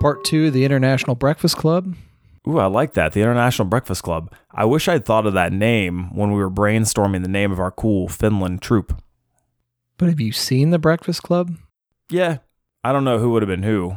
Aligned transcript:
Part 0.00 0.24
two 0.24 0.46
of 0.46 0.52
the 0.52 0.64
International 0.64 1.16
Breakfast 1.16 1.56
Club. 1.56 1.96
Ooh, 2.46 2.58
I 2.58 2.66
like 2.66 2.94
that. 2.94 3.12
The 3.12 3.20
International 3.20 3.66
Breakfast 3.66 4.02
Club. 4.02 4.32
I 4.52 4.64
wish 4.64 4.88
I'd 4.88 5.04
thought 5.04 5.26
of 5.26 5.34
that 5.34 5.52
name 5.52 6.14
when 6.14 6.30
we 6.30 6.38
were 6.38 6.50
brainstorming 6.50 7.22
the 7.22 7.28
name 7.28 7.50
of 7.50 7.58
our 7.58 7.72
cool 7.72 8.08
Finland 8.08 8.62
troop. 8.62 9.02
But 9.96 10.08
have 10.08 10.20
you 10.20 10.32
seen 10.32 10.70
the 10.70 10.78
Breakfast 10.78 11.22
Club? 11.24 11.56
Yeah, 12.10 12.38
I 12.84 12.92
don't 12.92 13.04
know 13.04 13.18
who 13.18 13.30
would 13.30 13.42
have 13.42 13.48
been 13.48 13.64
who. 13.64 13.96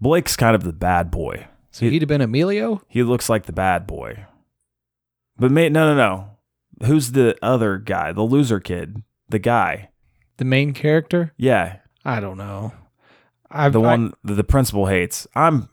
Blake's 0.00 0.36
kind 0.36 0.56
of 0.56 0.64
the 0.64 0.72
bad 0.72 1.10
boy. 1.10 1.46
So 1.70 1.84
he'd 1.84 2.02
have 2.02 2.08
been 2.08 2.22
Emilio? 2.22 2.82
He 2.88 3.02
looks 3.02 3.28
like 3.28 3.44
the 3.44 3.52
bad 3.52 3.86
boy. 3.86 4.24
But 5.38 5.50
mate, 5.50 5.70
no, 5.70 5.94
no, 5.94 5.96
no. 5.96 6.86
Who's 6.86 7.12
the 7.12 7.36
other 7.42 7.76
guy? 7.76 8.12
The 8.12 8.22
loser 8.22 8.60
kid. 8.60 9.02
The 9.28 9.38
guy. 9.38 9.90
The 10.38 10.44
main 10.46 10.72
character? 10.72 11.34
Yeah, 11.36 11.76
I 12.04 12.20
don't 12.20 12.38
know. 12.38 12.72
I've, 13.50 13.72
the 13.72 13.80
one 13.80 14.14
that 14.24 14.34
the 14.34 14.44
principal 14.44 14.86
hates. 14.86 15.26
I'm 15.34 15.68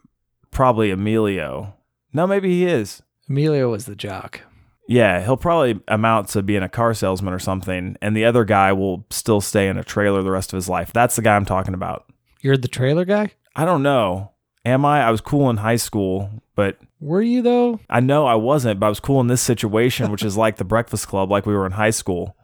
probably 0.50 0.90
Emilio. 0.90 1.74
No, 2.12 2.26
maybe 2.26 2.50
he 2.50 2.66
is. 2.66 3.02
Emilio 3.28 3.70
was 3.70 3.86
the 3.86 3.96
jock. 3.96 4.40
Yeah, 4.86 5.22
he'll 5.24 5.38
probably 5.38 5.80
amount 5.88 6.28
to 6.30 6.42
being 6.42 6.62
a 6.62 6.68
car 6.68 6.92
salesman 6.92 7.32
or 7.32 7.38
something, 7.38 7.96
and 8.02 8.16
the 8.16 8.24
other 8.26 8.44
guy 8.44 8.72
will 8.72 9.06
still 9.10 9.40
stay 9.40 9.68
in 9.68 9.78
a 9.78 9.84
trailer 9.84 10.22
the 10.22 10.30
rest 10.30 10.52
of 10.52 10.56
his 10.56 10.68
life. 10.68 10.92
That's 10.92 11.16
the 11.16 11.22
guy 11.22 11.36
I'm 11.36 11.46
talking 11.46 11.74
about. 11.74 12.04
You're 12.42 12.58
the 12.58 12.68
trailer 12.68 13.06
guy? 13.06 13.30
I 13.56 13.64
don't 13.64 13.82
know. 13.82 14.32
Am 14.66 14.84
I? 14.84 15.02
I 15.02 15.10
was 15.10 15.20
cool 15.20 15.48
in 15.50 15.58
high 15.58 15.76
school, 15.76 16.30
but 16.54 16.78
Were 17.00 17.22
you 17.22 17.40
though? 17.42 17.80
I 17.88 18.00
know 18.00 18.26
I 18.26 18.34
wasn't, 18.34 18.78
but 18.78 18.86
I 18.86 18.88
was 18.90 19.00
cool 19.00 19.20
in 19.20 19.26
this 19.26 19.42
situation, 19.42 20.10
which 20.10 20.22
is 20.22 20.36
like 20.36 20.56
the 20.56 20.64
Breakfast 20.64 21.08
Club, 21.08 21.30
like 21.30 21.46
we 21.46 21.54
were 21.54 21.66
in 21.66 21.72
high 21.72 21.90
school. 21.90 22.36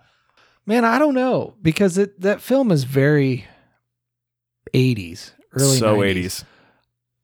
Man, 0.66 0.84
I 0.84 0.98
don't 0.98 1.14
know 1.14 1.54
because 1.62 1.98
it 1.98 2.20
that 2.20 2.40
film 2.40 2.70
is 2.70 2.84
very 2.84 3.46
80s, 4.74 5.32
early 5.54 5.78
so 5.78 5.96
90s. 5.98 6.14
80s. 6.14 6.44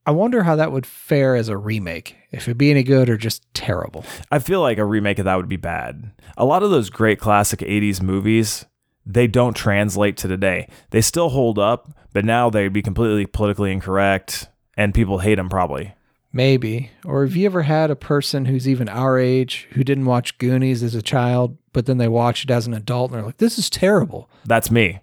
I 0.06 0.12
wonder 0.12 0.44
how 0.44 0.54
that 0.54 0.70
would 0.70 0.86
fare 0.86 1.34
as 1.34 1.48
a 1.48 1.56
remake. 1.56 2.16
If 2.30 2.44
it'd 2.44 2.58
be 2.58 2.70
any 2.70 2.84
good 2.84 3.10
or 3.10 3.16
just 3.16 3.42
terrible. 3.54 4.04
I 4.30 4.38
feel 4.38 4.60
like 4.60 4.78
a 4.78 4.84
remake 4.84 5.18
of 5.18 5.24
that 5.24 5.36
would 5.36 5.48
be 5.48 5.56
bad. 5.56 6.12
A 6.36 6.44
lot 6.44 6.62
of 6.62 6.70
those 6.70 6.90
great 6.90 7.18
classic 7.18 7.60
80s 7.60 8.00
movies, 8.00 8.66
they 9.04 9.26
don't 9.26 9.54
translate 9.54 10.16
to 10.18 10.28
today. 10.28 10.68
They 10.90 11.00
still 11.00 11.30
hold 11.30 11.58
up, 11.58 11.92
but 12.12 12.24
now 12.24 12.50
they'd 12.50 12.72
be 12.72 12.82
completely 12.82 13.26
politically 13.26 13.72
incorrect 13.72 14.48
and 14.76 14.94
people 14.94 15.18
hate 15.18 15.36
them 15.36 15.48
probably. 15.48 15.94
Maybe. 16.32 16.90
Or 17.04 17.24
have 17.24 17.34
you 17.34 17.46
ever 17.46 17.62
had 17.62 17.90
a 17.90 17.96
person 17.96 18.44
who's 18.44 18.68
even 18.68 18.88
our 18.88 19.18
age 19.18 19.66
who 19.72 19.82
didn't 19.82 20.04
watch 20.04 20.38
Goonies 20.38 20.82
as 20.82 20.94
a 20.94 21.02
child, 21.02 21.56
but 21.72 21.86
then 21.86 21.98
they 21.98 22.08
watch 22.08 22.44
it 22.44 22.50
as 22.50 22.66
an 22.66 22.74
adult 22.74 23.10
and 23.10 23.18
they're 23.18 23.26
like, 23.26 23.38
this 23.38 23.58
is 23.58 23.70
terrible. 23.70 24.28
That's 24.44 24.70
me. 24.70 25.00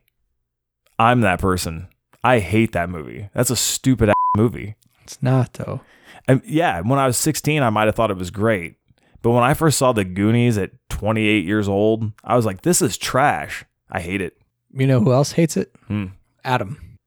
I'm 1.00 1.22
that 1.22 1.40
person. 1.40 1.88
I 2.24 2.40
hate 2.40 2.72
that 2.72 2.90
movie. 2.90 3.30
That's 3.34 3.50
a 3.50 3.56
stupid 3.56 4.10
ass 4.10 4.16
movie. 4.38 4.76
It's 5.04 5.22
not 5.22 5.54
though. 5.54 5.82
And 6.28 6.42
yeah, 6.46 6.82
when 6.82 7.00
I 7.00 7.08
was 7.08 7.18
16, 7.18 7.62
I 7.62 7.70
might 7.70 7.86
have 7.88 7.96
thought 7.96 8.12
it 8.12 8.18
was 8.18 8.32
great. 8.32 8.76
But 9.22 9.32
when 9.32 9.44
I 9.44 9.54
first 9.54 9.78
saw 9.78 9.94
the 9.94 10.04
Goonies 10.04 10.58
at 10.58 10.72
28 10.90 11.46
years 11.46 11.68
old, 11.68 12.12
I 12.24 12.36
was 12.36 12.46
like, 12.46 12.62
this 12.62 12.82
is 12.82 12.98
trash. 12.98 13.66
I 13.90 14.00
hate 14.00 14.22
it. 14.22 14.38
You 14.74 14.88
know 14.88 15.00
who 15.00 15.14
else 15.14 15.34
hates 15.34 15.58
it? 15.58 15.74
Hmm. 15.88 16.08
Adam. 16.44 16.98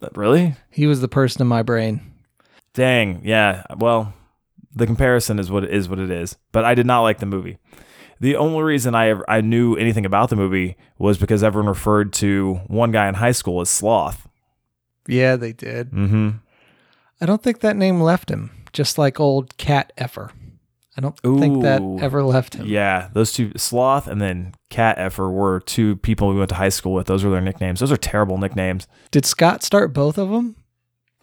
But 0.00 0.16
really? 0.16 0.54
He 0.70 0.86
was 0.86 1.00
the 1.00 1.08
person 1.08 1.42
in 1.42 1.48
my 1.48 1.62
brain. 1.62 2.00
Dang. 2.74 3.20
Yeah. 3.24 3.64
Well, 3.76 4.12
the 4.74 4.86
comparison 4.86 5.38
is 5.38 5.50
what 5.50 5.64
it 5.64 5.70
is 5.70 5.88
what 5.88 5.98
it 5.98 6.10
is. 6.10 6.36
But 6.52 6.64
I 6.64 6.74
did 6.74 6.86
not 6.86 7.02
like 7.02 7.18
the 7.18 7.26
movie. 7.26 7.58
The 8.20 8.36
only 8.36 8.62
reason 8.62 8.94
I 8.94 9.08
ever, 9.08 9.24
I 9.28 9.40
knew 9.40 9.76
anything 9.76 10.06
about 10.06 10.30
the 10.30 10.36
movie 10.36 10.76
was 10.98 11.18
because 11.18 11.42
everyone 11.42 11.68
referred 11.68 12.12
to 12.14 12.60
one 12.66 12.90
guy 12.92 13.08
in 13.08 13.14
high 13.14 13.32
school 13.32 13.60
as 13.60 13.68
Sloth. 13.68 14.25
Yeah, 15.08 15.36
they 15.36 15.52
did. 15.52 15.90
Mm-hmm. 15.90 16.30
I 17.20 17.26
don't 17.26 17.42
think 17.42 17.60
that 17.60 17.76
name 17.76 18.00
left 18.00 18.30
him, 18.30 18.50
just 18.72 18.98
like 18.98 19.18
old 19.20 19.56
Cat 19.56 19.92
Effer. 19.96 20.30
I 20.98 21.02
don't 21.02 21.18
think 21.20 21.62
that 21.62 21.82
ever 22.00 22.22
left 22.22 22.54
him. 22.54 22.66
Yeah, 22.66 23.10
those 23.12 23.32
two, 23.32 23.52
Sloth 23.56 24.06
and 24.06 24.20
then 24.20 24.54
Cat 24.70 24.96
Effer, 24.98 25.30
were 25.30 25.60
two 25.60 25.96
people 25.96 26.28
we 26.28 26.36
went 26.36 26.48
to 26.48 26.54
high 26.54 26.70
school 26.70 26.94
with. 26.94 27.06
Those 27.06 27.22
were 27.22 27.30
their 27.30 27.42
nicknames. 27.42 27.80
Those 27.80 27.92
are 27.92 27.98
terrible 27.98 28.38
nicknames. 28.38 28.86
Did 29.10 29.26
Scott 29.26 29.62
start 29.62 29.92
both 29.92 30.16
of 30.16 30.30
them? 30.30 30.56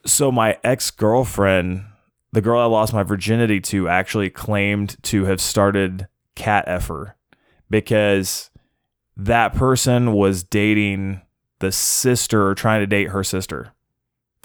So 0.06 0.32
my 0.32 0.60
ex 0.64 0.92
girlfriend, 0.92 1.86
the 2.32 2.42
girl 2.42 2.62
I 2.62 2.66
lost 2.66 2.94
my 2.94 3.02
virginity 3.02 3.60
to, 3.62 3.88
actually 3.88 4.30
claimed 4.30 5.02
to 5.04 5.26
have 5.26 5.42
started 5.42 6.08
Cat 6.36 6.66
Effer 6.68 7.16
because 7.72 8.52
that 9.18 9.56
person 9.56 10.14
was 10.14 10.44
dating 10.44 11.22
the 11.64 11.72
sister 11.72 12.48
or 12.48 12.54
trying 12.56 12.82
to 12.82 12.88
date 12.88 13.10
her 13.10 13.24
sister, 13.24 13.74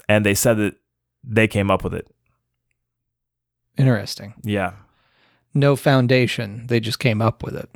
and 0.07 0.25
they 0.25 0.33
said 0.33 0.55
that 0.57 0.75
they 1.23 1.47
came 1.47 1.69
up 1.69 1.83
with 1.83 1.93
it. 1.93 2.07
Interesting. 3.77 4.33
Yeah, 4.43 4.73
No 5.53 5.75
foundation. 5.75 6.65
They 6.67 6.79
just 6.79 6.99
came 6.99 7.21
up 7.21 7.43
with 7.43 7.55
it. 7.55 7.69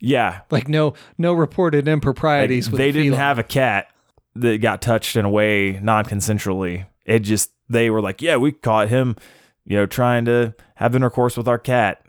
yeah. 0.00 0.40
Like 0.50 0.68
no 0.68 0.94
no 1.16 1.32
reported 1.32 1.86
Like, 1.86 1.92
improprieties 1.94 2.70
with 2.70 2.78
they 2.78 2.90
the 2.90 2.98
didn't 3.00 3.12
feline. 3.14 3.20
have 3.26 3.38
a 3.38 3.42
cat 3.44 3.88
that 4.34 4.60
got 4.60 4.82
touched 4.82 5.16
in 5.16 5.24
a 5.24 5.30
way 5.30 5.78
non-consensually. 5.82 6.86
It 7.06 7.20
just 7.20 7.50
they 7.68 7.90
were 7.90 8.00
like, 8.02 8.20
yeah, 8.22 8.36
we 8.36 8.52
caught 8.52 8.88
him, 8.88 9.16
you 9.64 9.76
know, 9.76 9.86
trying 9.86 10.24
to 10.26 10.54
have 10.76 10.94
intercourse 10.94 11.36
with 11.36 11.48
our 11.48 11.58
cat. 11.58 12.02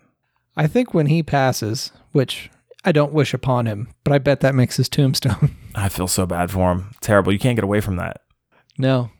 I 0.57 0.67
think 0.67 0.93
when 0.93 1.05
he 1.07 1.23
passes, 1.23 1.91
which 2.11 2.49
I 2.85 2.91
don't 2.91 3.13
wish 3.13 3.33
upon 3.33 3.65
him, 3.65 3.89
but 4.03 4.13
I 4.13 4.19
bet 4.19 4.39
that 4.39 4.55
makes 4.55 4.77
his 4.77 4.87
tombstone. 4.89 5.55
I 5.75 5.89
feel 5.89 6.07
so 6.07 6.25
bad 6.25 6.49
for 6.51 6.71
him. 6.71 6.91
Terrible. 7.01 7.33
You 7.33 7.39
can't 7.39 7.55
get 7.57 7.63
away 7.63 7.81
from 7.81 7.97
that. 7.97 8.21
no. 8.77 9.11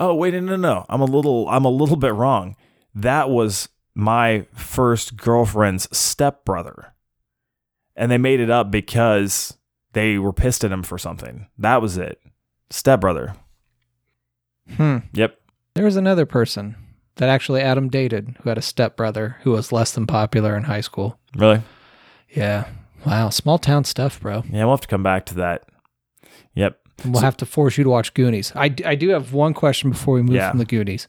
Oh 0.00 0.14
wait, 0.14 0.32
no, 0.32 0.38
no, 0.40 0.54
no. 0.56 0.86
I'm 0.88 1.00
a 1.00 1.04
little, 1.06 1.48
I'm 1.48 1.64
a 1.64 1.70
little 1.70 1.96
bit 1.96 2.14
wrong. 2.14 2.54
That 2.94 3.30
was 3.30 3.68
my 3.96 4.46
first 4.54 5.16
girlfriend's 5.16 5.88
stepbrother, 5.96 6.94
and 7.96 8.08
they 8.08 8.16
made 8.16 8.38
it 8.38 8.48
up 8.48 8.70
because 8.70 9.56
they 9.94 10.16
were 10.16 10.32
pissed 10.32 10.62
at 10.62 10.70
him 10.70 10.84
for 10.84 10.98
something. 10.98 11.48
That 11.58 11.82
was 11.82 11.96
it. 11.98 12.20
Stepbrother. 12.70 13.34
Hmm. 14.76 14.98
Yep. 15.14 15.40
There 15.74 15.84
was 15.84 15.96
another 15.96 16.26
person 16.26 16.76
that 17.16 17.28
actually 17.28 17.62
Adam 17.62 17.88
dated 17.88 18.36
who 18.42 18.50
had 18.50 18.58
a 18.58 18.62
stepbrother 18.62 19.38
who 19.42 19.50
was 19.50 19.72
less 19.72 19.90
than 19.92 20.06
popular 20.06 20.56
in 20.56 20.62
high 20.62 20.80
school. 20.80 21.18
Really? 21.34 21.60
Yeah. 22.30 22.68
Wow. 23.06 23.30
Small 23.30 23.58
town 23.58 23.84
stuff, 23.84 24.20
bro. 24.20 24.44
Yeah, 24.50 24.64
we'll 24.64 24.74
have 24.74 24.80
to 24.82 24.88
come 24.88 25.02
back 25.02 25.26
to 25.26 25.34
that. 25.36 25.68
Yep. 26.54 26.78
We'll 27.04 27.22
have 27.22 27.36
to 27.38 27.46
force 27.46 27.78
you 27.78 27.84
to 27.84 27.90
watch 27.90 28.12
Goonies. 28.14 28.52
I, 28.56 28.74
I 28.84 28.94
do 28.96 29.10
have 29.10 29.32
one 29.32 29.54
question 29.54 29.90
before 29.90 30.14
we 30.14 30.22
move 30.22 30.34
Yeah. 30.34 30.50
from 30.50 30.58
the 30.58 30.64
Goonies. 30.64 31.06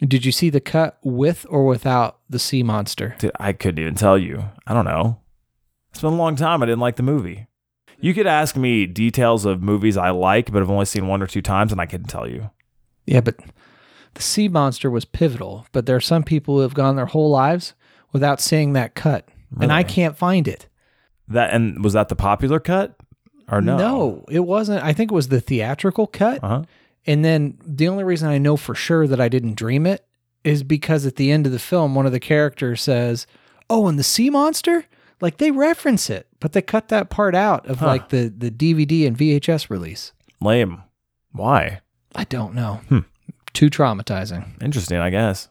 Did 0.00 0.24
you 0.24 0.32
see 0.32 0.50
the 0.50 0.60
cut 0.60 0.98
with 1.02 1.44
or 1.50 1.66
without 1.66 2.20
the 2.30 2.38
sea 2.38 2.62
monster? 2.62 3.16
Dude, 3.18 3.32
I 3.38 3.52
couldn't 3.52 3.80
even 3.82 3.96
tell 3.96 4.16
you. 4.16 4.44
I 4.66 4.72
don't 4.72 4.84
know. 4.86 5.18
It's 5.90 6.00
been 6.00 6.12
a 6.12 6.16
long 6.16 6.36
time. 6.36 6.62
I 6.62 6.66
didn't 6.66 6.80
like 6.80 6.96
the 6.96 7.02
movie. 7.02 7.48
You 7.98 8.14
could 8.14 8.26
ask 8.26 8.56
me 8.56 8.86
details 8.86 9.44
of 9.44 9.60
movies 9.62 9.96
I 9.98 10.08
like, 10.10 10.50
but 10.52 10.62
I've 10.62 10.70
only 10.70 10.86
seen 10.86 11.06
one 11.08 11.20
or 11.20 11.26
two 11.26 11.42
times, 11.42 11.70
and 11.72 11.80
I 11.80 11.86
couldn't 11.86 12.06
tell 12.06 12.26
you. 12.26 12.48
Yeah, 13.04 13.20
but 13.20 13.36
the 14.14 14.22
sea 14.22 14.48
monster 14.48 14.90
was 14.90 15.04
pivotal. 15.04 15.66
But 15.72 15.84
there 15.84 15.96
are 15.96 16.00
some 16.00 16.22
people 16.22 16.54
who 16.54 16.60
have 16.62 16.72
gone 16.72 16.96
their 16.96 17.06
whole 17.06 17.28
lives 17.28 17.74
without 18.12 18.40
seeing 18.40 18.72
that 18.72 18.94
cut, 18.94 19.28
and 19.60 19.70
I 19.72 19.82
can't 19.82 20.16
find 20.16 20.48
it. 20.48 20.66
That 21.30 21.52
and 21.54 21.82
was 21.82 21.92
that 21.94 22.08
the 22.08 22.16
popular 22.16 22.60
cut 22.60 22.96
or 23.50 23.60
no? 23.60 23.76
No, 23.78 24.24
it 24.28 24.40
wasn't. 24.40 24.84
I 24.84 24.92
think 24.92 25.10
it 25.10 25.14
was 25.14 25.28
the 25.28 25.40
theatrical 25.40 26.06
cut. 26.06 26.42
Uh 26.44 26.48
huh. 26.48 26.62
And 27.06 27.24
then 27.24 27.56
the 27.64 27.88
only 27.88 28.04
reason 28.04 28.28
I 28.28 28.38
know 28.38 28.56
for 28.56 28.74
sure 28.74 29.06
that 29.06 29.20
I 29.20 29.28
didn't 29.28 29.54
dream 29.54 29.86
it 29.86 30.04
is 30.44 30.62
because 30.62 31.06
at 31.06 31.16
the 31.16 31.30
end 31.30 31.46
of 31.46 31.52
the 31.52 31.58
film, 31.58 31.94
one 31.94 32.04
of 32.06 32.12
the 32.12 32.20
characters 32.20 32.82
says, 32.82 33.26
"Oh, 33.70 33.86
and 33.88 33.98
the 33.98 34.02
sea 34.04 34.28
monster." 34.30 34.84
Like 35.22 35.36
they 35.36 35.50
reference 35.50 36.08
it, 36.08 36.26
but 36.40 36.52
they 36.52 36.62
cut 36.62 36.88
that 36.88 37.10
part 37.10 37.34
out 37.34 37.66
of 37.66 37.78
Huh. 37.80 37.86
like 37.86 38.08
the 38.08 38.32
the 38.36 38.50
DVD 38.50 39.06
and 39.06 39.16
VHS 39.16 39.68
release. 39.70 40.12
Lame. 40.40 40.82
Why? 41.32 41.80
I 42.14 42.24
don't 42.24 42.54
know. 42.54 42.80
Hmm. 42.88 43.00
Too 43.52 43.68
traumatizing. 43.70 44.60
Interesting, 44.62 44.98
I 44.98 45.10
guess. 45.10 45.48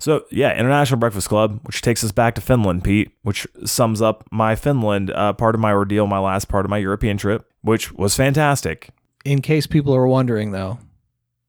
So 0.00 0.24
yeah, 0.30 0.56
International 0.56 0.98
Breakfast 0.98 1.28
Club, 1.28 1.60
which 1.64 1.82
takes 1.82 2.04
us 2.04 2.12
back 2.12 2.34
to 2.36 2.40
Finland, 2.40 2.84
Pete, 2.84 3.10
which 3.22 3.46
sums 3.64 4.00
up 4.00 4.24
my 4.30 4.54
Finland 4.54 5.10
uh, 5.10 5.32
part 5.32 5.54
of 5.54 5.60
my 5.60 5.72
ordeal, 5.72 6.06
my 6.06 6.20
last 6.20 6.48
part 6.48 6.64
of 6.64 6.70
my 6.70 6.78
European 6.78 7.16
trip, 7.16 7.50
which 7.62 7.92
was 7.92 8.14
fantastic. 8.14 8.90
In 9.24 9.42
case 9.42 9.66
people 9.66 9.94
are 9.94 10.06
wondering, 10.06 10.52
though, 10.52 10.78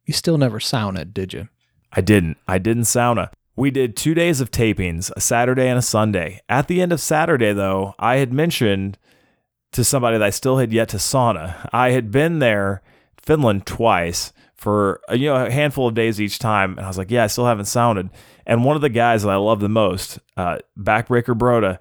you 0.06 0.14
still 0.14 0.38
never 0.38 0.60
sauna'd, 0.60 1.14
did 1.14 1.34
you? 1.34 1.48
I 1.94 2.02
didn't. 2.02 2.38
I 2.48 2.58
didn't 2.58 2.84
sauna. 2.84 3.30
We 3.56 3.72
did 3.72 3.96
two 3.96 4.14
days 4.14 4.42
of 4.42 4.52
tapings, 4.52 5.12
a 5.16 5.22
Saturday 5.22 5.68
and 5.68 5.78
a 5.78 5.84
Sunday. 5.84 6.42
At 6.50 6.68
the 6.68 6.82
end 6.82 6.92
of 6.92 7.00
Saturday, 7.00 7.54
though, 7.54 7.94
I 8.00 8.16
had 8.18 8.34
mentioned 8.34 8.98
to 9.74 9.84
somebody 9.84 10.18
that 10.18 10.26
I 10.26 10.30
still 10.32 10.58
had 10.58 10.74
yet 10.74 10.90
to 10.90 10.98
sauna. 10.98 11.70
I 11.72 11.92
had 11.92 12.10
been 12.10 12.40
there, 12.40 12.82
Finland, 13.18 13.68
twice 13.68 14.34
for 14.60 15.00
you 15.12 15.28
know 15.28 15.46
a 15.46 15.50
handful 15.50 15.88
of 15.88 15.96
days 15.96 16.20
each 16.20 16.38
time, 16.38 16.78
and 16.78 16.82
I 16.82 16.88
was 16.88 16.98
like, 16.98 17.10
yeah, 17.10 17.24
I 17.24 17.28
still 17.28 17.46
haven't 17.46 17.66
sounded. 17.66 18.10
And 18.46 18.66
one 18.66 18.76
of 18.76 18.82
the 18.82 18.90
guys 18.90 19.24
that 19.24 19.30
I 19.30 19.38
love 19.38 19.60
the 19.62 19.70
most, 19.70 20.20
uh, 20.36 20.60
Backbreaker 20.78 21.38
Broda, 21.38 21.80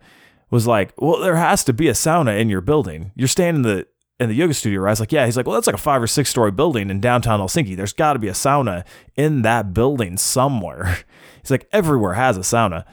was 0.50 0.66
like, 0.66 0.92
well, 0.96 1.20
there 1.20 1.36
has 1.36 1.64
to 1.64 1.72
be 1.72 1.88
a 1.88 1.92
sauna 1.92 2.38
in 2.38 2.48
your 2.48 2.60
building. 2.60 3.12
You're 3.16 3.28
staying 3.28 3.56
in 3.56 3.62
the 3.62 3.86
in 4.20 4.28
the 4.28 4.34
yoga 4.34 4.54
studio, 4.54 4.80
right? 4.80 4.90
I 4.90 4.92
was 4.92 5.00
like, 5.00 5.12
yeah. 5.12 5.26
He's 5.26 5.36
like, 5.36 5.46
well, 5.46 5.54
that's 5.54 5.66
like 5.66 5.76
a 5.76 5.80
five 5.80 6.02
or 6.02 6.06
six 6.06 6.30
story 6.30 6.50
building 6.50 6.90
in 6.90 7.00
downtown 7.00 7.40
Helsinki. 7.40 7.76
There's 7.76 7.92
got 7.92 8.14
to 8.14 8.19
be 8.19 8.28
a 8.28 8.32
sauna 8.32 8.84
in 9.16 9.42
that 9.42 9.72
building 9.72 10.16
somewhere. 10.16 10.98
He's 11.42 11.50
like, 11.50 11.69
everywhere 11.72 12.14
has 12.14 12.36
a 12.36 12.40
sauna. 12.40 12.84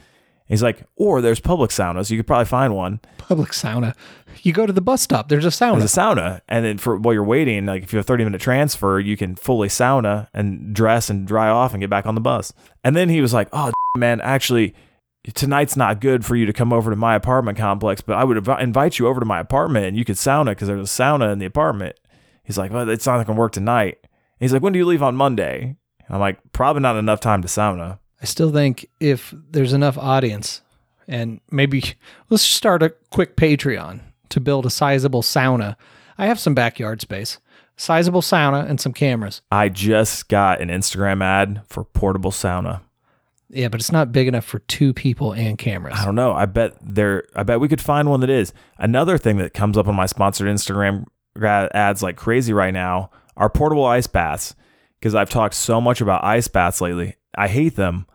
He's 0.47 0.61
like, 0.61 0.83
or 0.95 1.21
there's 1.21 1.39
public 1.39 1.71
saunas. 1.71 2.11
You 2.11 2.17
could 2.17 2.27
probably 2.27 2.45
find 2.45 2.75
one. 2.75 2.99
Public 3.17 3.49
sauna. 3.49 3.95
You 4.43 4.53
go 4.53 4.65
to 4.65 4.73
the 4.73 4.81
bus 4.81 5.01
stop. 5.01 5.27
There's 5.27 5.45
a 5.45 5.49
sauna. 5.49 5.79
There's 5.79 5.97
a 5.97 5.99
sauna, 5.99 6.41
and 6.47 6.63
then 6.63 6.77
for 6.77 6.97
while 6.97 7.13
you're 7.13 7.23
waiting, 7.23 7.65
like 7.65 7.83
if 7.83 7.91
you 7.93 7.97
have 7.97 8.05
a 8.05 8.07
30 8.07 8.25
minute 8.25 8.41
transfer, 8.41 8.99
you 8.99 9.17
can 9.17 9.35
fully 9.35 9.69
sauna 9.69 10.27
and 10.33 10.75
dress 10.75 11.09
and 11.09 11.25
dry 11.27 11.49
off 11.49 11.73
and 11.73 11.81
get 11.81 11.89
back 11.89 12.05
on 12.05 12.15
the 12.15 12.21
bus. 12.21 12.53
And 12.83 12.95
then 12.95 13.09
he 13.09 13.21
was 13.21 13.33
like, 13.33 13.49
oh 13.53 13.71
man, 13.97 14.21
actually. 14.21 14.75
Tonight's 15.33 15.75
not 15.75 16.01
good 16.01 16.23
for 16.23 16.35
you 16.35 16.45
to 16.45 16.53
come 16.53 16.71
over 16.71 16.91
to 16.91 16.95
my 16.95 17.15
apartment 17.15 17.57
complex, 17.57 17.99
but 17.99 18.15
I 18.15 18.23
would 18.23 18.37
inv- 18.37 18.61
invite 18.61 18.99
you 18.99 19.07
over 19.07 19.19
to 19.19 19.25
my 19.25 19.39
apartment 19.39 19.87
and 19.87 19.97
you 19.97 20.05
could 20.05 20.17
sauna 20.17 20.49
because 20.51 20.67
there's 20.67 20.87
a 20.87 21.01
sauna 21.01 21.33
in 21.33 21.39
the 21.39 21.47
apartment. 21.47 21.95
He's 22.43 22.59
like, 22.59 22.71
well, 22.71 22.87
it's 22.87 23.07
not 23.07 23.25
to 23.25 23.33
work 23.33 23.51
tonight. 23.51 23.97
He's 24.39 24.53
like, 24.53 24.61
when 24.61 24.71
do 24.71 24.77
you 24.77 24.85
leave 24.85 25.01
on 25.01 25.15
Monday? 25.15 25.77
I'm 26.09 26.19
like, 26.19 26.37
probably 26.51 26.83
not 26.83 26.95
enough 26.95 27.21
time 27.21 27.41
to 27.41 27.47
sauna. 27.47 27.97
I 28.25 28.27
still 28.27 28.51
think 28.51 28.89
if 28.99 29.35
there's 29.51 29.71
enough 29.71 29.99
audience, 29.99 30.63
and 31.07 31.41
maybe 31.51 31.93
let's 32.31 32.41
start 32.41 32.81
a 32.81 32.89
quick 33.11 33.37
Patreon 33.37 33.99
to 34.29 34.39
build 34.39 34.65
a 34.65 34.71
sizable 34.71 35.21
sauna. 35.21 35.75
I 36.17 36.25
have 36.25 36.39
some 36.39 36.55
backyard 36.55 37.01
space, 37.01 37.37
sizable 37.77 38.23
sauna, 38.23 38.67
and 38.67 38.81
some 38.81 38.93
cameras. 38.93 39.43
I 39.51 39.69
just 39.69 40.27
got 40.27 40.59
an 40.59 40.69
Instagram 40.69 41.23
ad 41.23 41.61
for 41.67 41.83
portable 41.83 42.31
sauna. 42.31 42.81
Yeah, 43.51 43.67
but 43.67 43.79
it's 43.79 43.91
not 43.91 44.11
big 44.11 44.27
enough 44.27 44.43
for 44.43 44.57
two 44.57 44.91
people 44.91 45.31
and 45.31 45.55
cameras. 45.55 45.93
I 45.95 46.03
don't 46.03 46.15
know. 46.15 46.33
I 46.33 46.47
bet 46.47 46.77
there. 46.81 47.25
I 47.35 47.43
bet 47.43 47.59
we 47.59 47.67
could 47.67 47.79
find 47.79 48.09
one 48.09 48.21
that 48.21 48.29
is. 48.31 48.53
Another 48.79 49.19
thing 49.19 49.37
that 49.37 49.53
comes 49.53 49.77
up 49.77 49.87
on 49.87 49.93
my 49.93 50.07
sponsored 50.07 50.47
Instagram 50.47 51.05
ads 51.39 52.01
like 52.01 52.15
crazy 52.15 52.53
right 52.53 52.73
now 52.73 53.11
are 53.37 53.51
portable 53.51 53.85
ice 53.85 54.07
baths. 54.07 54.55
Because 54.99 55.13
I've 55.13 55.29
talked 55.29 55.53
so 55.53 55.79
much 55.79 56.01
about 56.01 56.23
ice 56.23 56.47
baths 56.47 56.81
lately. 56.81 57.17
I 57.37 57.49
hate 57.49 57.75
them, 57.75 58.07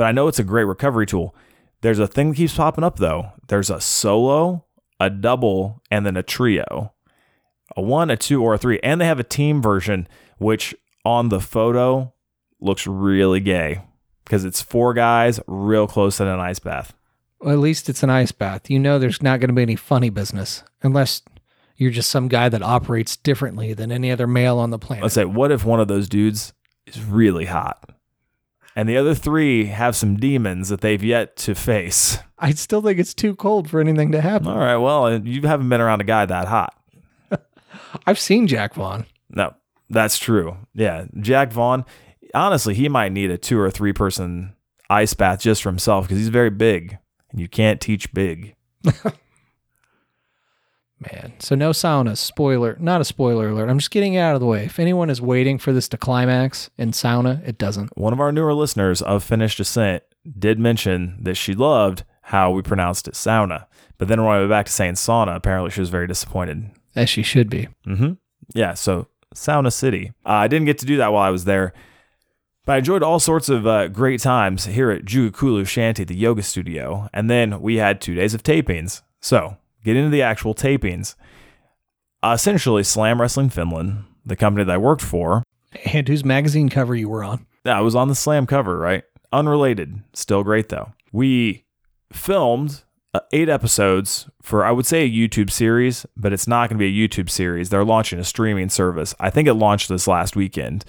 but 0.00 0.06
I 0.06 0.12
know 0.12 0.28
it's 0.28 0.38
a 0.38 0.44
great 0.44 0.64
recovery 0.64 1.04
tool. 1.04 1.34
There's 1.82 1.98
a 1.98 2.06
thing 2.06 2.30
that 2.30 2.36
keeps 2.36 2.56
popping 2.56 2.84
up 2.84 2.98
though. 2.98 3.32
There's 3.48 3.68
a 3.68 3.82
solo, 3.82 4.64
a 4.98 5.10
double, 5.10 5.82
and 5.90 6.06
then 6.06 6.16
a 6.16 6.22
trio. 6.22 6.94
A 7.76 7.82
one, 7.82 8.08
a 8.08 8.16
two, 8.16 8.42
or 8.42 8.54
a 8.54 8.58
three. 8.58 8.80
And 8.82 8.98
they 8.98 9.04
have 9.04 9.20
a 9.20 9.24
team 9.24 9.60
version, 9.60 10.08
which 10.38 10.74
on 11.04 11.28
the 11.28 11.38
photo 11.38 12.14
looks 12.62 12.86
really 12.86 13.40
gay 13.40 13.82
because 14.24 14.42
it's 14.46 14.62
four 14.62 14.94
guys 14.94 15.38
real 15.46 15.86
close 15.86 16.18
in 16.18 16.26
an 16.26 16.40
ice 16.40 16.60
bath. 16.60 16.94
Well, 17.38 17.52
at 17.52 17.58
least 17.58 17.90
it's 17.90 18.02
an 18.02 18.08
ice 18.08 18.32
bath. 18.32 18.70
You 18.70 18.78
know 18.78 18.98
there's 18.98 19.22
not 19.22 19.38
going 19.38 19.48
to 19.48 19.54
be 19.54 19.60
any 19.60 19.76
funny 19.76 20.08
business 20.08 20.64
unless 20.82 21.20
you're 21.76 21.90
just 21.90 22.08
some 22.08 22.28
guy 22.28 22.48
that 22.48 22.62
operates 22.62 23.16
differently 23.16 23.74
than 23.74 23.92
any 23.92 24.10
other 24.10 24.26
male 24.26 24.56
on 24.56 24.70
the 24.70 24.78
planet. 24.78 25.02
Let's 25.02 25.14
say, 25.14 25.26
what 25.26 25.52
if 25.52 25.66
one 25.66 25.78
of 25.78 25.88
those 25.88 26.08
dudes 26.08 26.54
is 26.86 27.04
really 27.04 27.44
hot? 27.44 27.84
And 28.76 28.88
the 28.88 28.96
other 28.96 29.14
three 29.14 29.66
have 29.66 29.96
some 29.96 30.16
demons 30.16 30.68
that 30.68 30.80
they've 30.80 31.02
yet 31.02 31.36
to 31.38 31.54
face. 31.54 32.18
I 32.38 32.52
still 32.52 32.80
think 32.82 32.98
it's 32.98 33.14
too 33.14 33.34
cold 33.34 33.68
for 33.68 33.80
anything 33.80 34.12
to 34.12 34.20
happen. 34.20 34.48
All 34.48 34.58
right, 34.58 34.76
well, 34.76 35.06
uh, 35.06 35.18
you 35.18 35.42
haven't 35.42 35.68
been 35.68 35.80
around 35.80 36.00
a 36.00 36.04
guy 36.04 36.24
that 36.24 36.48
hot. 36.48 36.74
I've 38.06 38.18
seen 38.18 38.46
Jack 38.46 38.74
Vaughn. 38.74 39.06
No, 39.28 39.54
that's 39.88 40.18
true. 40.18 40.56
Yeah, 40.74 41.06
Jack 41.20 41.52
Vaughn, 41.52 41.84
honestly, 42.34 42.74
he 42.74 42.88
might 42.88 43.12
need 43.12 43.30
a 43.30 43.38
two 43.38 43.58
or 43.58 43.70
three 43.70 43.92
person 43.92 44.54
ice 44.88 45.14
bath 45.14 45.40
just 45.40 45.62
for 45.62 45.68
himself 45.68 46.06
because 46.06 46.18
he's 46.18 46.28
very 46.28 46.50
big 46.50 46.98
and 47.30 47.40
you 47.40 47.48
can't 47.48 47.80
teach 47.80 48.12
big. 48.12 48.54
Man, 51.00 51.32
so 51.38 51.54
no 51.54 51.70
saunas. 51.70 52.18
Spoiler, 52.18 52.76
not 52.78 53.00
a 53.00 53.04
spoiler 53.04 53.48
alert. 53.48 53.70
I'm 53.70 53.78
just 53.78 53.90
getting 53.90 54.14
it 54.14 54.20
out 54.20 54.34
of 54.34 54.40
the 54.40 54.46
way. 54.46 54.66
If 54.66 54.78
anyone 54.78 55.08
is 55.08 55.20
waiting 55.20 55.56
for 55.56 55.72
this 55.72 55.88
to 55.88 55.96
climax 55.96 56.68
in 56.76 56.90
sauna, 56.90 57.46
it 57.46 57.56
doesn't. 57.56 57.96
One 57.96 58.12
of 58.12 58.20
our 58.20 58.32
newer 58.32 58.52
listeners 58.52 59.00
of 59.00 59.24
Finnish 59.24 59.56
Descent 59.56 60.02
did 60.38 60.58
mention 60.58 61.16
that 61.22 61.36
she 61.36 61.54
loved 61.54 62.04
how 62.24 62.50
we 62.50 62.60
pronounced 62.60 63.08
it 63.08 63.14
sauna. 63.14 63.66
But 63.96 64.08
then 64.08 64.22
when 64.22 64.34
I 64.34 64.38
went 64.38 64.50
back 64.50 64.66
to 64.66 64.72
saying 64.72 64.94
sauna, 64.94 65.36
apparently 65.36 65.70
she 65.70 65.80
was 65.80 65.88
very 65.90 66.06
disappointed. 66.06 66.70
As 66.94 67.08
she 67.08 67.22
should 67.22 67.48
be. 67.48 67.68
Mm-hmm. 67.86 68.12
Yeah, 68.54 68.74
so 68.74 69.06
Sauna 69.34 69.72
City. 69.72 70.12
Uh, 70.26 70.30
I 70.30 70.48
didn't 70.48 70.66
get 70.66 70.78
to 70.78 70.86
do 70.86 70.96
that 70.98 71.12
while 71.12 71.22
I 71.22 71.30
was 71.30 71.44
there. 71.44 71.72
But 72.66 72.72
I 72.72 72.78
enjoyed 72.78 73.02
all 73.02 73.20
sorts 73.20 73.48
of 73.48 73.66
uh, 73.66 73.88
great 73.88 74.20
times 74.20 74.66
here 74.66 74.90
at 74.90 75.04
Jugakulu 75.04 75.66
Shanty, 75.66 76.04
the 76.04 76.16
yoga 76.16 76.42
studio. 76.42 77.08
And 77.12 77.30
then 77.30 77.60
we 77.60 77.76
had 77.76 78.00
two 78.00 78.14
days 78.14 78.34
of 78.34 78.42
tapings. 78.42 79.02
So 79.20 79.56
get 79.84 79.96
into 79.96 80.10
the 80.10 80.22
actual 80.22 80.54
tapings. 80.54 81.14
Uh, 82.22 82.32
essentially, 82.34 82.82
Slam 82.82 83.20
Wrestling 83.20 83.50
Finland, 83.50 84.04
the 84.24 84.36
company 84.36 84.64
that 84.64 84.72
I 84.72 84.78
worked 84.78 85.02
for. 85.02 85.42
And 85.92 86.06
whose 86.08 86.24
magazine 86.24 86.68
cover 86.68 86.94
you 86.94 87.08
were 87.08 87.24
on? 87.24 87.46
I 87.64 87.80
was 87.80 87.94
on 87.94 88.08
the 88.08 88.14
Slam 88.14 88.46
cover, 88.46 88.78
right? 88.78 89.04
Unrelated. 89.32 90.02
Still 90.12 90.42
great, 90.42 90.68
though. 90.68 90.92
We 91.12 91.64
filmed 92.12 92.82
uh, 93.14 93.20
eight 93.32 93.48
episodes 93.48 94.28
for, 94.42 94.64
I 94.64 94.70
would 94.72 94.86
say, 94.86 95.04
a 95.04 95.10
YouTube 95.10 95.50
series, 95.50 96.06
but 96.16 96.32
it's 96.32 96.48
not 96.48 96.68
going 96.68 96.78
to 96.78 96.84
be 96.84 97.04
a 97.04 97.08
YouTube 97.08 97.30
series. 97.30 97.70
They're 97.70 97.84
launching 97.84 98.18
a 98.18 98.24
streaming 98.24 98.68
service. 98.68 99.14
I 99.20 99.30
think 99.30 99.48
it 99.48 99.54
launched 99.54 99.88
this 99.88 100.08
last 100.08 100.36
weekend. 100.36 100.84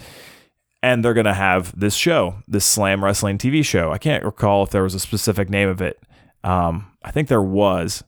And 0.83 1.05
they're 1.05 1.13
going 1.13 1.25
to 1.25 1.33
have 1.35 1.79
this 1.79 1.93
show, 1.93 2.37
this 2.47 2.65
Slam 2.65 3.03
Wrestling 3.03 3.37
TV 3.37 3.63
show. 3.63 3.91
I 3.91 3.99
can't 3.99 4.25
recall 4.25 4.63
if 4.63 4.71
there 4.71 4.83
was 4.83 4.95
a 4.95 4.99
specific 4.99 5.47
name 5.47 5.69
of 5.69 5.79
it. 5.79 5.99
Um, 6.43 6.91
I 7.03 7.11
think 7.11 7.27
there 7.27 7.41
was. 7.41 8.03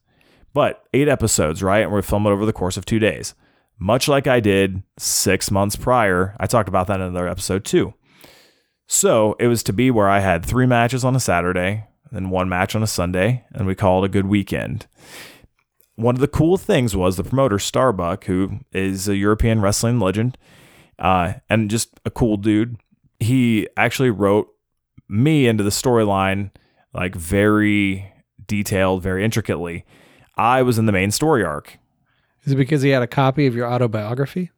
But 0.54 0.84
eight 0.94 1.08
episodes, 1.08 1.64
right? 1.64 1.84
And 1.84 1.92
we're 1.92 2.02
filming 2.02 2.32
it 2.32 2.36
over 2.36 2.46
the 2.46 2.54
course 2.54 2.78
of 2.78 2.86
two 2.86 3.00
days. 3.00 3.34
Much 3.80 4.08
like 4.08 4.28
I 4.28 4.40
did 4.40 4.84
six 4.98 5.50
months 5.50 5.76
prior. 5.76 6.36
I 6.40 6.46
talked 6.46 6.70
about 6.70 6.88
that 6.88 7.00
in 7.00 7.08
another 7.08 7.28
episode 7.28 7.66
too. 7.66 7.94
So 8.88 9.36
it 9.40 9.48
was 9.48 9.64
to 9.64 9.74
be 9.74 9.90
where 9.90 10.10
I 10.10 10.20
had 10.20 10.46
three 10.46 10.68
matches 10.68 11.04
on 11.04 11.16
a 11.16 11.20
Saturday, 11.20 11.86
then 12.12 12.30
one 12.30 12.50
match 12.50 12.76
on 12.76 12.84
a 12.84 12.88
Sunday, 12.88 13.46
and 13.52 13.66
we 13.66 13.76
called 13.76 14.04
it 14.04 14.08
a 14.08 14.12
good 14.12 14.28
weekend. 14.28 14.86
One 15.96 16.16
of 16.16 16.22
the 16.22 16.28
cool 16.28 16.58
things 16.58 16.96
was 16.96 17.18
the 17.18 17.24
promoter 17.24 17.60
Starbuck, 17.60 18.26
who 18.26 18.60
is 18.72 19.08
a 19.08 19.16
European 19.16 19.62
wrestling 19.62 20.00
legend 20.00 20.38
uh, 21.00 21.34
and 21.50 21.70
just 21.70 22.00
a 22.06 22.12
cool 22.12 22.38
dude. 22.38 22.78
He 23.20 23.68
actually 23.78 24.10
wrote 24.10 24.50
me 25.08 25.48
into 25.48 25.64
the 25.64 25.70
storyline 25.70 26.52
like 26.94 27.16
very 27.16 28.12
detailed, 28.46 29.04
very 29.04 29.24
intricately. 29.24 29.86
I 30.36 30.64
was 30.64 30.80
in 30.80 30.86
the 30.86 30.92
main 30.92 31.12
story 31.12 31.44
arc. 31.44 31.78
Is 32.44 32.54
it 32.54 32.58
because 32.58 32.82
he 32.82 32.90
had 32.90 33.04
a 33.04 33.08
copy 33.08 33.48
of 33.48 33.56
your 33.56 33.72
autobiography? 33.72 34.52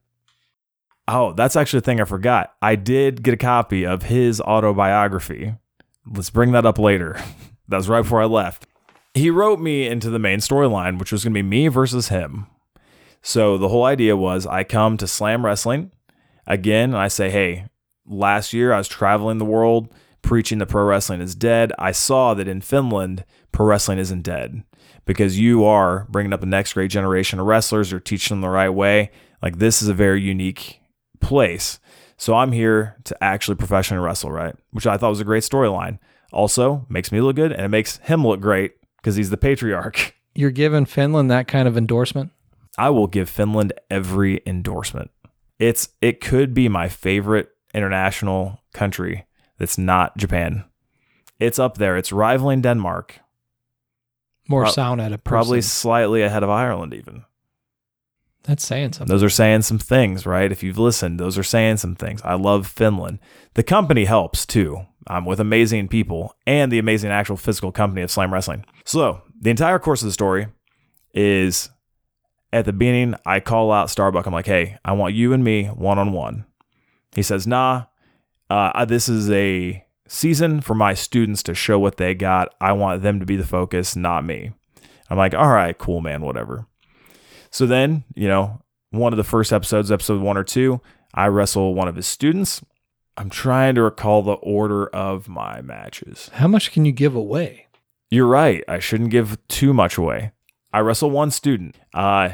Oh, 1.07 1.33
that's 1.33 1.55
actually 1.55 1.79
a 1.79 1.81
thing 1.81 2.01
I 2.01 2.05
forgot. 2.05 2.55
I 2.61 2.75
did 2.75 3.21
get 3.21 3.33
a 3.33 3.37
copy 3.37 3.85
of 3.85 4.03
his 4.03 4.41
autobiography. 4.41 5.55
Let's 6.07 6.31
bring 6.31 6.51
that 6.53 6.65
up 6.65 6.79
later. 6.79 7.21
that 7.67 7.77
was 7.77 7.89
right 7.89 8.01
before 8.01 8.21
I 8.21 8.25
left. 8.25 8.65
He 9.13 9.29
wrote 9.29 9.59
me 9.59 9.87
into 9.87 10.09
the 10.09 10.19
main 10.19 10.39
storyline, 10.39 10.97
which 10.97 11.11
was 11.11 11.23
going 11.23 11.33
to 11.33 11.37
be 11.37 11.47
me 11.47 11.67
versus 11.67 12.07
him. 12.07 12.47
So 13.21 13.57
the 13.57 13.69
whole 13.69 13.85
idea 13.85 14.17
was 14.17 14.47
I 14.47 14.63
come 14.63 14.97
to 14.97 15.07
Slam 15.07 15.45
Wrestling 15.45 15.91
again 16.47 16.89
and 16.89 16.97
I 16.97 17.07
say, 17.07 17.29
hey, 17.29 17.67
last 18.05 18.53
year 18.53 18.73
I 18.73 18.77
was 18.77 18.87
traveling 18.87 19.37
the 19.37 19.45
world 19.45 19.93
preaching 20.21 20.57
that 20.57 20.67
pro 20.67 20.83
wrestling 20.83 21.21
is 21.21 21.35
dead. 21.35 21.71
I 21.77 21.91
saw 21.91 22.33
that 22.33 22.47
in 22.47 22.61
Finland, 22.61 23.25
pro 23.51 23.67
wrestling 23.67 23.99
isn't 23.99 24.23
dead 24.23 24.63
because 25.05 25.39
you 25.39 25.63
are 25.65 26.05
bringing 26.09 26.33
up 26.33 26.39
the 26.39 26.45
next 26.45 26.73
great 26.73 26.91
generation 26.91 27.39
of 27.39 27.45
wrestlers 27.45 27.93
or 27.93 27.99
teaching 27.99 28.35
them 28.35 28.41
the 28.41 28.49
right 28.49 28.69
way. 28.69 29.11
Like 29.41 29.59
this 29.59 29.81
is 29.81 29.87
a 29.87 29.93
very 29.93 30.21
unique 30.21 30.81
place. 31.19 31.79
So 32.17 32.33
I'm 32.33 32.51
here 32.51 32.95
to 33.05 33.23
actually 33.23 33.55
professionally 33.55 34.03
wrestle, 34.03 34.31
right? 34.31 34.55
Which 34.71 34.87
I 34.87 34.97
thought 34.97 35.09
was 35.09 35.19
a 35.19 35.25
great 35.25 35.43
storyline. 35.43 35.99
Also 36.31 36.85
makes 36.89 37.11
me 37.11 37.21
look 37.21 37.35
good 37.35 37.51
and 37.51 37.61
it 37.61 37.69
makes 37.69 37.97
him 37.97 38.25
look 38.25 38.39
great 38.39 38.73
because 38.97 39.15
he's 39.15 39.29
the 39.29 39.37
patriarch. 39.37 40.15
You're 40.35 40.51
giving 40.51 40.85
Finland 40.85 41.31
that 41.31 41.47
kind 41.47 41.67
of 41.67 41.77
endorsement? 41.77 42.31
I 42.77 42.89
will 42.89 43.07
give 43.07 43.29
Finland 43.29 43.73
every 43.89 44.41
endorsement. 44.45 45.11
It's 45.59 45.89
it 46.01 46.19
could 46.19 46.53
be 46.53 46.67
my 46.67 46.89
favorite 46.89 47.49
international 47.73 48.61
country 48.73 49.25
that's 49.57 49.77
not 49.77 50.17
Japan. 50.17 50.65
It's 51.39 51.59
up 51.59 51.77
there. 51.77 51.97
It's 51.97 52.11
rivaling 52.11 52.61
Denmark. 52.61 53.19
More 54.47 54.63
Pro- 54.63 54.71
sound 54.71 55.01
at 55.01 55.11
a 55.11 55.17
person. 55.17 55.35
Probably 55.35 55.61
slightly 55.61 56.21
ahead 56.21 56.43
of 56.43 56.49
Ireland 56.49 56.93
even. 56.93 57.23
That's 58.43 58.65
saying 58.65 58.93
something. 58.93 59.11
Those 59.11 59.23
are 59.23 59.29
saying 59.29 59.63
some 59.63 59.79
things, 59.79 60.25
right? 60.25 60.51
If 60.51 60.61
you've 60.61 60.77
listened, 60.77 61.19
those 61.19 61.37
are 61.37 61.43
saying 61.43 61.77
some 61.77 61.95
things. 61.95 62.21
I 62.23 62.35
love 62.35 62.67
Finland. 62.67 63.19
The 63.55 63.63
company 63.63 64.05
helps 64.05 64.45
too. 64.45 64.85
I'm 65.07 65.25
with 65.25 65.39
amazing 65.39 65.87
people 65.87 66.35
and 66.45 66.71
the 66.71 66.79
amazing 66.79 67.11
actual 67.11 67.37
physical 67.37 67.71
company 67.71 68.01
of 68.01 68.11
Slam 68.11 68.33
Wrestling. 68.33 68.65
So, 68.83 69.21
the 69.39 69.49
entire 69.49 69.79
course 69.79 70.01
of 70.01 70.07
the 70.07 70.13
story 70.13 70.47
is 71.13 71.69
at 72.53 72.65
the 72.65 72.73
beginning, 72.73 73.15
I 73.25 73.39
call 73.39 73.71
out 73.71 73.89
Starbuck. 73.89 74.25
I'm 74.25 74.33
like, 74.33 74.45
hey, 74.45 74.77
I 74.85 74.93
want 74.93 75.13
you 75.13 75.33
and 75.33 75.43
me 75.43 75.65
one 75.67 75.99
on 75.99 76.13
one. 76.13 76.45
He 77.15 77.21
says, 77.21 77.45
nah, 77.47 77.85
uh, 78.49 78.85
this 78.85 79.09
is 79.09 79.29
a 79.31 79.84
season 80.15 80.61
for 80.61 80.73
my 80.73 80.93
students 80.93 81.43
to 81.43 81.53
show 81.53 81.77
what 81.77 81.97
they 81.97 82.15
got. 82.15 82.53
I 82.61 82.71
want 82.71 83.03
them 83.03 83.19
to 83.19 83.25
be 83.25 83.35
the 83.35 83.45
focus, 83.45 83.95
not 83.95 84.25
me. 84.25 84.51
I'm 85.09 85.17
like, 85.17 85.33
all 85.33 85.49
right, 85.49 85.77
cool, 85.77 86.01
man, 86.01 86.21
whatever. 86.21 86.65
So 87.51 87.65
then, 87.65 88.03
you 88.15 88.27
know, 88.27 88.61
one 88.89 89.13
of 89.13 89.17
the 89.17 89.23
first 89.23 89.53
episodes, 89.53 89.91
episode 89.91 90.21
one 90.21 90.37
or 90.37 90.43
two, 90.43 90.81
I 91.13 91.27
wrestle 91.27 91.75
one 91.75 91.87
of 91.87 91.95
his 91.95 92.07
students. 92.07 92.63
I'm 93.17 93.29
trying 93.29 93.75
to 93.75 93.83
recall 93.83 94.23
the 94.23 94.33
order 94.33 94.87
of 94.87 95.29
my 95.29 95.61
matches. 95.61 96.29
How 96.33 96.47
much 96.47 96.71
can 96.71 96.85
you 96.85 96.91
give 96.91 97.15
away? 97.15 97.67
You're 98.09 98.27
right. 98.27 98.63
I 98.67 98.79
shouldn't 98.79 99.11
give 99.11 99.37
too 99.47 99.73
much 99.73 99.97
away. 99.97 100.31
I 100.73 100.79
wrestle 100.79 101.11
one 101.11 101.31
student. 101.31 101.77
Uh, 101.93 102.31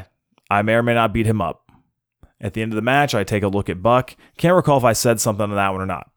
I 0.50 0.62
may 0.62 0.74
or 0.74 0.82
may 0.82 0.94
not 0.94 1.12
beat 1.12 1.26
him 1.26 1.40
up. 1.40 1.70
At 2.40 2.54
the 2.54 2.62
end 2.62 2.72
of 2.72 2.76
the 2.76 2.82
match, 2.82 3.14
I 3.14 3.22
take 3.22 3.44
a 3.44 3.48
look 3.48 3.68
at 3.68 3.82
Buck. 3.82 4.16
Can't 4.36 4.56
recall 4.56 4.78
if 4.78 4.84
I 4.84 4.92
said 4.92 5.20
something 5.20 5.44
on 5.44 5.54
that 5.54 5.70
one 5.70 5.80
or 5.80 5.86
not. 5.86 6.11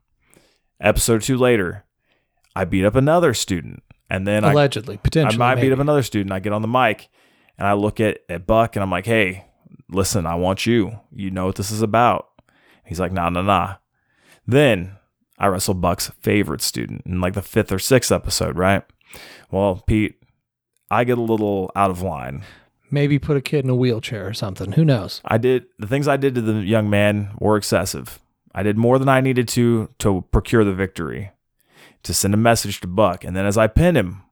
Episode 0.80 1.22
two 1.22 1.38
later, 1.38 1.86
I 2.56 2.66
beat 2.66 2.86
up 2.86 2.96
another 2.96 3.34
student. 3.34 3.84
And 4.10 4.28
then 4.28 4.44
Allegedly, 4.44 4.96
I, 4.96 4.98
I 4.98 5.02
potentially. 5.02 5.38
might 5.40 5.56
beat 5.56 5.72
up 5.72 5.80
another 5.80 6.04
student. 6.04 6.32
I 6.32 6.40
get 6.40 6.54
on 6.54 6.62
the 6.62 6.68
mic 6.68 7.10
and 7.58 7.68
I 7.68 7.74
look 7.74 8.00
at, 8.00 8.20
at 8.30 8.46
Buck 8.46 8.76
and 8.76 8.84
I'm 8.84 8.92
like, 8.92 9.06
hey, 9.06 9.46
listen, 9.90 10.26
I 10.26 10.36
want 10.36 10.66
you. 10.66 11.00
You 11.12 11.32
know 11.32 11.46
what 11.48 11.56
this 11.56 11.72
is 11.72 11.82
about. 11.82 12.28
He's 12.86 13.00
like, 13.00 13.12
nah, 13.12 13.30
nah, 13.30 13.42
nah. 13.42 13.76
Then 14.46 14.98
I 15.40 15.48
wrestle 15.48 15.74
Buck's 15.74 16.12
favorite 16.22 16.62
student 16.62 17.02
in 17.06 17.20
like 17.20 17.34
the 17.34 17.42
fifth 17.42 17.72
or 17.72 17.80
sixth 17.80 18.12
episode, 18.12 18.58
right? 18.58 18.84
Well, 19.50 19.84
Pete, 19.88 20.16
I 20.92 21.04
get 21.04 21.18
a 21.18 21.22
little 21.22 21.72
out 21.76 21.90
of 21.90 22.02
line. 22.02 22.44
Maybe 22.92 23.18
put 23.18 23.38
a 23.38 23.42
kid 23.42 23.64
in 23.64 23.70
a 23.72 23.76
wheelchair 23.76 24.28
or 24.28 24.34
something. 24.34 24.74
Who 24.74 24.86
knows? 24.86 25.20
I 25.26 25.40
did 25.40 25.66
the 25.80 25.88
things 25.88 26.08
I 26.08 26.18
did 26.18 26.36
to 26.36 26.42
the 26.42 26.62
young 26.62 26.90
man 26.90 27.32
were 27.40 27.58
excessive. 27.58 28.20
I 28.58 28.64
did 28.64 28.78
more 28.78 28.98
than 28.98 29.10
I 29.10 29.20
needed 29.20 29.50
to 29.50 29.90
to 30.00 30.24
procure 30.32 30.64
the 30.64 30.74
victory, 30.74 31.32
to 32.04 32.14
send 32.14 32.34
a 32.34 32.38
message 32.38 32.80
to 32.82 32.88
Buck. 32.88 33.26
And 33.26 33.36
then 33.36 33.46
as 33.46 33.58
I 33.58 33.68
pin 33.68 33.98
him, 33.98 34.24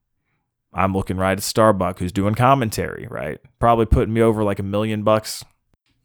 I'm 0.73 0.93
looking 0.93 1.17
right 1.17 1.37
at 1.37 1.43
Starbuck, 1.43 1.99
who's 1.99 2.13
doing 2.13 2.33
commentary, 2.33 3.05
right? 3.11 3.39
Probably 3.59 3.85
putting 3.85 4.13
me 4.13 4.21
over 4.21 4.41
like 4.41 4.59
a 4.59 4.63
million 4.63 5.03
bucks. 5.03 5.43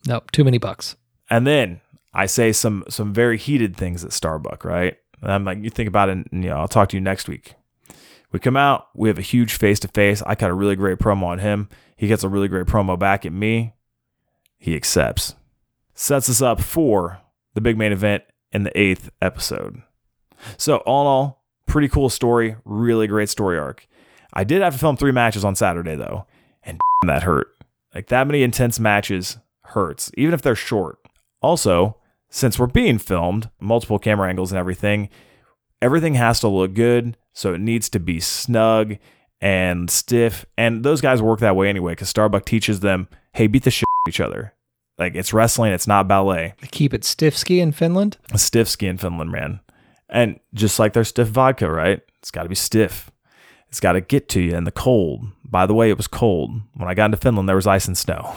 Nope, 0.04 0.32
too 0.32 0.42
many 0.42 0.58
bucks. 0.58 0.96
And 1.30 1.46
then 1.46 1.80
I 2.12 2.26
say 2.26 2.50
some 2.50 2.82
some 2.88 3.14
very 3.14 3.38
heated 3.38 3.76
things 3.76 4.04
at 4.04 4.12
Starbuck, 4.12 4.64
right? 4.64 4.96
And 5.22 5.30
I'm 5.30 5.44
like, 5.44 5.62
you 5.62 5.70
think 5.70 5.88
about 5.88 6.08
it, 6.08 6.12
and 6.12 6.26
you 6.32 6.50
know, 6.50 6.56
I'll 6.56 6.68
talk 6.68 6.88
to 6.88 6.96
you 6.96 7.00
next 7.00 7.28
week. 7.28 7.54
We 8.32 8.40
come 8.40 8.56
out, 8.56 8.88
we 8.94 9.08
have 9.08 9.18
a 9.18 9.22
huge 9.22 9.54
face 9.54 9.78
to 9.80 9.88
face. 9.88 10.22
I 10.26 10.34
cut 10.34 10.50
a 10.50 10.54
really 10.54 10.76
great 10.76 10.98
promo 10.98 11.26
on 11.26 11.38
him. 11.38 11.68
He 11.96 12.08
gets 12.08 12.25
a 12.25 12.28
really 12.28 12.48
great 12.48 12.66
promo 12.66 12.98
back 12.98 13.25
at 13.25 13.32
me. 13.32 13.75
He 14.58 14.75
accepts. 14.75 15.37
Sets 15.94 16.28
us 16.28 16.42
up 16.42 16.60
for 16.60 17.20
the 17.58 17.62
big 17.62 17.76
main 17.76 17.90
event 17.90 18.22
in 18.52 18.62
the 18.62 18.80
eighth 18.80 19.10
episode. 19.20 19.82
So, 20.56 20.76
all 20.78 21.00
in 21.02 21.06
all, 21.08 21.44
pretty 21.66 21.88
cool 21.88 22.08
story, 22.08 22.54
really 22.64 23.08
great 23.08 23.28
story 23.28 23.58
arc. 23.58 23.88
I 24.32 24.44
did 24.44 24.62
have 24.62 24.74
to 24.74 24.78
film 24.78 24.96
three 24.96 25.10
matches 25.10 25.44
on 25.44 25.56
Saturday, 25.56 25.96
though, 25.96 26.24
and 26.62 26.78
that 27.08 27.24
hurt. 27.24 27.48
Like, 27.92 28.06
that 28.06 28.28
many 28.28 28.44
intense 28.44 28.78
matches 28.78 29.38
hurts, 29.62 30.12
even 30.16 30.34
if 30.34 30.40
they're 30.40 30.54
short. 30.54 31.00
Also, 31.42 31.96
since 32.30 32.60
we're 32.60 32.68
being 32.68 32.96
filmed, 32.96 33.50
multiple 33.58 33.98
camera 33.98 34.28
angles 34.28 34.52
and 34.52 34.58
everything, 34.58 35.08
everything 35.82 36.14
has 36.14 36.38
to 36.40 36.48
look 36.48 36.74
good. 36.74 37.16
So 37.32 37.54
it 37.54 37.60
needs 37.60 37.88
to 37.88 37.98
be 37.98 38.20
snug 38.20 38.98
and 39.40 39.90
stiff. 39.90 40.46
And 40.56 40.84
those 40.84 41.00
guys 41.00 41.20
work 41.20 41.40
that 41.40 41.56
way 41.56 41.68
anyway 41.68 41.92
because 41.92 42.08
Starbuck 42.08 42.44
teaches 42.44 42.80
them, 42.80 43.08
hey, 43.32 43.48
beat 43.48 43.64
the 43.64 43.70
shit 43.72 43.88
each 44.08 44.20
other. 44.20 44.54
Like 44.99 45.14
it's 45.14 45.33
wrestling, 45.33 45.73
it's 45.73 45.87
not 45.87 46.09
ballet. 46.09 46.55
They 46.61 46.69
keep 46.69 46.93
it 46.93 47.05
stiff 47.05 47.37
ski 47.37 47.61
in 47.61 47.73
Finland. 47.73 48.19
Stiff 48.35 48.69
ski 48.69 48.87
in 48.87 48.99
Finland, 48.99 49.31
man. 49.31 49.61
And 50.09 50.40
just 50.55 50.78
like 50.78 50.93
their 50.93 51.05
stiff 51.05 51.28
vodka, 51.28 51.71
right? 51.71 52.00
It's 52.19 52.31
got 52.31 52.43
to 52.45 52.49
be 52.49 52.55
stiff. 52.55 53.11
It's 53.69 53.81
got 53.81 53.93
to 53.93 54.00
get 54.00 54.28
to 54.31 54.40
you 54.40 54.57
in 54.57 54.64
the 54.64 54.73
cold. 54.73 55.26
By 55.45 55.67
the 55.67 55.75
way, 55.75 55.90
it 55.90 55.97
was 55.97 56.09
cold. 56.09 56.50
When 56.75 56.88
I 56.88 56.95
got 56.95 57.07
into 57.07 57.19
Finland, 57.19 57.49
there 57.49 57.57
was 57.57 57.67
ice 57.67 57.87
and 57.87 57.97
snow. 57.97 58.37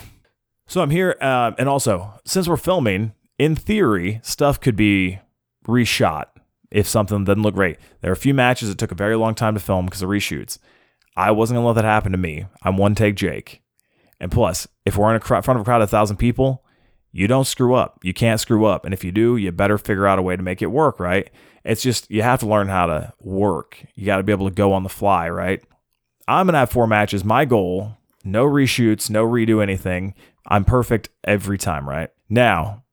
So 0.67 0.81
I'm 0.81 0.89
here. 0.89 1.17
Uh, 1.21 1.51
and 1.57 1.67
also, 1.67 2.13
since 2.25 2.47
we're 2.47 2.57
filming, 2.57 3.13
in 3.39 3.55
theory, 3.55 4.19
stuff 4.23 4.59
could 4.59 4.75
be 4.75 5.19
reshot 5.67 6.25
if 6.69 6.87
something 6.87 7.23
doesn't 7.23 7.43
look 7.43 7.55
great. 7.55 7.77
There 8.01 8.11
are 8.11 8.13
a 8.13 8.17
few 8.17 8.33
matches 8.33 8.69
that 8.69 8.77
took 8.77 8.91
a 8.91 8.95
very 8.95 9.15
long 9.15 9.35
time 9.35 9.53
to 9.53 9.59
film 9.59 9.85
because 9.85 10.01
of 10.01 10.09
reshoots. 10.09 10.57
I 11.15 11.31
wasn't 11.31 11.57
going 11.57 11.63
to 11.63 11.67
let 11.67 11.75
that 11.75 11.85
happen 11.85 12.11
to 12.11 12.17
me. 12.17 12.45
I'm 12.63 12.77
one 12.77 12.95
take 12.95 13.15
Jake. 13.15 13.60
And 14.21 14.31
plus, 14.31 14.67
if 14.85 14.95
we're 14.95 15.09
in 15.09 15.17
a 15.17 15.19
cr- 15.19 15.41
front 15.41 15.57
of 15.57 15.61
a 15.61 15.65
crowd 15.65 15.81
of 15.81 15.89
a 15.89 15.91
thousand 15.91 16.17
people, 16.17 16.63
you 17.11 17.27
don't 17.27 17.47
screw 17.47 17.73
up. 17.75 17.99
You 18.03 18.13
can't 18.13 18.39
screw 18.39 18.65
up. 18.65 18.85
And 18.85 18.93
if 18.93 19.03
you 19.03 19.11
do, 19.11 19.35
you 19.35 19.51
better 19.51 19.77
figure 19.77 20.07
out 20.07 20.19
a 20.19 20.21
way 20.21 20.37
to 20.37 20.43
make 20.43 20.61
it 20.61 20.67
work, 20.67 20.99
right? 20.99 21.29
It's 21.65 21.81
just, 21.81 22.09
you 22.09 22.21
have 22.21 22.39
to 22.39 22.47
learn 22.47 22.69
how 22.69 22.85
to 22.85 23.13
work. 23.19 23.83
You 23.95 24.05
got 24.05 24.17
to 24.17 24.23
be 24.23 24.31
able 24.31 24.47
to 24.47 24.55
go 24.55 24.71
on 24.71 24.83
the 24.83 24.89
fly, 24.89 25.27
right? 25.27 25.61
I'm 26.27 26.45
going 26.45 26.53
to 26.53 26.59
have 26.59 26.71
four 26.71 26.87
matches. 26.87 27.25
My 27.25 27.43
goal 27.43 27.97
no 28.23 28.45
reshoots, 28.45 29.09
no 29.09 29.25
redo 29.25 29.61
anything. 29.61 30.13
I'm 30.45 30.63
perfect 30.63 31.09
every 31.23 31.57
time, 31.57 31.87
right? 31.89 32.09
Now, 32.29 32.83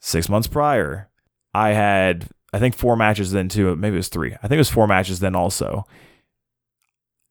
six 0.00 0.28
months 0.28 0.48
prior, 0.48 1.10
I 1.54 1.70
had, 1.70 2.28
I 2.52 2.58
think, 2.58 2.74
four 2.74 2.96
matches 2.96 3.32
then 3.32 3.48
too. 3.48 3.76
Maybe 3.76 3.94
it 3.94 3.98
was 3.98 4.08
three. 4.08 4.34
I 4.34 4.48
think 4.48 4.52
it 4.52 4.58
was 4.58 4.70
four 4.70 4.86
matches 4.86 5.20
then 5.20 5.34
also. 5.34 5.86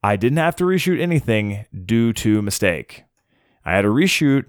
I 0.02 0.16
didn't 0.16 0.38
have 0.38 0.56
to 0.56 0.64
reshoot 0.64 1.00
anything 1.00 1.64
due 1.84 2.12
to 2.14 2.42
mistake. 2.42 3.04
I 3.64 3.74
had 3.76 3.82
to 3.82 3.88
reshoot 3.88 4.46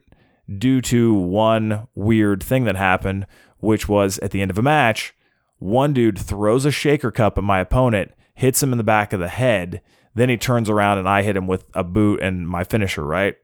due 0.57 0.81
to 0.81 1.13
one 1.13 1.87
weird 1.95 2.43
thing 2.43 2.65
that 2.65 2.75
happened, 2.75 3.25
which 3.59 3.87
was 3.87 4.19
at 4.19 4.31
the 4.31 4.41
end 4.41 4.51
of 4.51 4.57
a 4.57 4.63
match, 4.63 5.13
one 5.57 5.93
dude 5.93 6.19
throws 6.19 6.65
a 6.65 6.71
shaker 6.71 7.11
cup 7.11 7.37
at 7.37 7.43
my 7.43 7.59
opponent, 7.59 8.11
hits 8.35 8.61
him 8.61 8.71
in 8.71 8.77
the 8.77 8.83
back 8.83 9.13
of 9.13 9.19
the 9.19 9.29
head. 9.29 9.81
Then 10.15 10.29
he 10.29 10.37
turns 10.37 10.69
around 10.69 10.97
and 10.97 11.07
I 11.07 11.21
hit 11.23 11.37
him 11.37 11.47
with 11.47 11.65
a 11.73 11.83
boot 11.83 12.21
and 12.21 12.47
my 12.47 12.63
finisher, 12.63 13.05
right? 13.05 13.35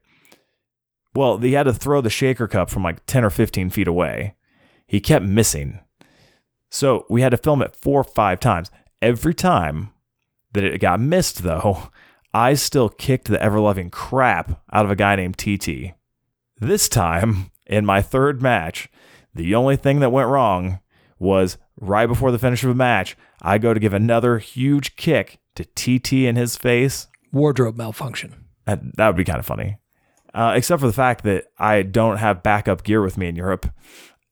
Well, 1.14 1.38
he 1.38 1.54
had 1.54 1.64
to 1.64 1.72
throw 1.72 2.00
the 2.00 2.10
shaker 2.10 2.46
cup 2.46 2.70
from 2.70 2.84
like 2.84 3.04
10 3.06 3.24
or 3.24 3.30
15 3.30 3.70
feet 3.70 3.88
away. 3.88 4.34
He 4.86 5.00
kept 5.00 5.24
missing. 5.24 5.80
So 6.68 7.06
we 7.08 7.22
had 7.22 7.30
to 7.30 7.36
film 7.36 7.62
it 7.62 7.74
four 7.74 8.00
or 8.00 8.04
five 8.04 8.38
times. 8.38 8.70
Every 9.02 9.34
time 9.34 9.90
that 10.52 10.62
it 10.62 10.80
got 10.80 11.00
missed, 11.00 11.42
though, 11.42 11.90
I 12.32 12.54
still 12.54 12.88
kicked 12.88 13.28
the 13.28 13.42
ever 13.42 13.60
loving 13.60 13.90
crap 13.90 14.62
out 14.72 14.84
of 14.84 14.90
a 14.90 14.96
guy 14.96 15.16
named 15.16 15.36
TT. 15.36 15.94
This 16.58 16.88
time, 16.88 17.50
in 17.66 17.84
my 17.84 18.02
third 18.02 18.40
match, 18.40 18.88
the 19.34 19.54
only 19.54 19.76
thing 19.76 20.00
that 20.00 20.12
went 20.12 20.28
wrong 20.28 20.80
was 21.18 21.58
right 21.80 22.06
before 22.06 22.30
the 22.30 22.38
finish 22.38 22.62
of 22.62 22.70
a 22.70 22.74
match, 22.74 23.16
I 23.42 23.58
go 23.58 23.74
to 23.74 23.80
give 23.80 23.94
another 23.94 24.38
huge 24.38 24.96
kick 24.96 25.38
to 25.56 25.64
TT 25.64 26.12
in 26.24 26.36
his 26.36 26.56
face. 26.56 27.08
Wardrobe 27.32 27.76
malfunction. 27.76 28.44
That, 28.66 28.96
that 28.96 29.06
would 29.08 29.16
be 29.16 29.24
kind 29.24 29.38
of 29.38 29.46
funny. 29.46 29.78
Uh, 30.32 30.52
except 30.54 30.80
for 30.80 30.86
the 30.86 30.92
fact 30.92 31.24
that 31.24 31.46
I 31.58 31.82
don't 31.82 32.18
have 32.18 32.42
backup 32.42 32.84
gear 32.84 33.02
with 33.02 33.18
me 33.18 33.28
in 33.28 33.36
Europe. 33.36 33.68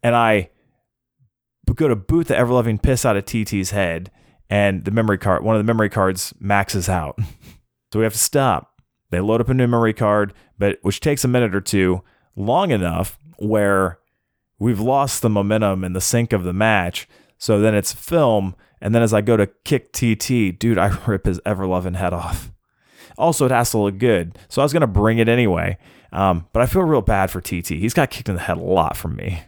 And 0.03 0.15
I 0.15 0.51
go 1.75 1.89
to 1.89 1.97
boot 1.97 2.29
the 2.29 2.37
ever 2.37 2.53
loving 2.53 2.79
piss 2.79 3.05
out 3.05 3.17
of 3.17 3.25
TT's 3.25 3.71
head, 3.71 4.11
and 4.49 4.85
the 4.85 4.91
memory 4.91 5.19
card, 5.19 5.43
one 5.43 5.57
of 5.57 5.61
the 5.61 5.67
memory 5.67 5.91
cards 5.91 6.33
maxes 6.39 6.89
out. 6.89 7.19
so 7.93 7.99
we 7.99 8.05
have 8.05 8.13
to 8.13 8.19
stop. 8.19 8.81
They 9.11 9.21
load 9.21 9.41
up 9.41 9.49
a 9.49 9.55
new 9.55 9.67
memory 9.67 9.95
card, 9.95 10.35
but 10.59 10.79
which 10.83 11.01
takes 11.01 11.25
a 11.25 11.29
minute 11.29 11.55
or 11.55 11.61
two, 11.61 12.03
long 12.37 12.71
enough 12.71 13.19
where 13.39 13.99
we've 14.59 14.81
lost 14.81 15.23
the 15.23 15.31
momentum 15.31 15.85
and 15.85 15.97
the 15.97 16.01
sync 16.01 16.33
of 16.33 16.45
the 16.45 16.53
match. 16.53 17.09
So 17.39 17.61
then 17.61 17.75
it's 17.75 17.93
film, 17.93 18.55
and 18.81 18.95
then 18.95 19.03
as 19.03 19.15
I 19.15 19.21
go 19.21 19.37
to 19.37 19.47
kick 19.65 19.93
TT, 19.93 20.59
dude, 20.59 20.79
I 20.79 20.89
rip 21.07 21.27
his 21.27 21.41
ever 21.47 21.67
loving 21.67 21.95
head 21.95 22.13
off. 22.13 22.53
Also, 23.17 23.47
it 23.47 23.51
has 23.51 23.71
to 23.71 23.79
look 23.79 23.99
good. 23.99 24.39
So 24.49 24.63
I 24.63 24.65
was 24.65 24.73
going 24.73 24.83
to 24.83 24.87
bring 24.87 25.19
it 25.19 25.29
anyway. 25.29 25.79
Um, 26.13 26.47
but 26.53 26.63
I 26.63 26.67
feel 26.67 26.83
real 26.83 27.03
bad 27.03 27.31
for 27.31 27.41
TT. 27.41 27.71
He's 27.71 27.95
got 27.95 28.11
kicked 28.11 28.29
in 28.29 28.37
the 28.37 28.43
head 28.43 28.57
a 28.57 28.63
lot 28.63 28.97
from 28.97 29.17
me. 29.17 29.43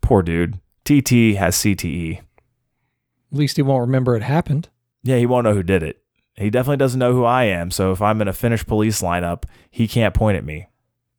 Poor 0.00 0.22
dude. 0.22 0.58
TT 0.84 1.36
has 1.36 1.56
CTE. 1.56 2.18
At 2.18 3.38
least 3.38 3.56
he 3.56 3.62
won't 3.62 3.82
remember 3.82 4.16
it 4.16 4.22
happened. 4.22 4.68
Yeah, 5.02 5.16
he 5.16 5.26
won't 5.26 5.44
know 5.44 5.54
who 5.54 5.62
did 5.62 5.82
it. 5.82 6.02
He 6.36 6.50
definitely 6.50 6.78
doesn't 6.78 6.98
know 6.98 7.12
who 7.12 7.24
I 7.24 7.44
am. 7.44 7.70
So 7.70 7.92
if 7.92 8.00
I'm 8.00 8.20
in 8.22 8.28
a 8.28 8.32
Finnish 8.32 8.66
police 8.66 9.02
lineup, 9.02 9.44
he 9.70 9.86
can't 9.86 10.14
point 10.14 10.36
at 10.36 10.44
me. 10.44 10.66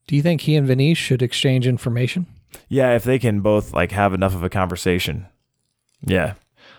Do 0.07 0.15
you 0.15 0.21
think 0.21 0.41
he 0.41 0.55
and 0.55 0.67
Vanish 0.67 0.97
should 0.97 1.21
exchange 1.21 1.67
information? 1.67 2.25
Yeah, 2.67 2.95
if 2.95 3.03
they 3.03 3.19
can 3.19 3.41
both 3.41 3.73
like 3.73 3.91
have 3.91 4.13
enough 4.13 4.33
of 4.35 4.43
a 4.43 4.49
conversation. 4.49 5.27
Yeah. 6.05 6.33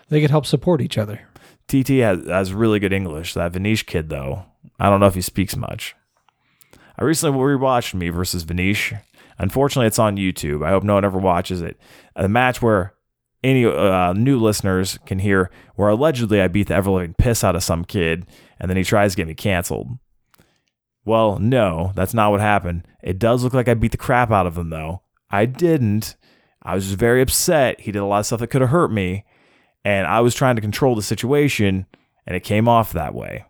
They 0.08 0.20
could 0.20 0.30
help 0.30 0.46
support 0.46 0.80
each 0.80 0.98
other. 0.98 1.20
TT 1.68 1.88
has, 2.00 2.26
has 2.26 2.52
really 2.52 2.78
good 2.78 2.92
English. 2.92 3.34
That 3.34 3.52
Vanish 3.52 3.84
kid, 3.84 4.08
though, 4.08 4.44
I 4.78 4.90
don't 4.90 5.00
know 5.00 5.06
if 5.06 5.14
he 5.14 5.22
speaks 5.22 5.56
much. 5.56 5.94
I 6.98 7.04
recently 7.04 7.38
rewatched 7.38 7.94
Me 7.94 8.10
versus 8.10 8.42
Vanish. 8.42 8.92
Unfortunately, 9.38 9.86
it's 9.86 9.98
on 9.98 10.16
YouTube. 10.16 10.64
I 10.64 10.70
hope 10.70 10.82
no 10.82 10.94
one 10.94 11.04
ever 11.04 11.18
watches 11.18 11.62
it. 11.62 11.80
A 12.14 12.28
match 12.28 12.60
where 12.60 12.94
any 13.42 13.64
uh, 13.64 14.12
new 14.12 14.38
listeners 14.38 14.98
can 15.06 15.18
hear 15.18 15.50
where 15.74 15.88
allegedly 15.88 16.40
I 16.40 16.48
beat 16.48 16.68
the 16.68 16.74
ever 16.74 16.90
living 16.90 17.14
piss 17.14 17.42
out 17.42 17.56
of 17.56 17.62
some 17.62 17.84
kid 17.84 18.26
and 18.62 18.70
then 18.70 18.76
he 18.76 18.84
tries 18.84 19.12
to 19.12 19.16
get 19.16 19.26
me 19.26 19.34
canceled. 19.34 19.98
Well, 21.04 21.38
no, 21.40 21.92
that's 21.96 22.14
not 22.14 22.30
what 22.30 22.40
happened. 22.40 22.86
It 23.02 23.18
does 23.18 23.42
look 23.42 23.54
like 23.54 23.68
I 23.68 23.74
beat 23.74 23.90
the 23.90 23.98
crap 23.98 24.30
out 24.30 24.46
of 24.46 24.56
him, 24.56 24.70
though. 24.70 25.02
I 25.30 25.46
didn't. 25.46 26.16
I 26.62 26.76
was 26.76 26.86
just 26.86 26.98
very 26.98 27.20
upset. 27.20 27.80
He 27.80 27.90
did 27.90 27.98
a 27.98 28.06
lot 28.06 28.20
of 28.20 28.26
stuff 28.26 28.38
that 28.38 28.48
could 28.48 28.60
have 28.60 28.70
hurt 28.70 28.92
me, 28.92 29.24
and 29.84 30.06
I 30.06 30.20
was 30.20 30.34
trying 30.34 30.54
to 30.54 30.62
control 30.62 30.94
the 30.94 31.02
situation, 31.02 31.86
and 32.24 32.36
it 32.36 32.44
came 32.44 32.68
off 32.68 32.92
that 32.92 33.14
way. 33.14 33.44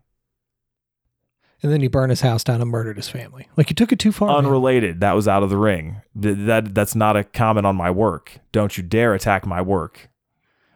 And 1.62 1.70
then 1.72 1.80
he 1.80 1.86
burned 1.88 2.10
his 2.10 2.22
house 2.22 2.42
down 2.42 2.60
and 2.60 2.70
murdered 2.70 2.96
his 2.96 3.08
family. 3.08 3.48
Like 3.56 3.70
you 3.70 3.76
took 3.76 3.92
it 3.92 3.98
too 4.00 4.10
far. 4.10 4.28
man. 4.28 4.38
Unrelated. 4.38 4.98
That 5.00 5.12
was 5.12 5.28
out 5.28 5.42
of 5.44 5.50
the 5.50 5.56
ring. 5.56 6.02
Th- 6.20 6.36
that 6.46 6.74
that's 6.74 6.94
not 6.96 7.16
a 7.16 7.22
comment 7.24 7.66
on 7.66 7.76
my 7.76 7.90
work. 7.90 8.38
Don't 8.50 8.76
you 8.76 8.82
dare 8.82 9.14
attack 9.14 9.46
my 9.46 9.62
work. 9.62 10.08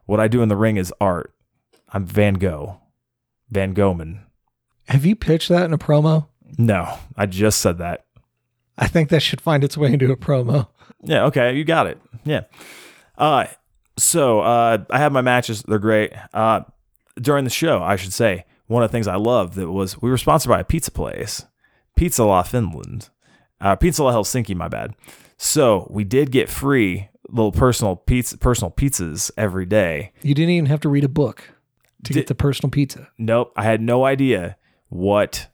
What 0.04 0.20
I 0.20 0.28
do 0.28 0.42
in 0.42 0.48
the 0.48 0.56
ring 0.56 0.76
is 0.76 0.92
art. 1.00 1.34
I'm 1.92 2.06
Van 2.06 2.34
Gogh. 2.34 2.80
Van 3.50 3.74
Goghman. 3.74 4.20
Have 4.88 5.04
you 5.04 5.16
pitched 5.16 5.48
that 5.48 5.64
in 5.64 5.72
a 5.72 5.78
promo? 5.78 6.28
No, 6.58 6.98
I 7.16 7.26
just 7.26 7.60
said 7.60 7.78
that. 7.78 8.04
I 8.78 8.86
think 8.86 9.08
that 9.08 9.20
should 9.22 9.40
find 9.40 9.64
its 9.64 9.76
way 9.76 9.92
into 9.92 10.12
a 10.12 10.16
promo. 10.16 10.68
Yeah, 11.02 11.24
okay, 11.26 11.54
you 11.56 11.64
got 11.64 11.86
it. 11.88 12.00
Yeah. 12.24 12.42
Uh 13.18 13.46
so 13.98 14.40
uh 14.40 14.78
I 14.90 14.98
have 14.98 15.10
my 15.12 15.22
matches, 15.22 15.62
they're 15.62 15.78
great. 15.80 16.12
Uh 16.32 16.60
during 17.20 17.44
the 17.44 17.50
show, 17.50 17.82
I 17.82 17.96
should 17.96 18.12
say, 18.12 18.44
one 18.66 18.82
of 18.82 18.90
the 18.90 18.92
things 18.92 19.06
I 19.08 19.16
loved 19.16 19.54
that 19.54 19.70
was 19.70 20.00
we 20.00 20.10
were 20.10 20.18
sponsored 20.18 20.50
by 20.50 20.60
a 20.60 20.64
pizza 20.64 20.90
place. 20.90 21.44
Pizza 21.96 22.24
La 22.24 22.42
Finland. 22.42 23.08
Uh 23.60 23.76
Pizza 23.76 24.02
La 24.04 24.12
Helsinki, 24.12 24.54
my 24.54 24.68
bad. 24.68 24.94
So 25.38 25.86
we 25.90 26.04
did 26.04 26.30
get 26.30 26.48
free 26.48 27.08
little 27.28 27.52
personal 27.52 27.96
pizza 27.96 28.38
personal 28.38 28.70
pizzas 28.70 29.30
every 29.36 29.66
day. 29.66 30.12
You 30.22 30.34
didn't 30.34 30.50
even 30.50 30.66
have 30.66 30.80
to 30.80 30.88
read 30.88 31.04
a 31.04 31.08
book 31.08 31.50
to 32.04 32.12
Did- 32.12 32.20
get 32.20 32.26
the 32.28 32.34
personal 32.34 32.70
pizza. 32.70 33.08
Nope, 33.18 33.52
I 33.56 33.64
had 33.64 33.80
no 33.80 34.04
idea 34.04 34.56
what 34.88 35.48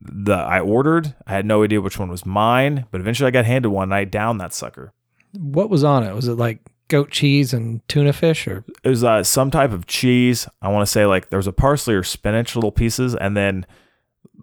the 0.00 0.34
I 0.34 0.60
ordered. 0.60 1.14
I 1.26 1.32
had 1.32 1.44
no 1.44 1.62
idea 1.64 1.80
which 1.80 1.98
one 1.98 2.08
was 2.08 2.24
mine, 2.24 2.86
but 2.90 3.00
eventually 3.00 3.26
I 3.28 3.32
got 3.32 3.44
handed 3.44 3.70
one 3.70 3.84
and 3.84 3.94
I 3.94 4.04
downed 4.04 4.40
that 4.40 4.54
sucker. 4.54 4.92
What 5.36 5.68
was 5.70 5.84
on 5.84 6.04
it? 6.04 6.14
Was 6.14 6.28
it 6.28 6.34
like 6.34 6.60
goat 6.88 7.10
cheese 7.10 7.52
and 7.52 7.86
tuna 7.88 8.12
fish 8.12 8.48
or 8.48 8.64
it 8.82 8.88
was 8.88 9.04
uh, 9.04 9.22
some 9.22 9.50
type 9.50 9.72
of 9.72 9.86
cheese. 9.86 10.48
I 10.62 10.68
want 10.68 10.86
to 10.86 10.90
say 10.90 11.06
like 11.06 11.30
there 11.30 11.38
was 11.38 11.46
a 11.46 11.52
parsley 11.52 11.94
or 11.94 12.02
spinach 12.02 12.54
little 12.54 12.72
pieces, 12.72 13.14
and 13.14 13.36
then 13.36 13.66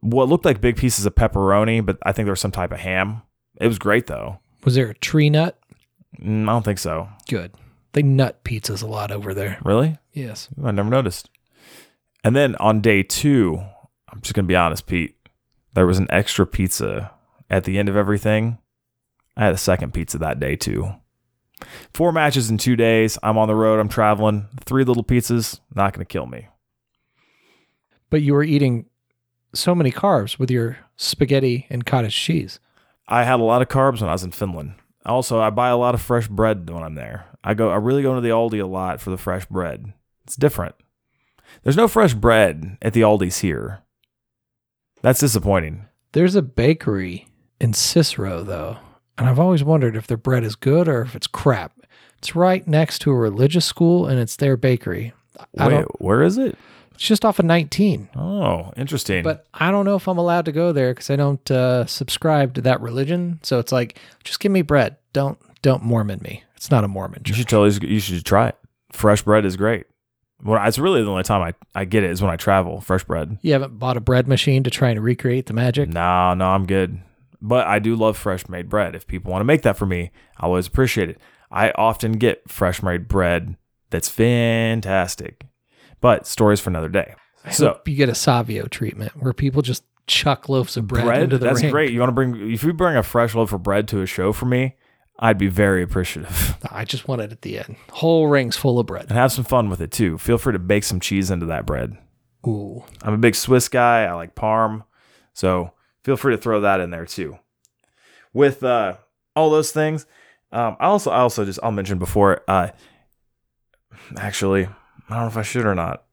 what 0.02 0.30
looked 0.30 0.46
like 0.46 0.62
big 0.62 0.78
pieces 0.78 1.06
of 1.06 1.16
pepperoni, 1.16 1.84
but 1.86 1.98
I 2.04 2.12
think 2.12 2.26
there 2.26 2.32
was 2.34 2.40
some 2.40 2.52
type 2.52 2.72
of 2.72 2.80
ham. 2.80 3.24
It 3.60 3.68
was 3.68 3.80
great 3.80 4.08
though. 4.08 4.40
was 4.64 4.76
there 4.76 4.90
a 4.90 4.96
tree 4.96 5.30
nut? 5.30 5.60
Mm, 6.22 6.44
I 6.44 6.52
don't 6.54 6.64
think 6.64 6.80
so. 6.80 7.10
Good. 7.28 7.52
They 7.94 8.04
nut 8.04 8.44
pizzas 8.44 8.84
a 8.84 8.88
lot 8.88 9.12
over 9.12 9.34
there. 9.34 9.58
Really? 9.64 9.98
Yes. 10.14 10.50
I 10.64 10.72
never 10.72 10.90
noticed. 10.90 11.30
And 12.24 12.36
then 12.36 12.56
on 12.58 12.82
day 12.82 13.04
two, 13.04 13.58
I'm 14.12 14.22
just 14.22 14.34
gonna 14.34 14.48
be 14.48 14.56
honest, 14.56 14.86
Pete. 14.86 15.16
There 15.74 15.88
was 15.88 15.98
an 15.98 16.08
extra 16.10 16.46
pizza 16.46 17.12
at 17.50 17.64
the 17.64 17.78
end 17.78 17.90
of 17.90 17.96
everything. 17.98 18.60
I 19.38 19.46
had 19.46 19.54
a 19.54 19.58
second 19.58 19.94
pizza 19.94 20.18
that 20.20 20.40
day 20.40 20.56
too. 20.56 20.94
Four 21.94 22.12
matches 22.12 22.50
in 22.50 22.58
two 22.58 22.76
days. 22.76 23.18
I'm 23.24 23.38
on 23.38 23.48
the 23.48 23.56
road. 23.56 23.80
I'm 23.80 23.90
traveling. 23.90 24.48
Three 24.66 24.84
little 24.84 25.04
pizzas. 25.04 25.60
Not 25.74 25.94
gonna 25.94 26.06
kill 26.06 26.26
me. 26.26 26.48
But 28.10 28.22
you 28.22 28.34
were 28.34 28.44
eating 28.44 28.86
so 29.54 29.74
many 29.74 29.92
carbs 29.92 30.38
with 30.38 30.52
your 30.52 30.78
spaghetti 30.98 31.66
and 31.70 31.86
cottage 31.86 32.16
cheese. 32.16 32.60
I 33.08 33.24
had 33.24 33.40
a 33.40 33.44
lot 33.44 33.62
of 33.62 33.68
carbs 33.68 34.02
when 34.02 34.10
I 34.10 34.14
was 34.14 34.24
in 34.24 34.32
Finland. 34.32 34.76
Also, 35.06 35.40
I 35.40 35.50
buy 35.50 35.70
a 35.70 35.78
lot 35.78 35.94
of 35.94 36.02
fresh 36.02 36.28
bread 36.28 36.70
when 36.70 36.84
I'm 36.84 36.96
there. 36.96 37.26
I 37.44 37.54
go 37.54 37.70
I 37.70 37.76
really 37.76 38.02
go 38.02 38.16
to 38.16 38.22
the 38.22 38.30
Aldi 38.30 38.62
a 38.62 38.66
lot 38.66 39.02
for 39.02 39.12
the 39.12 39.18
fresh 39.18 39.46
bread. 39.46 39.94
It's 40.24 40.36
different. 40.36 40.76
There's 41.64 41.78
no 41.78 41.88
fresh 41.88 42.14
bread 42.14 42.78
at 42.82 42.94
the 42.94 43.02
Aldi's 43.02 43.40
here. 43.40 43.84
That's 45.02 45.20
disappointing. 45.20 45.86
There's 46.14 46.36
a 46.36 46.42
bakery 46.42 47.28
in 47.60 47.74
Cicero, 47.74 48.44
though, 48.44 48.78
and 49.18 49.28
I've 49.28 49.40
always 49.40 49.64
wondered 49.64 49.96
if 49.96 50.08
their 50.08 50.18
bread 50.18 50.44
is 50.44 50.56
good 50.56 50.88
or 50.88 51.02
if 51.02 51.16
it's 51.16 51.28
crap. 51.28 51.74
It's 52.18 52.36
right 52.36 52.68
next 52.68 53.00
to 53.00 53.12
a 53.12 53.16
religious 53.16 53.66
school, 53.66 54.08
and 54.08 54.20
it's 54.20 54.36
their 54.36 54.58
bakery. 54.58 55.14
I 55.58 55.68
Wait, 55.68 55.74
don't, 55.76 56.02
where 56.02 56.24
is 56.24 56.38
it? 56.38 56.58
it's 56.96 57.04
just 57.04 57.26
off 57.26 57.40
of 57.40 57.46
19. 57.46 58.10
Oh, 58.16 58.74
interesting. 58.78 59.22
But 59.24 59.46
I 59.54 59.70
don't 59.70 59.86
know 59.86 59.96
if 59.96 60.08
I'm 60.08 60.18
allowed 60.18 60.46
to 60.46 60.52
go 60.52 60.72
there 60.72 60.94
because 60.94 61.10
I 61.10 61.18
don't 61.18 61.52
uh, 61.52 61.86
subscribe 61.86 62.54
to 62.56 62.62
that 62.62 62.82
religion. 62.82 63.40
So 63.44 63.60
it's 63.60 63.72
like, 63.72 64.00
just 64.24 64.40
give 64.40 64.52
me 64.52 64.62
bread. 64.62 64.98
Don't 65.14 65.38
don't 65.62 65.84
Mormon 65.84 66.20
me. 66.22 66.44
It's 66.56 66.72
not 66.72 66.84
a 66.84 66.88
Mormon 66.88 67.20
you 67.20 67.32
church. 67.32 67.38
should 67.38 67.50
totally 67.50 67.88
you 67.92 68.00
should 68.00 68.26
try 68.26 68.50
it. 68.50 68.58
Fresh 68.92 69.24
bread 69.24 69.46
is 69.46 69.58
great. 69.58 69.86
I, 70.48 70.68
it's 70.68 70.80
really 70.80 71.02
the 71.04 71.10
only 71.10 71.24
time 71.24 71.42
I, 71.42 71.54
I 71.80 71.86
get 71.86 72.04
it 72.04 72.12
is 72.12 72.22
when 72.22 72.32
I 72.32 72.36
travel. 72.38 72.82
Fresh 72.82 73.06
bread. 73.06 73.38
You 73.42 73.54
haven't 73.54 73.78
bought 73.80 73.98
a 73.98 74.02
bread 74.02 74.28
machine 74.28 74.64
to 74.64 74.70
try 74.70 74.90
and 74.90 75.04
recreate 75.04 75.48
the 75.48 75.54
magic. 75.54 75.90
No, 75.90 76.34
no, 76.34 76.46
I'm 76.50 76.66
good. 76.66 77.00
But 77.48 77.68
I 77.68 77.80
do 77.80 77.96
love 77.96 78.18
fresh 78.18 78.48
made 78.50 78.70
bread. 78.70 78.96
If 78.96 79.08
people 79.08 79.32
want 79.32 79.42
to 79.42 79.46
make 79.46 79.62
that 79.64 79.78
for 79.78 79.86
me, 79.86 80.12
I 80.38 80.46
always 80.46 80.68
appreciate 80.68 81.10
it. 81.10 81.20
I 81.52 81.72
often 81.72 82.14
get 82.14 82.50
fresh 82.50 82.82
made 82.82 83.08
bread 83.08 83.56
that's 83.90 84.10
fantastic. 84.10 85.46
But 86.02 86.28
stories 86.28 86.60
for 86.60 86.70
another 86.70 86.90
day. 86.90 87.16
I 87.44 87.52
So 87.52 87.80
you 87.86 87.96
get 87.96 88.10
a 88.10 88.16
Savio 88.16 88.66
treatment 88.68 89.14
where 89.16 89.34
people 89.34 89.62
just 89.62 89.84
chuck 90.08 90.50
loaves 90.50 90.78
of 90.78 90.88
bread, 90.88 91.06
bread, 91.06 91.24
into 91.24 91.38
the 91.38 91.46
that's 91.46 91.62
ring. 91.62 91.72
great. 91.72 91.92
You 91.94 92.00
want 92.00 92.10
to 92.10 92.14
bring 92.14 92.52
if 92.52 92.64
you 92.64 92.74
bring 92.74 92.96
a 92.96 93.04
fresh 93.04 93.34
loaf 93.36 93.54
of 93.54 93.64
bread 93.64 93.88
to 93.90 94.02
a 94.02 94.06
show 94.06 94.34
for 94.34 94.46
me, 94.46 94.76
I'd 95.20 95.38
be 95.38 95.48
very 95.48 95.82
appreciative. 95.82 96.58
I 96.72 96.84
just 96.84 97.08
want 97.08 97.22
it 97.22 97.32
at 97.32 97.42
the 97.42 97.60
end. 97.60 97.78
Whole 97.92 98.28
rings 98.28 98.58
full 98.58 98.80
of 98.80 98.86
bread. 98.86 99.04
and 99.04 99.14
have 99.14 99.32
some 99.32 99.46
fun 99.46 99.70
with 99.70 99.82
it 99.82 99.92
too. 99.92 100.18
Feel 100.18 100.38
free 100.38 100.54
to 100.54 100.60
bake 100.60 100.84
some 100.84 101.00
cheese 101.00 101.32
into 101.32 101.46
that 101.46 101.66
bread. 101.66 101.98
Ooh. 102.46 102.84
I'm 103.02 103.14
a 103.14 103.18
big 103.18 103.36
Swiss 103.36 103.70
guy. 103.70 104.04
I 104.04 104.14
like 104.14 104.36
Parm. 104.36 104.84
So 105.34 105.72
feel 106.06 106.16
free 106.16 106.36
to 106.36 106.42
throw 106.42 106.62
that 106.62 106.80
in 106.80 106.92
there 106.92 107.06
too. 107.06 107.40
With 108.32 108.64
uh, 108.64 108.98
all 109.36 109.50
those 109.50 109.72
things, 109.72 110.06
um, 110.52 110.78
I 110.80 110.86
also 110.86 111.10
I 111.10 111.20
also 111.20 111.44
just 111.44 111.60
I'll 111.64 111.72
mention 111.72 111.98
before. 111.98 112.44
Uh, 112.48 112.70
actually, 114.18 114.66
I 114.66 115.16
don't 115.16 115.22
know 115.22 115.28
if 115.28 115.38
I 115.38 115.42
should 115.42 115.66
or 115.66 115.74
not. 115.74 116.04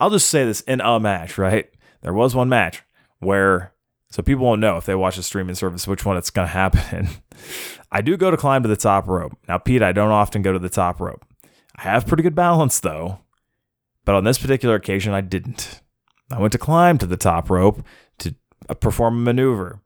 I'll 0.00 0.10
just 0.10 0.28
say 0.28 0.44
this 0.44 0.62
in 0.62 0.80
a 0.80 0.98
match. 0.98 1.38
Right, 1.38 1.70
there 2.02 2.12
was 2.12 2.34
one 2.34 2.48
match 2.48 2.82
where 3.20 3.72
so 4.10 4.22
people 4.22 4.44
won't 4.44 4.60
know 4.60 4.76
if 4.76 4.86
they 4.86 4.96
watch 4.96 5.16
the 5.16 5.22
streaming 5.22 5.54
service 5.54 5.86
which 5.86 6.04
one 6.04 6.16
it's 6.16 6.30
going 6.30 6.48
to 6.48 6.52
happen 6.52 6.98
in. 6.98 7.08
I 7.92 8.02
do 8.02 8.16
go 8.16 8.30
to 8.30 8.36
climb 8.36 8.62
to 8.64 8.68
the 8.68 8.76
top 8.76 9.06
rope. 9.06 9.36
Now, 9.48 9.58
Pete, 9.58 9.82
I 9.82 9.92
don't 9.92 10.10
often 10.10 10.42
go 10.42 10.52
to 10.52 10.58
the 10.58 10.68
top 10.68 11.00
rope. 11.00 11.24
I 11.76 11.82
have 11.82 12.06
pretty 12.06 12.24
good 12.24 12.34
balance 12.34 12.80
though. 12.80 13.20
But 14.04 14.14
on 14.16 14.24
this 14.24 14.38
particular 14.38 14.74
occasion, 14.74 15.12
I 15.12 15.20
didn't. 15.20 15.82
I 16.32 16.40
went 16.40 16.52
to 16.52 16.58
climb 16.58 16.98
to 16.98 17.06
the 17.06 17.16
top 17.16 17.50
rope 17.50 17.84
perform 18.80 19.18
a 19.18 19.20
maneuver. 19.20 19.80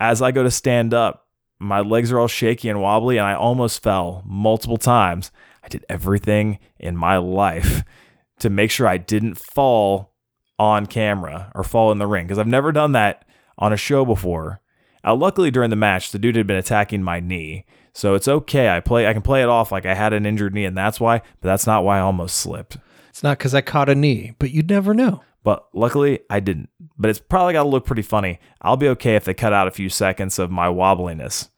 As 0.00 0.20
I 0.20 0.32
go 0.32 0.42
to 0.42 0.50
stand 0.50 0.92
up, 0.92 1.28
my 1.58 1.80
legs 1.80 2.10
are 2.10 2.18
all 2.18 2.28
shaky 2.28 2.68
and 2.68 2.80
wobbly, 2.80 3.18
and 3.18 3.26
I 3.26 3.34
almost 3.34 3.82
fell 3.82 4.22
multiple 4.26 4.78
times. 4.78 5.30
I 5.62 5.68
did 5.68 5.86
everything 5.88 6.58
in 6.78 6.96
my 6.96 7.18
life 7.18 7.84
to 8.40 8.50
make 8.50 8.70
sure 8.70 8.88
I 8.88 8.98
didn't 8.98 9.36
fall 9.36 10.12
on 10.58 10.86
camera 10.86 11.52
or 11.54 11.62
fall 11.62 11.92
in 11.92 11.98
the 11.98 12.06
ring 12.06 12.26
because 12.26 12.38
I've 12.38 12.46
never 12.46 12.72
done 12.72 12.92
that 12.92 13.24
on 13.58 13.72
a 13.72 13.76
show 13.76 14.04
before. 14.04 14.60
Uh, 15.04 15.14
luckily, 15.14 15.50
during 15.50 15.70
the 15.70 15.76
match, 15.76 16.10
the 16.10 16.18
dude 16.18 16.36
had 16.36 16.46
been 16.46 16.56
attacking 16.56 17.02
my 17.02 17.20
knee, 17.20 17.64
so 17.92 18.14
it's 18.14 18.28
okay. 18.28 18.68
I 18.68 18.80
play, 18.80 19.06
I 19.06 19.12
can 19.12 19.22
play 19.22 19.42
it 19.42 19.48
off 19.48 19.72
like 19.72 19.86
I 19.86 19.94
had 19.94 20.12
an 20.12 20.26
injured 20.26 20.54
knee, 20.54 20.64
and 20.64 20.76
that's 20.76 21.00
why. 21.00 21.18
But 21.40 21.48
that's 21.48 21.66
not 21.66 21.84
why 21.84 21.98
I 21.98 22.02
almost 22.02 22.36
slipped. 22.36 22.78
It's 23.10 23.22
not 23.22 23.38
because 23.38 23.54
I 23.54 23.60
caught 23.60 23.88
a 23.88 23.94
knee, 23.94 24.34
but 24.38 24.50
you'd 24.50 24.70
never 24.70 24.94
know. 24.94 25.22
But 25.44 25.66
luckily, 25.72 26.20
I 26.30 26.40
didn't. 26.40 26.68
But 26.96 27.10
it's 27.10 27.18
probably 27.18 27.52
got 27.52 27.64
to 27.64 27.68
look 27.68 27.84
pretty 27.84 28.02
funny. 28.02 28.38
I'll 28.60 28.76
be 28.76 28.88
okay 28.88 29.16
if 29.16 29.24
they 29.24 29.34
cut 29.34 29.52
out 29.52 29.68
a 29.68 29.72
few 29.72 29.88
seconds 29.88 30.38
of 30.38 30.50
my 30.50 30.68
wobbliness. 30.68 31.48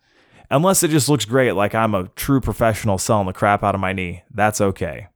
Unless 0.50 0.82
it 0.82 0.90
just 0.90 1.08
looks 1.08 1.24
great, 1.24 1.52
like 1.52 1.74
I'm 1.74 1.94
a 1.94 2.08
true 2.16 2.40
professional 2.40 2.98
selling 2.98 3.26
the 3.26 3.32
crap 3.32 3.62
out 3.62 3.74
of 3.74 3.80
my 3.80 3.92
knee. 3.92 4.22
That's 4.32 4.60
okay. 4.60 5.08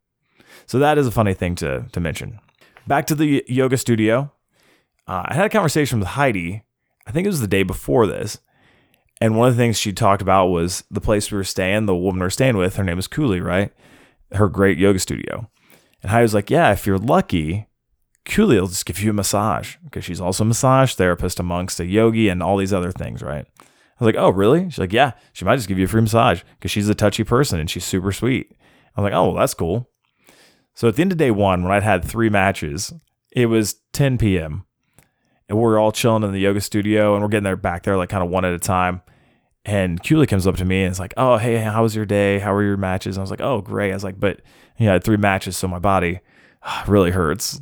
So 0.66 0.78
that 0.78 0.98
is 0.98 1.06
a 1.06 1.12
funny 1.12 1.34
thing 1.34 1.54
to, 1.56 1.86
to 1.92 2.00
mention. 2.00 2.40
Back 2.86 3.06
to 3.06 3.14
the 3.14 3.44
yoga 3.46 3.76
studio. 3.76 4.32
Uh, 5.06 5.22
I 5.26 5.34
had 5.34 5.46
a 5.46 5.50
conversation 5.50 5.98
with 5.98 6.08
Heidi. 6.08 6.64
I 7.06 7.12
think 7.12 7.24
it 7.24 7.30
was 7.30 7.40
the 7.40 7.46
day 7.46 7.62
before 7.62 8.06
this. 8.06 8.38
And 9.20 9.36
one 9.36 9.48
of 9.48 9.56
the 9.56 9.62
things 9.62 9.78
she 9.78 9.92
talked 9.92 10.22
about 10.22 10.48
was 10.48 10.84
the 10.90 11.00
place 11.00 11.30
we 11.30 11.38
were 11.38 11.44
staying, 11.44 11.86
the 11.86 11.94
woman 11.96 12.20
we 12.20 12.26
were 12.26 12.30
staying 12.30 12.56
with. 12.56 12.76
Her 12.76 12.84
name 12.84 12.98
is 12.98 13.06
Cooley, 13.06 13.40
right? 13.40 13.72
Her 14.32 14.48
great 14.48 14.78
yoga 14.78 14.98
studio. 14.98 15.50
And 16.02 16.10
Heidi 16.10 16.22
was 16.22 16.34
like, 16.34 16.50
Yeah, 16.50 16.72
if 16.72 16.86
you're 16.86 16.98
lucky, 16.98 17.67
Cooley 18.28 18.60
will 18.60 18.68
just 18.68 18.84
give 18.84 19.00
you 19.00 19.10
a 19.10 19.14
massage 19.14 19.76
because 19.84 20.04
she's 20.04 20.20
also 20.20 20.44
a 20.44 20.46
massage 20.46 20.94
therapist 20.94 21.40
amongst 21.40 21.80
a 21.80 21.86
yogi 21.86 22.28
and 22.28 22.42
all 22.42 22.58
these 22.58 22.74
other 22.74 22.92
things, 22.92 23.22
right? 23.22 23.46
I 23.58 24.04
was 24.04 24.14
like, 24.14 24.22
oh, 24.22 24.28
really? 24.28 24.64
She's 24.64 24.78
like, 24.78 24.92
yeah, 24.92 25.12
she 25.32 25.44
might 25.44 25.56
just 25.56 25.66
give 25.66 25.78
you 25.78 25.86
a 25.86 25.88
free 25.88 26.02
massage 26.02 26.42
because 26.58 26.70
she's 26.70 26.88
a 26.88 26.94
touchy 26.94 27.24
person 27.24 27.58
and 27.58 27.68
she's 27.68 27.84
super 27.84 28.12
sweet. 28.12 28.52
I 28.94 29.00
was 29.00 29.10
like, 29.10 29.18
oh, 29.18 29.28
well, 29.28 29.34
that's 29.34 29.54
cool. 29.54 29.90
So 30.74 30.88
at 30.88 30.96
the 30.96 31.02
end 31.02 31.10
of 31.10 31.18
day 31.18 31.30
one, 31.30 31.62
when 31.62 31.72
I'd 31.72 31.82
had 31.82 32.04
three 32.04 32.28
matches, 32.28 32.92
it 33.32 33.46
was 33.46 33.76
10 33.94 34.18
p.m. 34.18 34.66
and 35.48 35.58
we're 35.58 35.78
all 35.78 35.90
chilling 35.90 36.22
in 36.22 36.32
the 36.32 36.38
yoga 36.38 36.60
studio 36.60 37.14
and 37.14 37.22
we're 37.22 37.28
getting 37.28 37.44
there 37.44 37.56
back 37.56 37.82
there 37.82 37.96
like 37.96 38.10
kind 38.10 38.22
of 38.22 38.30
one 38.30 38.44
at 38.44 38.52
a 38.52 38.58
time. 38.58 39.00
And 39.64 40.02
Cooley 40.04 40.26
comes 40.26 40.46
up 40.46 40.56
to 40.56 40.64
me 40.64 40.84
and 40.84 40.92
is 40.92 41.00
like, 41.00 41.14
oh, 41.16 41.38
hey, 41.38 41.56
how 41.56 41.82
was 41.82 41.96
your 41.96 42.06
day? 42.06 42.38
How 42.38 42.52
were 42.52 42.62
your 42.62 42.76
matches? 42.76 43.16
And 43.16 43.22
I 43.22 43.24
was 43.24 43.30
like, 43.30 43.40
oh, 43.40 43.60
great. 43.60 43.90
I 43.90 43.94
was 43.94 44.04
like, 44.04 44.20
but 44.20 44.42
yeah, 44.78 44.90
I 44.90 44.92
had 44.94 45.04
three 45.04 45.16
matches, 45.16 45.56
so 45.56 45.66
my 45.66 45.78
body 45.78 46.20
really 46.86 47.10
hurts. 47.10 47.60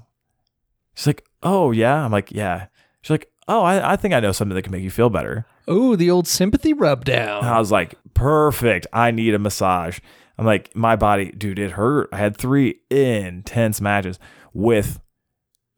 She's 0.96 1.06
like, 1.06 1.24
oh, 1.42 1.70
yeah. 1.70 2.04
I'm 2.04 2.10
like, 2.10 2.32
yeah. 2.32 2.66
She's 3.02 3.10
like, 3.10 3.30
oh, 3.46 3.62
I, 3.62 3.92
I 3.92 3.96
think 3.96 4.14
I 4.14 4.20
know 4.20 4.32
something 4.32 4.56
that 4.56 4.62
can 4.62 4.72
make 4.72 4.82
you 4.82 4.90
feel 4.90 5.10
better. 5.10 5.46
Oh, 5.68 5.94
the 5.94 6.10
old 6.10 6.26
sympathy 6.26 6.72
rub 6.72 7.04
down. 7.04 7.44
And 7.44 7.54
I 7.54 7.58
was 7.58 7.70
like, 7.70 7.94
perfect. 8.14 8.86
I 8.92 9.10
need 9.10 9.34
a 9.34 9.38
massage. 9.38 10.00
I'm 10.38 10.46
like, 10.46 10.74
my 10.74 10.96
body, 10.96 11.30
dude, 11.32 11.58
it 11.58 11.72
hurt. 11.72 12.08
I 12.12 12.16
had 12.16 12.36
three 12.36 12.80
intense 12.90 13.80
matches 13.80 14.18
with 14.52 15.00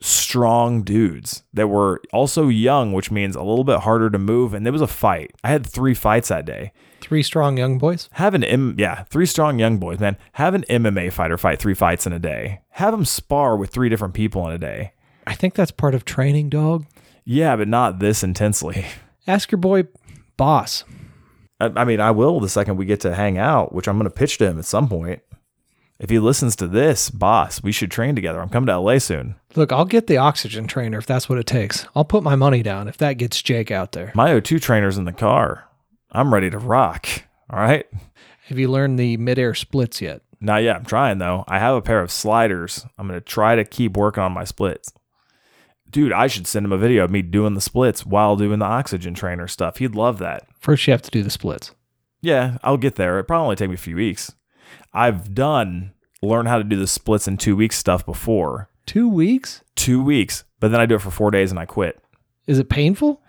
strong 0.00 0.82
dudes 0.82 1.42
that 1.52 1.68
were 1.68 2.00
also 2.12 2.48
young, 2.48 2.92
which 2.92 3.10
means 3.10 3.34
a 3.34 3.42
little 3.42 3.64
bit 3.64 3.80
harder 3.80 4.10
to 4.10 4.18
move. 4.18 4.54
And 4.54 4.64
there 4.64 4.72
was 4.72 4.82
a 4.82 4.86
fight. 4.86 5.32
I 5.42 5.48
had 5.48 5.66
three 5.66 5.94
fights 5.94 6.28
that 6.28 6.44
day. 6.44 6.72
Three 7.00 7.22
strong 7.22 7.56
young 7.56 7.78
boys. 7.78 8.08
Have 8.12 8.34
an 8.34 8.44
M, 8.44 8.74
yeah, 8.78 9.04
three 9.04 9.26
strong 9.26 9.58
young 9.58 9.78
boys, 9.78 9.98
man. 9.98 10.16
Have 10.32 10.54
an 10.54 10.64
MMA 10.68 11.12
fighter 11.12 11.38
fight 11.38 11.58
three 11.58 11.74
fights 11.74 12.06
in 12.06 12.12
a 12.12 12.18
day. 12.18 12.60
Have 12.70 12.92
them 12.92 13.04
spar 13.04 13.56
with 13.56 13.70
three 13.70 13.88
different 13.88 14.14
people 14.14 14.46
in 14.46 14.52
a 14.52 14.58
day. 14.58 14.92
I 15.28 15.34
think 15.34 15.54
that's 15.54 15.70
part 15.70 15.94
of 15.94 16.06
training, 16.06 16.48
dog. 16.48 16.86
Yeah, 17.22 17.54
but 17.56 17.68
not 17.68 17.98
this 17.98 18.22
intensely. 18.22 18.86
Ask 19.26 19.52
your 19.52 19.58
boy, 19.58 19.84
boss. 20.38 20.84
I, 21.60 21.70
I 21.76 21.84
mean, 21.84 22.00
I 22.00 22.12
will 22.12 22.40
the 22.40 22.48
second 22.48 22.78
we 22.78 22.86
get 22.86 23.00
to 23.00 23.14
hang 23.14 23.36
out, 23.36 23.74
which 23.74 23.86
I'm 23.86 23.98
going 23.98 24.10
to 24.10 24.16
pitch 24.16 24.38
to 24.38 24.46
him 24.46 24.58
at 24.58 24.64
some 24.64 24.88
point. 24.88 25.20
If 25.98 26.08
he 26.08 26.18
listens 26.18 26.56
to 26.56 26.66
this, 26.66 27.10
boss, 27.10 27.62
we 27.62 27.72
should 27.72 27.90
train 27.90 28.14
together. 28.14 28.40
I'm 28.40 28.48
coming 28.48 28.68
to 28.68 28.78
LA 28.78 28.98
soon. 28.98 29.34
Look, 29.54 29.70
I'll 29.70 29.84
get 29.84 30.06
the 30.06 30.16
oxygen 30.16 30.66
trainer 30.66 30.96
if 30.96 31.04
that's 31.04 31.28
what 31.28 31.38
it 31.38 31.46
takes. 31.46 31.84
I'll 31.94 32.06
put 32.06 32.22
my 32.22 32.34
money 32.34 32.62
down 32.62 32.88
if 32.88 32.96
that 32.96 33.14
gets 33.14 33.42
Jake 33.42 33.70
out 33.70 33.92
there. 33.92 34.12
My 34.14 34.30
O2 34.30 34.62
trainer's 34.62 34.96
in 34.96 35.04
the 35.04 35.12
car. 35.12 35.68
I'm 36.10 36.32
ready 36.32 36.48
to 36.48 36.58
rock. 36.58 37.06
All 37.50 37.58
right. 37.58 37.84
Have 38.46 38.58
you 38.58 38.70
learned 38.70 38.98
the 38.98 39.18
midair 39.18 39.54
splits 39.54 40.00
yet? 40.00 40.22
Not 40.40 40.62
yet. 40.62 40.76
I'm 40.76 40.84
trying 40.86 41.18
though. 41.18 41.44
I 41.46 41.58
have 41.58 41.74
a 41.74 41.82
pair 41.82 42.00
of 42.00 42.10
sliders. 42.10 42.86
I'm 42.96 43.06
going 43.06 43.20
to 43.20 43.24
try 43.24 43.56
to 43.56 43.64
keep 43.64 43.94
working 43.94 44.22
on 44.22 44.32
my 44.32 44.44
splits. 44.44 44.92
Dude, 45.90 46.12
I 46.12 46.26
should 46.26 46.46
send 46.46 46.66
him 46.66 46.72
a 46.72 46.78
video 46.78 47.04
of 47.04 47.10
me 47.10 47.22
doing 47.22 47.54
the 47.54 47.60
splits 47.60 48.04
while 48.04 48.36
doing 48.36 48.58
the 48.58 48.66
oxygen 48.66 49.14
trainer 49.14 49.48
stuff. 49.48 49.78
He'd 49.78 49.94
love 49.94 50.18
that. 50.18 50.46
First, 50.60 50.86
you 50.86 50.92
have 50.92 51.02
to 51.02 51.10
do 51.10 51.22
the 51.22 51.30
splits. 51.30 51.74
Yeah, 52.20 52.58
I'll 52.62 52.76
get 52.76 52.96
there. 52.96 53.18
It 53.18 53.24
probably 53.24 53.44
only 53.44 53.56
take 53.56 53.68
me 53.68 53.74
a 53.74 53.78
few 53.78 53.96
weeks. 53.96 54.34
I've 54.92 55.34
done 55.34 55.92
learn 56.20 56.46
how 56.46 56.58
to 56.58 56.64
do 56.64 56.76
the 56.76 56.86
splits 56.86 57.28
in 57.28 57.36
two 57.36 57.56
weeks 57.56 57.78
stuff 57.78 58.04
before. 58.04 58.68
Two 58.86 59.08
weeks? 59.08 59.62
Two 59.76 60.02
weeks, 60.02 60.44
but 60.60 60.70
then 60.70 60.80
I 60.80 60.86
do 60.86 60.96
it 60.96 61.02
for 61.02 61.10
four 61.10 61.30
days 61.30 61.50
and 61.50 61.60
I 61.60 61.66
quit. 61.66 62.02
Is 62.46 62.58
it 62.58 62.68
painful? 62.68 63.22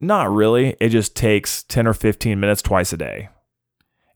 Not 0.00 0.30
really. 0.30 0.76
It 0.80 0.88
just 0.90 1.14
takes 1.14 1.62
10 1.64 1.86
or 1.86 1.94
15 1.94 2.38
minutes 2.38 2.62
twice 2.62 2.92
a 2.92 2.96
day. 2.96 3.28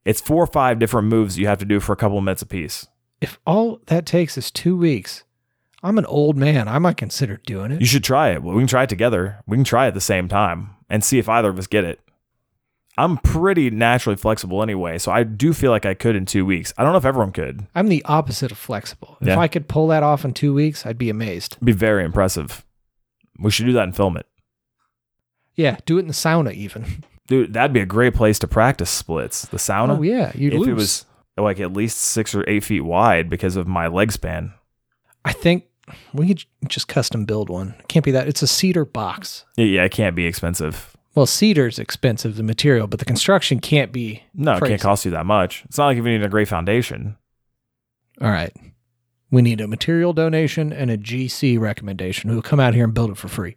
It's 0.05 0.21
four 0.21 0.43
or 0.43 0.49
five 0.49 0.79
different 0.79 1.09
moves 1.09 1.39
you 1.39 1.47
have 1.47 1.59
to 1.59 1.65
do 1.65 1.81
for 1.81 1.93
a 1.93 1.97
couple 1.97 2.19
of 2.19 2.25
minutes 2.25 2.43
apiece. 2.43 2.89
If 3.21 3.39
all 3.47 3.81
that 3.87 4.07
takes 4.07 4.37
is 4.37 4.51
two 4.51 4.77
weeks, 4.77 5.23
I'm 5.83 5.99
an 5.99 6.07
old 6.07 6.37
man. 6.37 6.69
I 6.69 6.79
might 6.79 6.97
consider 6.97 7.39
doing 7.45 7.73
it. 7.73 7.81
You 7.81 7.87
should 7.87 8.05
try 8.05 8.31
it. 8.31 8.43
Well, 8.43 8.55
we 8.55 8.61
can 8.61 8.69
try 8.69 8.85
it 8.85 8.89
together. 8.89 9.43
We 9.47 9.57
can 9.57 9.65
try 9.65 9.87
it 9.87 9.89
at 9.89 9.95
the 9.95 10.01
same 10.01 10.29
time 10.29 10.77
and 10.89 11.03
see 11.03 11.19
if 11.19 11.29
either 11.29 11.49
of 11.49 11.59
us 11.59 11.67
get 11.67 11.85
it. 11.85 12.01
I'm 12.99 13.17
pretty 13.19 13.71
naturally 13.71 14.17
flexible 14.17 14.63
anyway, 14.63 14.99
so 14.99 15.11
I 15.11 15.23
do 15.25 15.55
feel 15.55 15.71
like 15.71 15.87
I 15.87 15.95
could 15.95 16.15
in 16.15 16.27
two 16.27 16.45
weeks. 16.45 16.75
I 16.77 16.83
don't 16.83 16.93
know 16.93 16.99
if 16.99 17.07
everyone 17.07 17.33
could. 17.33 17.67
I'm 17.75 17.89
the 17.89 18.05
opposite 18.05 18.53
of 18.53 18.59
flexible. 18.59 19.17
If 19.23 19.37
I 19.39 19.49
could 19.49 19.67
pull 19.67 19.89
that 19.89 20.03
off 20.03 20.27
in 20.27 20.35
two 20.35 20.53
weeks, 20.53 20.85
I'd 20.85 20.99
be 20.99 21.09
amazed. 21.09 21.55
It'd 21.55 21.65
be 21.65 21.73
very 21.73 22.05
impressive. 22.05 22.65
We 23.39 23.51
should 23.51 23.65
do 23.65 23.73
that 23.73 23.85
and 23.85 23.97
film 23.97 24.19
it. 24.19 24.27
Yeah, 25.55 25.79
do 25.87 25.97
it 25.97 26.03
in 26.03 26.07
the 26.07 26.13
sauna 26.13 26.53
even. 26.53 27.05
Dude, 27.29 27.55
that'd 27.55 27.73
be 27.73 27.81
a 27.81 27.87
great 27.87 28.15
place 28.15 28.39
to 28.41 28.47
practice 28.47 28.91
splits. 28.91 29.47
The 29.47 29.57
sauna. 29.57 29.99
Oh 29.99 30.03
yeah, 30.03 30.33
you 30.35 30.51
if 30.51 30.59
lose. 30.59 30.69
it 30.69 30.75
was 30.75 31.07
like 31.39 31.61
at 31.61 31.73
least 31.73 31.97
six 31.99 32.35
or 32.35 32.45
eight 32.49 32.65
feet 32.65 32.83
wide 32.83 33.31
because 33.31 33.57
of 33.57 33.67
my 33.67 33.87
leg 33.87 34.13
span. 34.13 34.53
I 35.25 35.33
think 35.33 35.65
we 36.13 36.29
could 36.29 36.45
just 36.69 36.89
custom 36.89 37.25
build 37.25 37.49
one. 37.49 37.75
Can't 37.89 38.05
be 38.05 38.11
that. 38.13 38.29
It's 38.29 38.43
a 38.43 38.47
cedar 38.47 38.85
box. 38.85 39.45
Yeah, 39.57 39.85
it 39.85 39.93
can't 39.93 40.17
be 40.17 40.27
expensive. 40.27 40.97
Well, 41.15 41.27
cedar's 41.27 41.79
expensive, 41.79 42.37
the 42.37 42.43
material, 42.43 42.87
but 42.87 42.99
the 42.99 43.05
construction 43.05 43.61
can't 43.61 43.93
be. 43.93 44.23
No, 44.35 44.57
it 44.57 44.65
can't 44.65 44.81
cost 44.81 45.05
you 45.05 45.11
that 45.11 45.27
much. 45.27 45.63
It's 45.67 45.77
not 45.77 45.87
like 45.87 45.97
you 45.97 46.03
need 46.03 46.23
a 46.23 46.29
great 46.29 46.49
foundation. 46.49 47.17
All 48.21 48.31
right. 48.31 48.55
We 49.31 49.43
need 49.43 49.61
a 49.61 49.69
material 49.69 50.13
donation 50.13 50.73
and 50.73 50.91
a 50.91 50.97
GC 50.97 51.59
recommendation 51.59 52.31
who 52.31 52.37
will 52.37 52.43
come 52.43 52.61
out 52.61 52.75
here 52.75 52.85
and 52.85 52.95
build 52.95 53.11
it 53.11 53.17
for 53.17 53.29
free. 53.29 53.57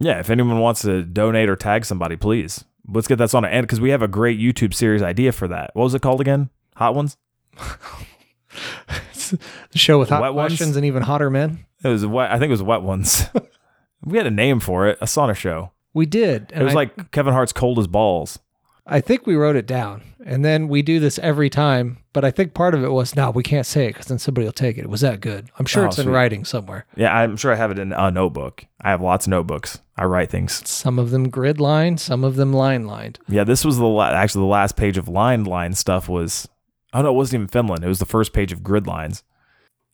Yeah, 0.00 0.20
if 0.20 0.30
anyone 0.30 0.60
wants 0.60 0.82
to 0.82 1.02
donate 1.02 1.48
or 1.48 1.56
tag 1.56 1.84
somebody, 1.84 2.16
please. 2.16 2.64
Let's 2.86 3.08
get 3.08 3.16
that 3.16 3.34
on 3.34 3.42
the 3.42 3.52
end 3.52 3.66
because 3.66 3.80
we 3.80 3.90
have 3.90 4.02
a 4.02 4.08
great 4.08 4.38
YouTube 4.38 4.72
series 4.72 5.02
idea 5.02 5.32
for 5.32 5.48
that. 5.48 5.70
What 5.74 5.84
was 5.84 5.94
it 5.94 6.02
called 6.02 6.20
again? 6.20 6.50
Hot 6.76 6.94
ones? 6.94 7.16
the 9.30 9.78
show 9.78 9.98
with 9.98 10.08
hot 10.08 10.22
Wet 10.22 10.34
ones? 10.34 10.50
questions 10.50 10.76
and 10.76 10.84
even 10.84 11.02
hotter 11.02 11.30
men. 11.30 11.64
It 11.82 11.88
was 11.88 12.04
wet. 12.06 12.30
I 12.30 12.38
think 12.38 12.48
it 12.48 12.52
was 12.52 12.62
wet 12.62 12.82
ones. 12.82 13.26
we 14.04 14.18
had 14.18 14.26
a 14.26 14.30
name 14.30 14.60
for 14.60 14.86
it, 14.88 14.98
a 15.00 15.04
sauna 15.06 15.34
show. 15.36 15.72
We 15.94 16.06
did. 16.06 16.52
It 16.54 16.62
was 16.62 16.72
I, 16.72 16.76
like 16.76 17.10
Kevin 17.12 17.32
Hart's 17.32 17.52
cold 17.52 17.78
as 17.78 17.86
balls. 17.86 18.38
I 18.86 19.00
think 19.00 19.26
we 19.26 19.34
wrote 19.36 19.56
it 19.56 19.66
down. 19.66 20.02
And 20.24 20.44
then 20.44 20.68
we 20.68 20.82
do 20.82 20.98
this 21.00 21.18
every 21.20 21.48
time. 21.50 21.98
But 22.12 22.24
I 22.24 22.30
think 22.30 22.52
part 22.54 22.74
of 22.74 22.82
it 22.82 22.88
was, 22.88 23.14
no, 23.14 23.30
we 23.30 23.42
can't 23.42 23.66
say 23.66 23.86
it 23.86 23.90
because 23.90 24.06
then 24.06 24.18
somebody 24.18 24.44
will 24.44 24.52
take 24.52 24.76
it. 24.76 24.82
It 24.82 24.90
was 24.90 25.02
that 25.02 25.20
good. 25.20 25.50
I'm 25.58 25.66
sure 25.66 25.84
Oh, 25.84 25.86
it's 25.88 25.98
in 25.98 26.08
writing 26.08 26.44
somewhere. 26.44 26.86
Yeah, 26.96 27.14
I'm 27.16 27.36
sure 27.36 27.52
I 27.52 27.56
have 27.56 27.70
it 27.70 27.78
in 27.78 27.92
a 27.92 28.10
notebook. 28.10 28.64
I 28.80 28.90
have 28.90 29.00
lots 29.00 29.26
of 29.26 29.30
notebooks. 29.30 29.80
I 29.96 30.04
write 30.04 30.30
things. 30.30 30.68
Some 30.68 30.98
of 30.98 31.10
them 31.10 31.28
grid 31.28 31.60
lined, 31.60 32.00
some 32.00 32.24
of 32.24 32.36
them 32.36 32.52
line 32.52 32.86
lined. 32.86 33.18
Yeah, 33.28 33.44
this 33.44 33.64
was 33.64 33.78
the 33.78 33.86
la- 33.86 34.10
actually 34.10 34.42
the 34.42 34.46
last 34.46 34.76
page 34.76 34.98
of 34.98 35.08
line 35.08 35.44
line 35.44 35.74
stuff 35.74 36.08
was. 36.08 36.48
Oh 36.92 37.02
no, 37.02 37.10
it 37.10 37.16
wasn't 37.16 37.34
even 37.40 37.48
Finland. 37.48 37.84
It 37.84 37.88
was 37.88 37.98
the 37.98 38.06
first 38.06 38.32
page 38.32 38.52
of 38.52 38.62
grid 38.62 38.86
lines. 38.86 39.22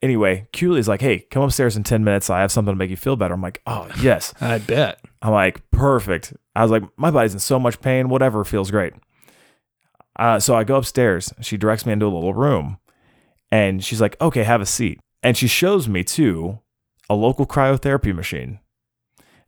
Anyway, 0.03 0.47
Cooley's 0.53 0.89
like, 0.89 1.01
"Hey, 1.01 1.21
come 1.31 1.43
upstairs 1.43 1.77
in 1.77 1.83
ten 1.83 2.05
minutes. 2.05 2.31
I 2.31 2.41
have 2.41 2.53
something 2.53 2.73
to 2.73 2.79
make 2.79 2.91
you 2.91 2.97
feel 2.97 3.17
better." 3.17 3.35
I'm 3.35 3.43
like, 3.43 3.63
"Oh 3.67 3.89
yes." 4.01 4.35
I 4.41 4.59
bet. 4.59 5.01
I'm 5.23 5.33
like, 5.33 5.69
"Perfect." 5.71 6.35
I 6.55 6.63
was 6.63 6.71
like, 6.71 6.83
"My 6.97 7.11
body's 7.11 7.35
in 7.35 7.41
so 7.41 7.59
much 7.59 7.81
pain. 7.81 8.09
Whatever 8.09 8.45
feels 8.45 8.71
great." 8.71 8.93
Uh, 10.17 10.39
so 10.39 10.55
I 10.55 10.63
go 10.65 10.77
upstairs. 10.77 11.33
She 11.41 11.57
directs 11.57 11.87
me 11.87 11.93
into 11.93 12.07
a 12.07 12.15
little 12.15 12.35
room, 12.35 12.79
and 13.51 13.83
she's 13.85 14.01
like, 14.01 14.21
"Okay, 14.21 14.45
have 14.45 14.61
a 14.61 14.67
seat." 14.67 15.01
And 15.23 15.37
she 15.37 15.49
shows 15.49 15.89
me 15.89 16.05
too 16.05 16.61
a 17.09 17.15
local 17.15 17.47
cryotherapy 17.47 18.15
machine. 18.15 18.61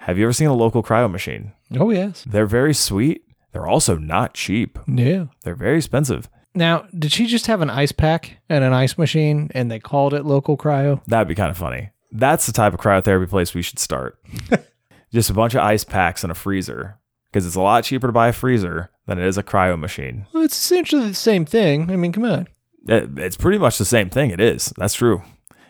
Have 0.01 0.19
you 0.19 0.25
ever 0.25 0.33
seen 0.33 0.49
a 0.49 0.55
local 0.55 0.83
cryo 0.83 1.11
machine? 1.11 1.53
Oh, 1.79 1.91
yes. 1.91 2.25
They're 2.27 2.47
very 2.47 2.75
sweet. 2.75 3.23
They're 3.53 3.67
also 3.67 3.97
not 3.97 4.35
cheap. 4.35 4.79
Yeah. 4.87 5.27
They're 5.43 5.55
very 5.55 5.79
expensive. 5.79 6.29
Now, 6.57 6.87
did 6.99 7.13
she 7.13 7.27
just 7.27 7.47
have 7.47 7.61
an 7.61 7.71
ice 7.71 7.93
pack 7.93 8.39
and 8.49 8.65
an 8.65 8.73
ice 8.73 8.97
machine 8.99 9.51
and 9.55 9.71
they 9.71 9.79
called 9.79 10.15
it 10.15 10.25
local 10.25 10.57
cryo? 10.57 11.05
That'd 11.07 11.29
be 11.29 11.35
kind 11.35 11.51
of 11.51 11.57
funny. 11.59 11.91
That's 12.11 12.47
the 12.47 12.53
type 12.53 12.73
of 12.73 12.81
cryotherapy 12.81 13.29
place 13.29 13.53
we 13.55 13.63
should 13.63 13.79
start. 13.79 14.19
Just 15.13 15.31
a 15.31 15.35
bunch 15.35 15.55
of 15.55 15.61
ice 15.61 15.85
packs 15.85 16.23
and 16.25 16.31
a 16.31 16.35
freezer. 16.35 16.99
Because 17.31 17.47
it's 17.47 17.57
a 17.57 17.61
lot 17.61 17.85
cheaper 17.85 18.07
to 18.07 18.13
buy 18.13 18.29
a 18.29 18.33
freezer 18.33 18.91
than 19.07 19.19
it 19.19 19.27
is 19.27 19.37
a 19.37 19.43
cryo 19.43 19.79
machine. 19.79 20.27
Well, 20.33 20.43
it's 20.45 20.57
essentially 20.57 21.09
the 21.09 21.15
same 21.15 21.45
thing. 21.45 21.91
I 21.91 21.97
mean, 21.97 22.13
come 22.13 22.25
on. 22.25 22.49
It- 22.89 23.19
it's 23.19 23.37
pretty 23.37 23.59
much 23.59 23.77
the 23.79 23.85
same 23.85 24.09
thing. 24.09 24.31
It 24.31 24.41
is. 24.41 24.73
That's 24.79 24.95
true. 24.95 25.23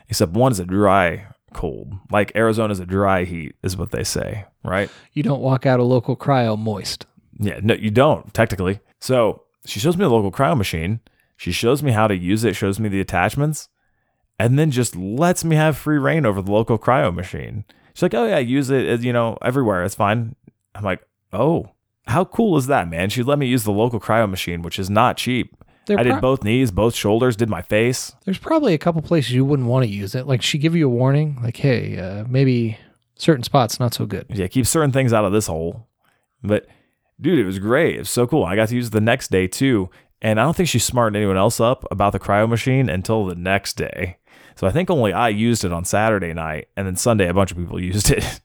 Except 0.08 0.32
one 0.32 0.52
is 0.52 0.60
a 0.60 0.64
dry 0.64 1.26
cold. 1.52 1.94
Like 2.12 2.30
Arizona's 2.36 2.78
a 2.80 2.86
dry 2.86 3.24
heat, 3.24 3.56
is 3.64 3.76
what 3.76 3.90
they 3.90 4.04
say, 4.04 4.44
right? 4.62 4.88
You 5.14 5.22
don't 5.24 5.40
walk 5.42 5.66
out 5.66 5.80
of 5.80 5.86
local 5.86 6.16
cryo 6.16 6.56
moist. 6.56 7.06
Yeah, 7.38 7.58
no, 7.62 7.74
you 7.74 7.90
don't 7.90 8.32
technically. 8.32 8.78
So 9.00 9.42
she 9.66 9.80
shows 9.80 9.96
me 9.96 10.04
the 10.04 10.10
local 10.10 10.32
cryo 10.32 10.56
machine. 10.56 11.00
She 11.36 11.52
shows 11.52 11.82
me 11.82 11.92
how 11.92 12.06
to 12.06 12.16
use 12.16 12.44
it, 12.44 12.56
shows 12.56 12.80
me 12.80 12.88
the 12.88 13.00
attachments, 13.00 13.68
and 14.38 14.58
then 14.58 14.70
just 14.70 14.96
lets 14.96 15.44
me 15.44 15.56
have 15.56 15.76
free 15.76 15.98
reign 15.98 16.24
over 16.24 16.40
the 16.40 16.52
local 16.52 16.78
cryo 16.78 17.14
machine. 17.14 17.64
She's 17.94 18.02
like, 18.02 18.14
"Oh 18.14 18.26
yeah, 18.26 18.38
use 18.38 18.70
it, 18.70 19.00
you 19.02 19.12
know, 19.12 19.36
everywhere. 19.42 19.84
It's 19.84 19.94
fine." 19.94 20.34
I'm 20.74 20.84
like, 20.84 21.06
"Oh, 21.32 21.70
how 22.06 22.24
cool 22.24 22.56
is 22.56 22.66
that, 22.68 22.88
man?" 22.88 23.10
She 23.10 23.22
let 23.22 23.38
me 23.38 23.46
use 23.46 23.64
the 23.64 23.72
local 23.72 24.00
cryo 24.00 24.28
machine, 24.28 24.62
which 24.62 24.78
is 24.78 24.88
not 24.88 25.16
cheap. 25.16 25.54
There 25.86 25.98
I 25.98 26.02
did 26.02 26.12
pro- 26.12 26.20
both 26.20 26.42
knees, 26.42 26.70
both 26.70 26.94
shoulders, 26.94 27.36
did 27.36 27.48
my 27.48 27.62
face. 27.62 28.14
There's 28.24 28.38
probably 28.38 28.74
a 28.74 28.78
couple 28.78 29.02
places 29.02 29.32
you 29.32 29.44
wouldn't 29.44 29.68
want 29.68 29.84
to 29.84 29.90
use 29.90 30.14
it. 30.14 30.26
Like 30.26 30.42
she 30.42 30.58
give 30.58 30.74
you 30.74 30.86
a 30.86 30.90
warning, 30.90 31.38
like, 31.42 31.56
hey, 31.56 31.98
uh, 31.98 32.24
maybe 32.28 32.76
certain 33.14 33.44
spots 33.44 33.78
not 33.78 33.94
so 33.94 34.04
good. 34.04 34.26
Yeah, 34.28 34.48
keep 34.48 34.66
certain 34.66 34.90
things 34.90 35.12
out 35.12 35.24
of 35.24 35.32
this 35.32 35.46
hole. 35.46 35.86
But 36.42 36.66
dude, 37.20 37.38
it 37.38 37.44
was 37.44 37.58
great. 37.58 37.96
It 37.96 38.00
was 38.00 38.10
so 38.10 38.26
cool. 38.26 38.44
I 38.44 38.56
got 38.56 38.68
to 38.68 38.74
use 38.74 38.88
it 38.88 38.92
the 38.92 39.00
next 39.00 39.30
day 39.30 39.46
too. 39.46 39.90
And 40.22 40.40
I 40.40 40.44
don't 40.44 40.56
think 40.56 40.68
she 40.68 40.78
smartened 40.78 41.16
anyone 41.16 41.36
else 41.36 41.60
up 41.60 41.84
about 41.90 42.12
the 42.12 42.18
cryo 42.18 42.48
machine 42.48 42.88
until 42.88 43.26
the 43.26 43.34
next 43.34 43.74
day. 43.74 44.16
So 44.56 44.66
I 44.66 44.70
think 44.70 44.88
only 44.90 45.12
I 45.12 45.28
used 45.28 45.64
it 45.64 45.72
on 45.72 45.84
Saturday 45.84 46.32
night, 46.32 46.68
and 46.76 46.86
then 46.86 46.96
Sunday 46.96 47.28
a 47.28 47.34
bunch 47.34 47.50
of 47.50 47.58
people 47.58 47.78
used 47.82 48.10
it. 48.10 48.40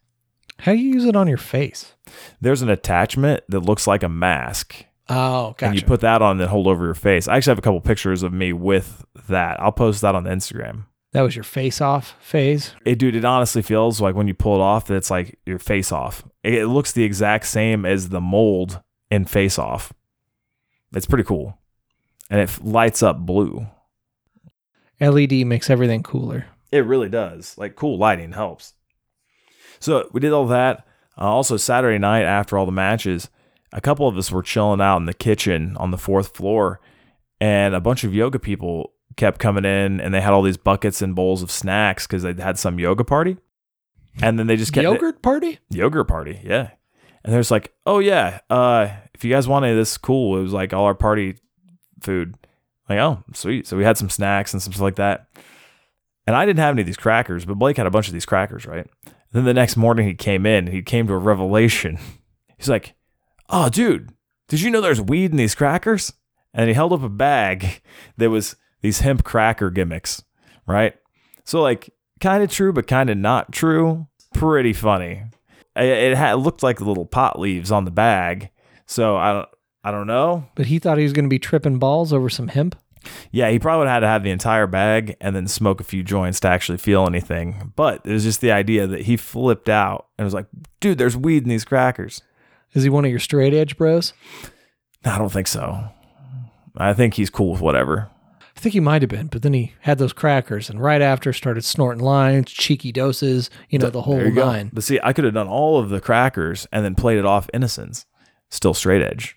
How 0.60 0.74
do 0.74 0.78
you 0.78 0.94
use 0.94 1.06
it 1.06 1.16
on 1.16 1.28
your 1.30 1.38
face? 1.38 1.94
There's 2.42 2.62
an 2.62 2.70
attachment 2.70 3.44
that 3.48 3.62
looks 3.62 3.88
like 3.88 4.04
a 4.04 4.10
mask, 4.10 4.76
Oh, 5.10 5.52
gotcha. 5.52 5.66
and 5.68 5.76
you 5.76 5.82
put 5.88 6.02
that 6.02 6.22
on 6.22 6.40
and 6.40 6.50
hold 6.50 6.68
over 6.68 6.84
your 6.86 6.94
face. 6.94 7.28
I 7.30 7.38
actually 7.38 7.52
have 7.52 7.60
a 7.60 7.62
couple 7.64 7.82
pictures 7.82 8.22
of 8.22 8.32
me 8.34 8.52
with 8.54 9.04
that. 9.30 9.60
I'll 9.62 9.72
post 9.72 10.02
that 10.02 10.14
on 10.14 10.26
Instagram. 10.26 10.84
That 11.14 11.22
was 11.22 11.36
your 11.36 11.44
face 11.44 11.82
off 11.82 12.16
phase. 12.20 12.74
It, 12.86 12.98
dude, 12.98 13.16
it 13.16 13.26
honestly 13.26 13.62
feels 13.62 14.00
like 14.00 14.16
when 14.16 14.28
you 14.28 14.34
pull 14.34 14.56
it 14.56 14.62
off, 14.62 14.86
that 14.86 14.96
it's 14.96 15.12
like 15.12 15.38
your 15.46 15.60
face 15.60 15.92
off. 15.92 16.24
It, 16.44 16.66
looks 16.68 16.92
the 16.92 17.04
exact 17.04 17.48
same 17.48 17.86
as 17.86 18.10
the 18.10 18.22
mold 18.22 18.82
in 19.10 19.26
Face 19.26 19.60
Off. 19.60 19.94
It's 20.94 21.06
pretty 21.06 21.24
cool, 21.24 21.58
and 22.30 22.40
it 22.40 22.44
f- 22.44 22.60
lights 22.64 23.04
up 23.04 23.20
blue. 23.20 23.68
LED 25.00 25.46
makes 25.46 25.70
everything 25.70 26.04
cooler. 26.04 26.48
It 26.72 26.86
really 26.86 27.10
does. 27.10 27.58
Like 27.58 27.76
cool 27.76 27.98
lighting 27.98 28.32
helps. 28.32 28.74
So 29.80 30.10
we 30.14 30.20
did 30.20 30.32
all 30.32 30.48
that. 30.48 30.86
Uh, 31.18 31.26
also, 31.26 31.58
Saturday 31.58 31.98
night 31.98 32.24
after 32.24 32.58
all 32.58 32.66
the 32.66 32.72
matches, 32.72 33.30
a 33.74 33.82
couple 33.82 34.08
of 34.08 34.18
us 34.18 34.32
were 34.32 34.44
chilling 34.44 34.82
out 34.82 34.98
in 34.98 35.06
the 35.06 35.14
kitchen 35.14 35.76
on 35.78 35.92
the 35.92 35.98
fourth 35.98 36.36
floor, 36.36 36.80
and 37.40 37.76
a 37.76 37.82
bunch 37.82 38.04
of 38.04 38.14
yoga 38.14 38.40
people 38.40 38.94
kept 39.18 39.40
coming 39.40 39.66
in, 39.66 40.00
and 40.00 40.14
they 40.14 40.22
had 40.22 40.34
all 40.34 40.42
these 40.42 40.58
buckets 40.58 41.02
and 41.02 41.16
bowls 41.16 41.42
of 41.42 41.52
snacks 41.52 42.08
because 42.08 42.24
they 42.24 42.34
had 42.34 42.58
some 42.58 42.80
yoga 42.80 43.04
party. 43.04 43.38
And 44.22 44.38
then 44.38 44.48
they 44.48 44.58
just 44.58 44.74
kept 44.74 44.84
Yogurt 44.84 45.22
party? 45.22 45.60
yogurt 45.70 46.08
party, 46.08 46.42
yeah. 46.44 46.72
And 47.24 47.34
there's 47.34 47.52
like, 47.52 47.74
oh 47.86 48.00
yeah, 48.00 48.40
uh, 48.50 48.90
if 49.14 49.24
you 49.24 49.32
guys 49.32 49.48
want 49.48 49.64
any 49.64 49.74
of 49.74 49.78
this, 49.78 49.98
cool. 49.98 50.38
It 50.38 50.42
was 50.42 50.54
like 50.54 50.74
all 50.74 50.86
our 50.86 50.96
party 50.96 51.38
food. 52.02 52.36
Like, 52.90 53.00
oh, 53.00 53.24
sweet. 53.34 53.68
So 53.68 53.78
we 53.78 53.84
had 53.84 53.98
some 53.98 54.10
snacks 54.10 54.54
and 54.54 54.62
some 54.62 54.74
stuff 54.74 54.82
like 54.82 54.96
that. 54.96 55.28
And 56.28 56.36
I 56.36 56.46
didn't 56.46 56.60
have 56.60 56.74
any 56.74 56.82
of 56.82 56.88
these 56.88 56.98
crackers, 56.98 57.46
but 57.46 57.56
Blake 57.56 57.78
had 57.78 57.88
a 57.88 57.92
bunch 57.92 58.08
of 58.08 58.14
these 58.14 58.26
crackers, 58.26 58.66
right? 58.66 58.88
then 59.32 59.46
the 59.46 59.54
next 59.54 59.78
morning 59.78 60.08
he 60.08 60.14
came 60.14 60.46
in, 60.46 60.68
he 60.68 60.82
came 60.82 61.08
to 61.08 61.14
a 61.14 61.18
revelation. 61.18 61.98
He's 62.58 62.70
like, 62.70 62.96
oh, 63.50 63.70
dude, 63.70 64.12
did 64.48 64.62
you 64.62 64.70
know 64.70 64.82
there's 64.82 65.02
weed 65.02 65.32
in 65.32 65.38
these 65.38 65.56
crackers? 65.56 66.14
And 66.54 66.68
he 66.68 66.74
held 66.74 66.92
up 66.92 67.02
a 67.02 67.10
bag 67.10 67.82
that 68.18 68.30
was 68.30 68.58
these 68.82 69.00
hemp 69.00 69.24
cracker 69.24 69.70
gimmicks, 69.70 70.24
right? 70.68 70.96
So 71.46 71.62
like, 71.62 71.94
kind 72.20 72.44
of 72.44 72.50
true, 72.50 72.74
but 72.74 72.88
kind 72.88 73.10
of 73.10 73.18
not 73.18 73.52
true. 73.52 74.08
Pretty 74.34 74.74
funny. 74.74 75.24
It, 75.76 75.86
it 75.86 76.18
had 76.18 76.34
it 76.34 76.38
looked 76.38 76.64
like 76.64 76.82
little 76.82 77.06
pot 77.06 77.40
leaves 77.40 77.72
on 77.72 77.86
the 77.86 77.92
bag. 77.92 78.50
So 78.86 79.18
I 79.18 79.34
don't, 79.34 79.50
I 79.84 79.92
don't 79.92 80.08
know. 80.08 80.48
But 80.56 80.68
he 80.68 80.80
thought 80.80 80.98
he 80.98 81.04
was 81.04 81.14
going 81.14 81.26
to 81.26 81.30
be 81.30 81.40
tripping 81.40 81.80
balls 81.80 82.14
over 82.14 82.30
some 82.30 82.50
hemp. 82.50 82.76
Yeah, 83.32 83.50
he 83.50 83.58
probably 83.58 83.80
would 83.80 83.88
have 83.88 83.96
had 83.96 84.00
to 84.02 84.08
have 84.08 84.24
the 84.24 84.30
entire 84.30 84.68
bag 84.68 85.18
and 85.20 85.36
then 85.36 85.48
smoke 85.48 85.82
a 85.82 85.84
few 85.84 86.04
joints 86.04 86.40
to 86.42 86.50
actually 86.50 86.78
feel 86.78 87.08
anything. 87.08 87.74
But 87.76 88.02
it 88.06 88.12
was 88.12 88.24
just 88.24 88.42
the 88.42 88.52
idea 88.52 88.86
that 88.86 89.02
he 89.02 89.18
flipped 89.18 89.70
out 89.70 90.08
and 90.18 90.26
was 90.26 90.36
like, 90.36 90.46
dude, 90.80 91.00
there's 91.00 91.18
weed 91.18 91.44
in 91.44 91.50
these 91.50 91.66
crackers. 91.66 92.22
Is 92.74 92.84
he 92.84 92.90
one 92.90 93.04
of 93.04 93.10
your 93.10 93.20
straight 93.20 93.56
edge 93.56 93.76
bros? 93.76 94.14
I 95.04 95.18
don't 95.18 95.32
think 95.32 95.48
so. 95.48 95.90
I 96.78 96.94
think 96.94 97.16
he's 97.16 97.32
cool 97.32 97.54
with 97.54 97.62
whatever. 97.62 98.11
I 98.62 98.64
think 98.64 98.74
he 98.74 98.80
might 98.80 99.02
have 99.02 99.10
been, 99.10 99.26
but 99.26 99.42
then 99.42 99.54
he 99.54 99.74
had 99.80 99.98
those 99.98 100.14
crackers 100.14 100.70
and 100.70 100.80
right 100.80 101.02
after 101.02 101.34
started 101.34 101.66
snorting 101.66 102.04
lines, 102.04 102.52
cheeky 102.52 102.92
doses, 102.92 103.50
you 103.72 103.80
know, 103.80 103.90
the 103.90 104.04
whole 104.04 104.22
you 104.22 104.30
go. 104.30 104.46
nine. 104.46 104.70
But 104.72 104.84
see, 104.84 105.00
I 105.02 105.14
could 105.14 105.24
have 105.24 105.34
done 105.34 105.48
all 105.48 105.80
of 105.80 105.90
the 105.90 106.00
crackers 106.00 106.68
and 106.72 106.86
then 106.86 106.94
played 106.94 107.18
it 107.18 107.26
off 107.26 107.50
innocence. 107.56 108.06
Still 108.52 108.76
straight 108.76 109.02
edge. 109.02 109.36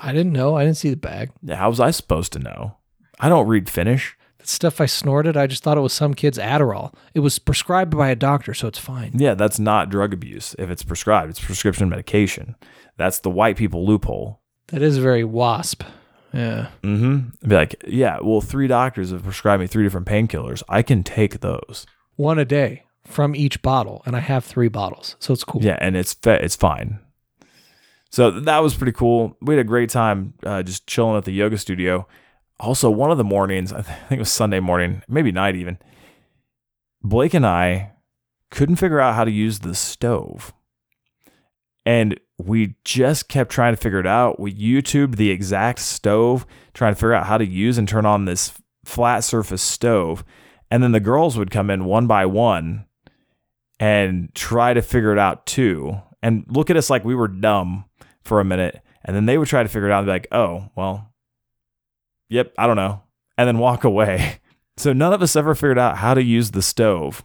I 0.00 0.14
didn't 0.14 0.32
know. 0.32 0.56
I 0.56 0.64
didn't 0.64 0.78
see 0.78 0.88
the 0.88 0.96
bag. 0.96 1.30
How 1.46 1.68
was 1.68 1.78
I 1.78 1.90
supposed 1.90 2.32
to 2.32 2.38
know? 2.38 2.78
I 3.20 3.28
don't 3.28 3.46
read 3.46 3.68
Finnish. 3.68 4.16
The 4.38 4.46
stuff 4.46 4.80
I 4.80 4.86
snorted, 4.86 5.36
I 5.36 5.46
just 5.46 5.62
thought 5.62 5.76
it 5.76 5.82
was 5.82 5.92
some 5.92 6.14
kid's 6.14 6.38
Adderall. 6.38 6.94
It 7.12 7.20
was 7.20 7.38
prescribed 7.38 7.98
by 7.98 8.08
a 8.08 8.16
doctor, 8.16 8.54
so 8.54 8.66
it's 8.66 8.78
fine. 8.78 9.12
Yeah, 9.14 9.34
that's 9.34 9.58
not 9.58 9.90
drug 9.90 10.14
abuse 10.14 10.56
if 10.58 10.70
it's 10.70 10.82
prescribed. 10.82 11.28
It's 11.28 11.44
prescription 11.44 11.90
medication. 11.90 12.56
That's 12.96 13.18
the 13.18 13.28
white 13.28 13.58
people 13.58 13.84
loophole. 13.84 14.40
That 14.68 14.80
is 14.80 14.96
very 14.96 15.22
wasp. 15.22 15.82
Yeah. 16.32 16.68
Mm-hmm. 16.82 17.48
Be 17.48 17.54
like, 17.54 17.82
yeah, 17.86 18.18
well, 18.22 18.40
three 18.40 18.66
doctors 18.66 19.10
have 19.10 19.22
prescribed 19.22 19.60
me 19.60 19.66
three 19.66 19.84
different 19.84 20.06
painkillers. 20.06 20.62
I 20.68 20.82
can 20.82 21.02
take 21.02 21.40
those. 21.40 21.86
One 22.16 22.38
a 22.38 22.44
day 22.44 22.84
from 23.06 23.34
each 23.34 23.62
bottle, 23.62 24.02
and 24.04 24.14
I 24.14 24.20
have 24.20 24.44
three 24.44 24.68
bottles, 24.68 25.16
so 25.18 25.32
it's 25.32 25.44
cool. 25.44 25.62
Yeah, 25.62 25.78
and 25.80 25.96
it's 25.96 26.14
fa- 26.14 26.44
it's 26.44 26.56
fine. 26.56 27.00
So 28.10 28.30
that 28.30 28.58
was 28.58 28.74
pretty 28.74 28.92
cool. 28.92 29.36
We 29.40 29.54
had 29.54 29.60
a 29.60 29.68
great 29.68 29.90
time 29.90 30.34
uh, 30.44 30.62
just 30.62 30.86
chilling 30.86 31.16
at 31.16 31.24
the 31.24 31.32
yoga 31.32 31.58
studio. 31.58 32.06
Also, 32.60 32.90
one 32.90 33.10
of 33.10 33.18
the 33.18 33.24
mornings, 33.24 33.72
I 33.72 33.82
think 33.82 34.12
it 34.12 34.18
was 34.18 34.32
Sunday 34.32 34.60
morning, 34.60 35.02
maybe 35.08 35.32
night 35.32 35.56
even, 35.56 35.78
Blake 37.02 37.34
and 37.34 37.46
I 37.46 37.92
couldn't 38.50 38.76
figure 38.76 39.00
out 39.00 39.14
how 39.14 39.24
to 39.24 39.30
use 39.30 39.60
the 39.60 39.74
stove. 39.74 40.52
And 41.86 42.18
we 42.38 42.76
just 42.84 43.28
kept 43.28 43.50
trying 43.50 43.74
to 43.74 43.80
figure 43.80 43.98
it 43.98 44.06
out. 44.06 44.38
We 44.38 44.54
YouTubed 44.54 45.16
the 45.16 45.30
exact 45.30 45.80
stove, 45.80 46.46
trying 46.72 46.92
to 46.92 46.96
figure 46.96 47.14
out 47.14 47.26
how 47.26 47.36
to 47.36 47.46
use 47.46 47.78
and 47.78 47.88
turn 47.88 48.06
on 48.06 48.24
this 48.24 48.54
flat 48.84 49.24
surface 49.24 49.62
stove. 49.62 50.24
And 50.70 50.82
then 50.82 50.92
the 50.92 51.00
girls 51.00 51.36
would 51.36 51.50
come 51.50 51.68
in 51.68 51.84
one 51.84 52.06
by 52.06 52.26
one 52.26 52.86
and 53.80 54.32
try 54.34 54.72
to 54.72 54.82
figure 54.82 55.12
it 55.12 55.18
out 55.18 55.46
too. 55.46 56.00
And 56.22 56.44
look 56.48 56.70
at 56.70 56.76
us 56.76 56.90
like 56.90 57.04
we 57.04 57.14
were 57.14 57.28
dumb 57.28 57.84
for 58.22 58.40
a 58.40 58.44
minute. 58.44 58.80
And 59.04 59.16
then 59.16 59.26
they 59.26 59.38
would 59.38 59.48
try 59.48 59.62
to 59.62 59.68
figure 59.68 59.88
it 59.88 59.92
out 59.92 59.98
and 59.98 60.06
be 60.06 60.12
like, 60.12 60.28
oh, 60.32 60.70
well, 60.76 61.12
yep, 62.28 62.52
I 62.58 62.66
don't 62.66 62.76
know. 62.76 63.02
And 63.36 63.48
then 63.48 63.58
walk 63.58 63.84
away. 63.84 64.40
So 64.76 64.92
none 64.92 65.12
of 65.12 65.22
us 65.22 65.34
ever 65.34 65.56
figured 65.56 65.76
out 65.76 65.96
how 65.96 66.14
to 66.14 66.22
use 66.22 66.52
the 66.52 66.62
stove. 66.62 67.24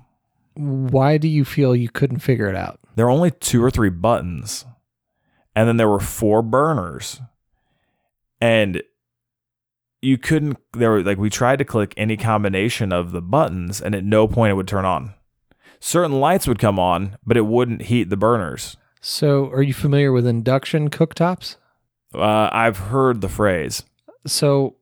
Why 0.56 1.20
do 1.20 1.28
you 1.28 1.46
feel 1.46 1.76
you 1.76 1.88
couldn't 1.88 2.18
figure 2.18 2.50
it 2.50 2.56
out? 2.56 2.80
There 2.96 3.06
are 3.06 3.12
only 3.12 3.30
two 3.30 3.64
or 3.64 3.70
three 3.70 3.92
buttons. 3.92 4.66
And 5.56 5.68
then 5.68 5.78
there 5.78 5.90
were 5.90 6.00
four 6.00 6.42
burners. 6.42 7.22
And 8.42 8.82
you 10.02 10.18
couldn't 10.18 10.58
there 10.74 10.92
were 10.92 11.04
like 11.04 11.18
we 11.18 11.30
tried 11.30 11.60
to 11.60 11.66
click 11.66 11.94
any 11.96 12.18
combination 12.18 12.92
of 12.92 13.12
the 13.12 13.22
buttons 13.22 13.82
and 13.82 13.96
at 13.96 14.04
no 14.04 14.28
point 14.28 14.52
it 14.52 14.56
would 14.56 14.68
turn 14.68 14.86
on. 14.86 15.14
Certain 15.80 16.20
lights 16.20 16.48
would 16.48 16.60
come 16.60 16.80
on, 16.80 17.18
but 17.26 17.38
it 17.38 17.46
wouldn't 17.46 17.84
heat 17.84 18.10
the 18.10 18.18
burners. 18.18 18.78
So, 19.02 19.50
are 19.50 19.62
you 19.62 19.74
familiar 19.74 20.14
with 20.14 20.26
induction 20.26 20.90
cooktops? 20.90 21.58
Uh, 22.14 22.50
I've 22.54 22.78
heard 22.78 23.20
the 23.20 23.28
phrase. 23.28 23.84
So, 24.26 24.78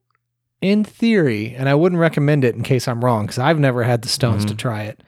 in 0.61 0.83
theory, 0.83 1.55
and 1.55 1.67
I 1.67 1.73
wouldn't 1.73 1.99
recommend 1.99 2.43
it 2.43 2.53
in 2.53 2.61
case 2.61 2.87
I'm 2.87 3.03
wrong 3.03 3.25
because 3.25 3.39
I've 3.39 3.57
never 3.57 3.81
had 3.81 4.03
the 4.03 4.09
stones 4.09 4.45
to 4.45 4.53
try 4.53 4.83
it, 4.83 5.01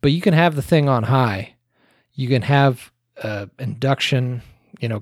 but 0.00 0.12
you 0.12 0.22
can 0.22 0.32
have 0.32 0.56
the 0.56 0.62
thing 0.62 0.88
on 0.88 1.02
high. 1.02 1.54
You 2.14 2.28
can 2.28 2.40
have 2.40 2.90
uh, 3.22 3.46
induction, 3.58 4.40
you 4.80 4.88
know, 4.88 5.00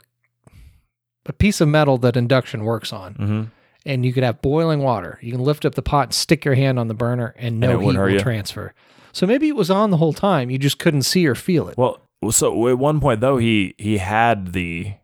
a 1.26 1.32
piece 1.32 1.60
of 1.60 1.68
metal 1.68 1.98
that 1.98 2.16
induction 2.16 2.64
works 2.64 2.92
on, 2.92 3.14
Mm-hmm. 3.14 3.42
and 3.86 4.04
you 4.06 4.12
could 4.12 4.22
have 4.24 4.42
boiling 4.42 4.80
water. 4.80 5.18
You 5.22 5.32
can 5.32 5.40
lift 5.42 5.64
up 5.64 5.74
the 5.74 5.82
pot 5.82 6.08
and 6.08 6.14
stick 6.14 6.44
your 6.44 6.54
hand 6.54 6.78
on 6.78 6.88
the 6.88 6.94
burner, 6.94 7.34
and 7.38 7.58
no 7.60 7.76
wouldn't 7.78 7.92
heat 7.94 7.98
will 8.00 8.10
you. 8.12 8.20
transfer. 8.20 8.74
So 9.12 9.26
maybe 9.26 9.48
it 9.48 9.56
was 9.56 9.70
on 9.70 9.90
the 9.90 9.96
whole 9.98 10.12
time. 10.12 10.50
You 10.50 10.58
just 10.58 10.78
couldn't 10.78 11.02
see 11.02 11.26
or 11.26 11.34
feel 11.34 11.68
it. 11.68 11.78
Well, 11.78 12.00
so 12.30 12.68
at 12.68 12.78
one 12.78 13.00
point 13.00 13.20
though, 13.20 13.36
he 13.38 13.74
he 13.78 13.98
had 13.98 14.52
the 14.52 14.94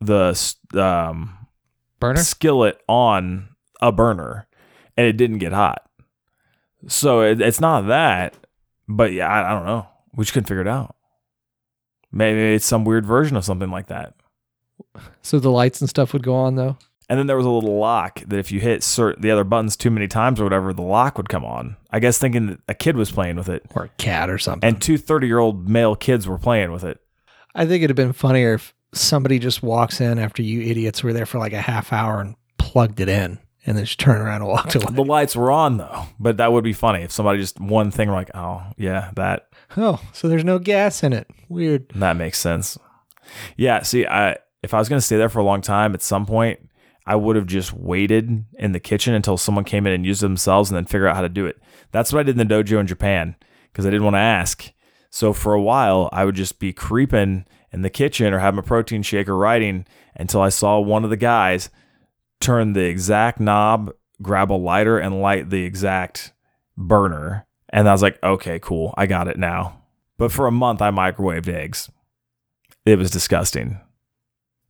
the 0.00 0.36
um 0.76 1.34
Burner. 2.00 2.20
skillet 2.20 2.80
on 2.88 3.48
a 3.80 3.90
burner, 3.90 4.46
and 4.96 5.06
it 5.06 5.16
didn't 5.16 5.38
get 5.38 5.52
hot. 5.52 5.82
So 6.86 7.22
it, 7.22 7.40
it's 7.40 7.60
not 7.60 7.88
that, 7.88 8.34
but 8.88 9.12
yeah, 9.12 9.26
I, 9.28 9.50
I 9.50 9.54
don't 9.54 9.66
know. 9.66 9.86
We 10.14 10.24
just 10.24 10.32
couldn't 10.32 10.46
figure 10.46 10.60
it 10.60 10.68
out. 10.68 10.94
Maybe 12.12 12.54
it's 12.54 12.66
some 12.66 12.84
weird 12.84 13.04
version 13.06 13.36
of 13.36 13.44
something 13.44 13.70
like 13.70 13.86
that. 13.88 14.14
So 15.22 15.38
the 15.38 15.50
lights 15.50 15.80
and 15.80 15.90
stuff 15.90 16.12
would 16.12 16.22
go 16.22 16.34
on 16.34 16.54
though. 16.56 16.76
And 17.10 17.18
then 17.18 17.26
there 17.26 17.36
was 17.36 17.46
a 17.46 17.50
little 17.50 17.78
lock 17.78 18.20
that 18.26 18.38
if 18.38 18.52
you 18.52 18.60
hit 18.60 18.82
certain 18.82 19.22
the 19.22 19.30
other 19.30 19.44
buttons 19.44 19.76
too 19.76 19.90
many 19.90 20.08
times 20.08 20.40
or 20.40 20.44
whatever, 20.44 20.72
the 20.72 20.82
lock 20.82 21.16
would 21.16 21.28
come 21.28 21.44
on. 21.44 21.76
I 21.90 22.00
guess 22.00 22.18
thinking 22.18 22.46
that 22.48 22.60
a 22.68 22.74
kid 22.74 22.96
was 22.96 23.10
playing 23.10 23.36
with 23.36 23.48
it. 23.48 23.64
or 23.74 23.84
a 23.84 23.88
cat 23.96 24.28
or 24.28 24.38
something. 24.38 24.66
And 24.68 24.80
two 24.80 24.98
30 24.98 25.26
year 25.26 25.38
old 25.38 25.68
male 25.68 25.96
kids 25.96 26.28
were 26.28 26.38
playing 26.38 26.70
with 26.72 26.84
it. 26.84 27.00
I 27.54 27.66
think 27.66 27.82
it'd 27.82 27.96
have 27.96 28.06
been 28.06 28.12
funnier 28.12 28.54
if 28.54 28.74
somebody 28.92 29.38
just 29.38 29.62
walks 29.62 30.00
in 30.00 30.18
after 30.18 30.42
you 30.42 30.62
idiots 30.62 31.02
were 31.02 31.12
there 31.12 31.26
for 31.26 31.38
like 31.38 31.52
a 31.52 31.60
half 31.60 31.92
hour 31.92 32.20
and 32.20 32.36
plugged 32.58 33.00
it 33.00 33.08
in 33.08 33.38
and 33.66 33.76
then 33.76 33.84
just 33.84 33.98
turned 33.98 34.20
around 34.20 34.42
and 34.42 34.48
walked 34.50 34.74
away. 34.74 34.86
The 34.90 35.04
lights 35.04 35.34
were 35.34 35.50
on 35.50 35.78
though, 35.78 36.04
but 36.20 36.36
that 36.36 36.52
would 36.52 36.64
be 36.64 36.72
funny 36.74 37.02
if 37.02 37.12
somebody 37.12 37.38
just 37.40 37.58
one 37.58 37.90
thing 37.90 38.08
were 38.08 38.14
like, 38.14 38.30
oh 38.34 38.62
yeah, 38.76 39.10
that 39.16 39.48
Oh, 39.76 40.00
so 40.12 40.28
there's 40.28 40.44
no 40.44 40.58
gas 40.58 41.02
in 41.02 41.12
it. 41.12 41.28
Weird. 41.48 41.88
that 41.94 42.16
makes 42.16 42.38
sense. 42.38 42.78
Yeah, 43.56 43.82
see, 43.82 44.06
I 44.06 44.36
if 44.62 44.74
I 44.74 44.78
was 44.78 44.88
gonna 44.88 45.00
stay 45.00 45.16
there 45.16 45.28
for 45.28 45.38
a 45.40 45.44
long 45.44 45.60
time, 45.60 45.94
at 45.94 46.02
some 46.02 46.26
point 46.26 46.60
I 47.06 47.16
would 47.16 47.36
have 47.36 47.46
just 47.46 47.72
waited 47.72 48.44
in 48.58 48.72
the 48.72 48.80
kitchen 48.80 49.14
until 49.14 49.36
someone 49.38 49.64
came 49.64 49.86
in 49.86 49.92
and 49.92 50.04
used 50.04 50.22
it 50.22 50.26
themselves 50.26 50.70
and 50.70 50.76
then 50.76 50.84
figure 50.84 51.06
out 51.06 51.16
how 51.16 51.22
to 51.22 51.28
do 51.28 51.46
it. 51.46 51.58
That's 51.90 52.12
what 52.12 52.20
I 52.20 52.22
did 52.24 52.38
in 52.38 52.46
the 52.46 52.54
dojo 52.54 52.80
in 52.80 52.86
Japan 52.86 53.34
because 53.72 53.86
I 53.86 53.90
didn't 53.90 54.04
want 54.04 54.14
to 54.14 54.20
ask. 54.20 54.70
So 55.10 55.32
for 55.32 55.54
a 55.54 55.62
while, 55.62 56.10
I 56.12 56.24
would 56.26 56.34
just 56.34 56.58
be 56.58 56.72
creeping 56.74 57.46
in 57.72 57.80
the 57.82 57.90
kitchen 57.90 58.32
or 58.32 58.40
having 58.40 58.58
a 58.58 58.62
protein 58.62 59.02
shaker 59.02 59.36
writing 59.36 59.86
until 60.16 60.42
I 60.42 60.50
saw 60.50 60.80
one 60.80 61.04
of 61.04 61.10
the 61.10 61.16
guys 61.16 61.70
turn 62.40 62.72
the 62.74 62.84
exact 62.84 63.40
knob, 63.40 63.90
grab 64.20 64.52
a 64.52 64.54
lighter, 64.54 64.98
and 64.98 65.22
light 65.22 65.48
the 65.50 65.64
exact 65.64 66.32
burner. 66.76 67.46
And 67.70 67.88
I 67.88 67.92
was 67.92 68.02
like, 68.02 68.22
okay, 68.22 68.58
cool. 68.58 68.94
I 68.96 69.06
got 69.06 69.28
it 69.28 69.38
now. 69.38 69.82
But 70.16 70.32
for 70.32 70.46
a 70.46 70.52
month, 70.52 70.82
I 70.82 70.90
microwaved 70.90 71.48
eggs. 71.48 71.90
It 72.84 72.98
was 72.98 73.10
disgusting. 73.10 73.80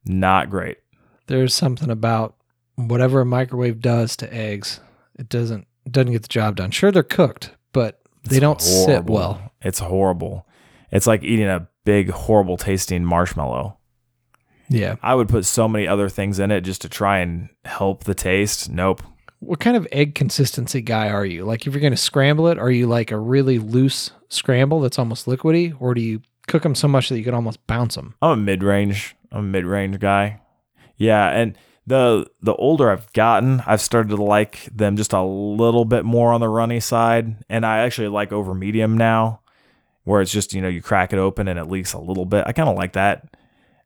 Not 0.04 0.50
great. 0.50 0.78
There's 1.26 1.54
something 1.54 1.90
about 1.90 2.36
whatever 2.76 3.20
a 3.20 3.26
microwave 3.26 3.80
does 3.80 4.16
to 4.16 4.34
eggs. 4.34 4.80
It 5.18 5.28
doesn't 5.28 5.66
it 5.84 5.92
doesn't 5.92 6.12
get 6.12 6.22
the 6.22 6.28
job 6.28 6.56
done. 6.56 6.70
Sure, 6.70 6.92
they're 6.92 7.02
cooked, 7.02 7.52
but 7.72 8.00
they 8.24 8.36
It's 8.36 8.40
don't 8.40 8.60
sit 8.60 9.04
well. 9.04 9.52
It's 9.62 9.78
horrible. 9.78 10.46
It's 10.90 11.06
like 11.06 11.22
eating 11.22 11.48
a 11.48 11.68
big, 11.84 12.10
horrible 12.10 12.56
tasting 12.56 13.04
marshmallow. 13.04 13.78
Yeah. 14.68 14.96
I 15.02 15.14
would 15.14 15.28
put 15.28 15.46
so 15.46 15.66
many 15.66 15.88
other 15.88 16.08
things 16.08 16.38
in 16.38 16.50
it 16.50 16.60
just 16.60 16.82
to 16.82 16.88
try 16.88 17.18
and 17.18 17.48
help 17.64 18.04
the 18.04 18.14
taste. 18.14 18.70
Nope. 18.70 19.02
What 19.40 19.60
kind 19.60 19.76
of 19.76 19.86
egg 19.92 20.14
consistency 20.14 20.80
guy 20.80 21.08
are 21.10 21.24
you? 21.24 21.44
Like, 21.44 21.66
if 21.66 21.72
you're 21.72 21.80
going 21.80 21.92
to 21.92 21.96
scramble 21.96 22.48
it, 22.48 22.58
are 22.58 22.70
you 22.70 22.86
like 22.86 23.10
a 23.12 23.18
really 23.18 23.58
loose 23.58 24.10
scramble 24.28 24.80
that's 24.80 24.98
almost 24.98 25.26
liquidy, 25.26 25.74
or 25.80 25.94
do 25.94 26.00
you 26.00 26.20
cook 26.48 26.62
them 26.64 26.74
so 26.74 26.88
much 26.88 27.08
that 27.08 27.18
you 27.18 27.24
can 27.24 27.34
almost 27.34 27.64
bounce 27.66 27.94
them? 27.94 28.14
I'm 28.20 28.30
a 28.30 28.42
mid 28.42 28.62
range. 28.62 29.14
I'm 29.30 29.38
a 29.40 29.42
mid 29.42 29.64
range 29.64 30.00
guy. 30.00 30.40
Yeah, 30.96 31.28
and 31.28 31.56
the 31.86 32.28
the 32.42 32.54
older 32.56 32.90
I've 32.90 33.12
gotten, 33.12 33.62
I've 33.66 33.80
started 33.80 34.08
to 34.08 34.22
like 34.22 34.64
them 34.74 34.96
just 34.96 35.12
a 35.12 35.22
little 35.22 35.84
bit 35.84 36.04
more 36.04 36.32
on 36.32 36.40
the 36.40 36.48
runny 36.48 36.80
side, 36.80 37.36
and 37.48 37.64
I 37.64 37.78
actually 37.78 38.08
like 38.08 38.32
over 38.32 38.54
medium 38.54 38.98
now. 38.98 39.40
where 40.04 40.22
it's 40.22 40.32
just 40.32 40.54
you 40.54 40.60
know 40.62 40.68
you 40.68 40.82
crack 40.82 41.12
it 41.12 41.18
open 41.18 41.48
and 41.48 41.58
it 41.58 41.66
leaks 41.66 41.92
a 41.92 41.98
little 41.98 42.24
bit. 42.24 42.44
I 42.46 42.52
kind 42.52 42.68
of 42.68 42.76
like 42.76 42.94
that. 42.94 43.28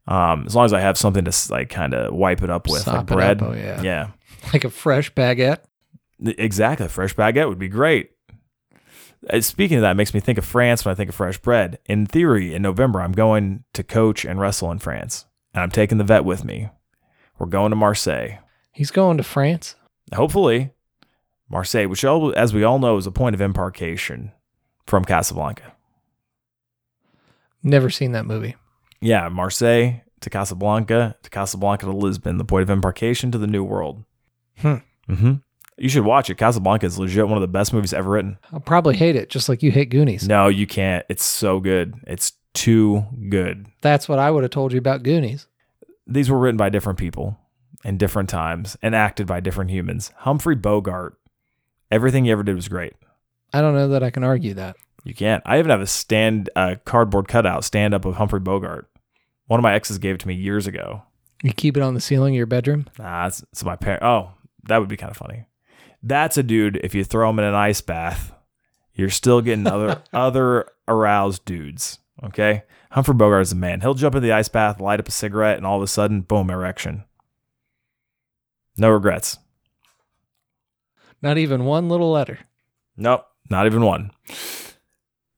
Um, 0.07 0.45
as 0.47 0.55
long 0.57 0.65
as 0.65 0.73
I 0.73 0.81
have 0.81 0.97
something 0.97 1.25
to 1.25 1.53
like 1.53 1.69
kind 1.69 1.95
of 1.95 2.15
wipe 2.15 2.43
it 2.43 2.51
up 2.51 2.69
with, 2.69 2.83
Sop 2.83 2.95
like 2.95 3.07
bread. 3.07 3.43
up, 3.43 3.51
oh, 3.51 3.53
yeah. 3.53 3.83
yeah, 3.83 4.11
Like 4.53 4.65
a 4.65 4.71
fresh 4.71 5.13
baguette. 5.15 5.61
exactly. 6.21 6.87
A 6.87 6.89
fresh 6.89 7.15
baguette 7.15 7.49
would 7.49 7.59
be 7.59 7.69
great. 7.69 8.11
Uh, 9.31 9.41
Speaking 9.41 9.77
of 9.79 9.83
that, 9.83 9.97
makes 9.97 10.13
me 10.15 10.21
think 10.21 10.39
of 10.39 10.45
France 10.45 10.85
when 10.85 10.93
I 10.93 10.97
think 10.97 11.09
of 11.09 11.15
fresh 11.15 11.39
bread. 11.39 11.79
In 11.87 12.07
theory, 12.07 12.55
in 12.55 12.63
November, 12.63 13.01
I'm 13.01 13.13
going 13.13 13.65
to 13.73 13.83
coach 13.85 14.25
and 14.25 14.41
wrestle 14.41 14.71
in 14.73 14.79
France, 14.79 15.27
and 15.55 15.63
I'm 15.63 15.71
taking 15.71 15.99
the 15.99 16.05
vet 16.05 16.25
with 16.25 16.45
me. 16.45 16.69
We're 17.39 17.47
going 17.47 17.71
to 17.71 17.77
Marseille. 17.77 18.39
He's 18.73 18.91
going 18.91 19.17
to 19.19 19.23
France. 19.23 19.77
Hopefully, 20.15 20.73
Marseille, 21.49 21.87
which, 21.87 22.05
as 22.05 22.53
we 22.53 22.65
all 22.65 22.79
know, 22.79 22.97
is 22.97 23.07
a 23.07 23.13
point 23.13 23.35
of 23.35 23.41
embarkation 23.41 24.33
from 24.87 25.05
Casablanca. 25.05 25.73
Never 27.63 27.91
seen 27.91 28.13
that 28.13 28.27
movie. 28.27 28.57
Yeah, 29.01 29.29
Marseille 29.29 30.01
to 30.21 30.31
Casablanca, 30.31 31.17
to 31.23 31.31
Casablanca 31.31 31.87
to 31.87 31.93
Lisbon, 31.93 32.39
the 32.39 32.45
point 32.45 32.63
of 32.63 32.71
embarkation 32.71 33.31
to 33.33 33.39
the 33.39 33.47
New 33.47 33.65
World. 33.65 34.05
Hmm. 34.63 34.77
Mm-hmm. 35.09 35.33
You 35.79 35.89
should 35.89 36.05
watch 36.05 36.31
it. 36.31 36.37
Casablanca 36.37 36.87
is 36.87 36.99
legit 36.99 37.27
one 37.27 37.37
of 37.37 37.41
the 37.43 37.49
best 37.49 37.73
movies 37.73 37.93
ever 37.93 38.11
written. 38.11 38.39
I'll 38.53 38.61
probably 38.61 38.97
hate 38.97 39.17
it, 39.17 39.29
just 39.31 39.49
like 39.49 39.63
you 39.63 39.71
hate 39.71 39.91
Goonies. 39.91 40.29
No, 40.29 40.49
you 40.49 40.67
can't. 40.67 41.05
It's 41.09 41.25
so 41.25 41.61
good. 41.61 41.95
It's 42.07 42.33
too 42.55 43.05
good. 43.29 43.67
That's 43.81 44.09
what 44.09 44.19
I 44.19 44.31
would 44.31 44.45
have 44.45 44.51
told 44.53 44.73
you 44.73 44.79
about 44.79 45.03
Goonies. 45.03 45.47
These 46.07 46.31
were 46.31 46.39
written 46.39 46.57
by 46.57 46.69
different 46.69 46.99
people 46.99 47.39
in 47.85 47.97
different 47.97 48.29
times 48.29 48.77
and 48.83 48.95
acted 48.95 49.27
by 49.27 49.41
different 49.41 49.71
humans. 49.71 50.13
Humphrey 50.19 50.55
Bogart, 50.55 51.19
everything 51.91 52.25
he 52.27 52.31
ever 52.31 52.43
did 52.43 52.55
was 52.55 52.69
great. 52.69 52.93
I 53.53 53.61
don't 53.61 53.75
know 53.75 53.89
that 53.89 54.03
I 54.03 54.11
can 54.11 54.25
argue 54.25 54.55
that. 54.55 54.77
You 55.05 55.15
can't. 55.15 55.43
I 55.45 55.59
even 55.59 55.71
have 55.71 55.81
a 55.81 55.87
stand, 55.87 56.49
uh, 56.55 56.77
cardboard 56.85 57.29
cutout 57.29 57.65
stand 57.65 57.93
up 57.93 58.05
of 58.05 58.17
Humphrey 58.17 58.41
Bogart. 58.41 58.89
One 59.47 59.59
of 59.59 59.63
my 59.63 59.75
exes 59.75 59.99
gave 59.99 60.15
it 60.15 60.21
to 60.21 60.29
me 60.29 60.35
years 60.35 60.67
ago. 60.67 61.03
You 61.43 61.53
keep 61.53 61.77
it 61.77 61.83
on 61.83 61.95
the 61.95 62.01
ceiling 62.01 62.35
of 62.35 62.37
your 62.37 62.47
bedroom. 62.47 62.89
Nah, 62.99 63.27
it's, 63.27 63.43
it's 63.51 63.65
my 63.65 63.75
parent. 63.75 64.03
Oh, 64.05 64.31
that 64.69 64.79
would 64.79 64.89
be 64.89 64.97
kind 64.97 65.11
of 65.11 65.17
funny. 65.17 65.47
That's 66.03 66.37
a 66.37 66.43
dude. 66.43 66.81
If 66.83 66.95
you 66.95 67.05
throw 67.05 67.31
him 67.31 67.39
in 67.39 67.45
an 67.45 67.55
ice 67.55 67.81
bath, 67.81 68.33
you're 68.95 69.11
still 69.11 69.41
getting 69.41 69.67
other 69.67 70.03
other 70.13 70.67
aroused 70.89 71.45
dudes. 71.45 71.99
Okay, 72.25 72.63
Humphrey 72.91 73.15
Bogart 73.15 73.43
is 73.43 73.53
a 73.53 73.57
man. 73.57 73.81
He'll 73.81 73.95
jump 73.95 74.15
in 74.15 74.23
the 74.23 74.33
ice 74.33 74.49
bath, 74.49 74.81
light 74.81 75.01
up 75.01 75.09
a 75.09 75.13
cigarette, 75.13 75.57
and 75.57 75.67
all 75.67 75.77
of 75.77 75.83
a 75.83 75.89
sudden, 75.89 76.21
boom, 76.21 76.51
erection. 76.51 77.05
No 78.77 78.91
regrets. 78.91 79.39
Not 81.21 81.39
even 81.39 81.65
one 81.65 81.89
little 81.89 82.11
letter. 82.11 82.41
Nope, 82.97 83.27
not 83.49 83.67
even 83.67 83.83
one. 83.83 84.11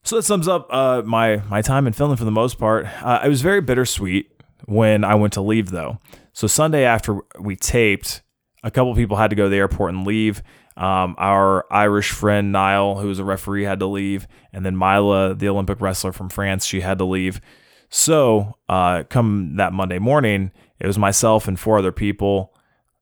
So 0.03 0.17
that 0.17 0.23
sums 0.23 0.47
up 0.47 0.67
uh, 0.71 1.01
my 1.03 1.37
my 1.49 1.61
time 1.61 1.87
in 1.87 1.93
Finland 1.93 2.19
for 2.19 2.25
the 2.25 2.31
most 2.31 2.59
part. 2.59 2.85
Uh, 3.01 3.21
it 3.23 3.29
was 3.29 3.41
very 3.41 3.61
bittersweet 3.61 4.31
when 4.65 5.03
I 5.03 5.15
went 5.15 5.33
to 5.33 5.41
leave, 5.41 5.71
though. 5.71 5.99
So 6.33 6.47
Sunday 6.47 6.83
after 6.83 7.21
we 7.39 7.55
taped, 7.55 8.21
a 8.65 8.71
couple 8.71 8.93
people 8.95 9.15
had 9.15 9.29
to 9.29 9.35
go 9.35 9.43
to 9.43 9.49
the 9.49 9.57
airport 9.57 9.93
and 9.93 10.05
leave. 10.05 10.41
Um, 10.75 11.15
our 11.19 11.71
Irish 11.71 12.11
friend 12.11 12.51
Niall, 12.51 12.99
who 12.99 13.07
was 13.07 13.19
a 13.19 13.23
referee, 13.23 13.63
had 13.63 13.79
to 13.79 13.85
leave, 13.85 14.27
and 14.51 14.65
then 14.65 14.75
Mila, 14.77 15.35
the 15.35 15.47
Olympic 15.47 15.79
wrestler 15.79 16.11
from 16.11 16.29
France, 16.29 16.65
she 16.65 16.81
had 16.81 16.97
to 16.97 17.05
leave. 17.05 17.39
So 17.89 18.57
uh, 18.67 19.03
come 19.07 19.55
that 19.57 19.71
Monday 19.71 19.99
morning, 19.99 20.51
it 20.79 20.87
was 20.87 20.97
myself 20.97 21.47
and 21.47 21.59
four 21.59 21.77
other 21.77 21.91
people. 21.91 22.53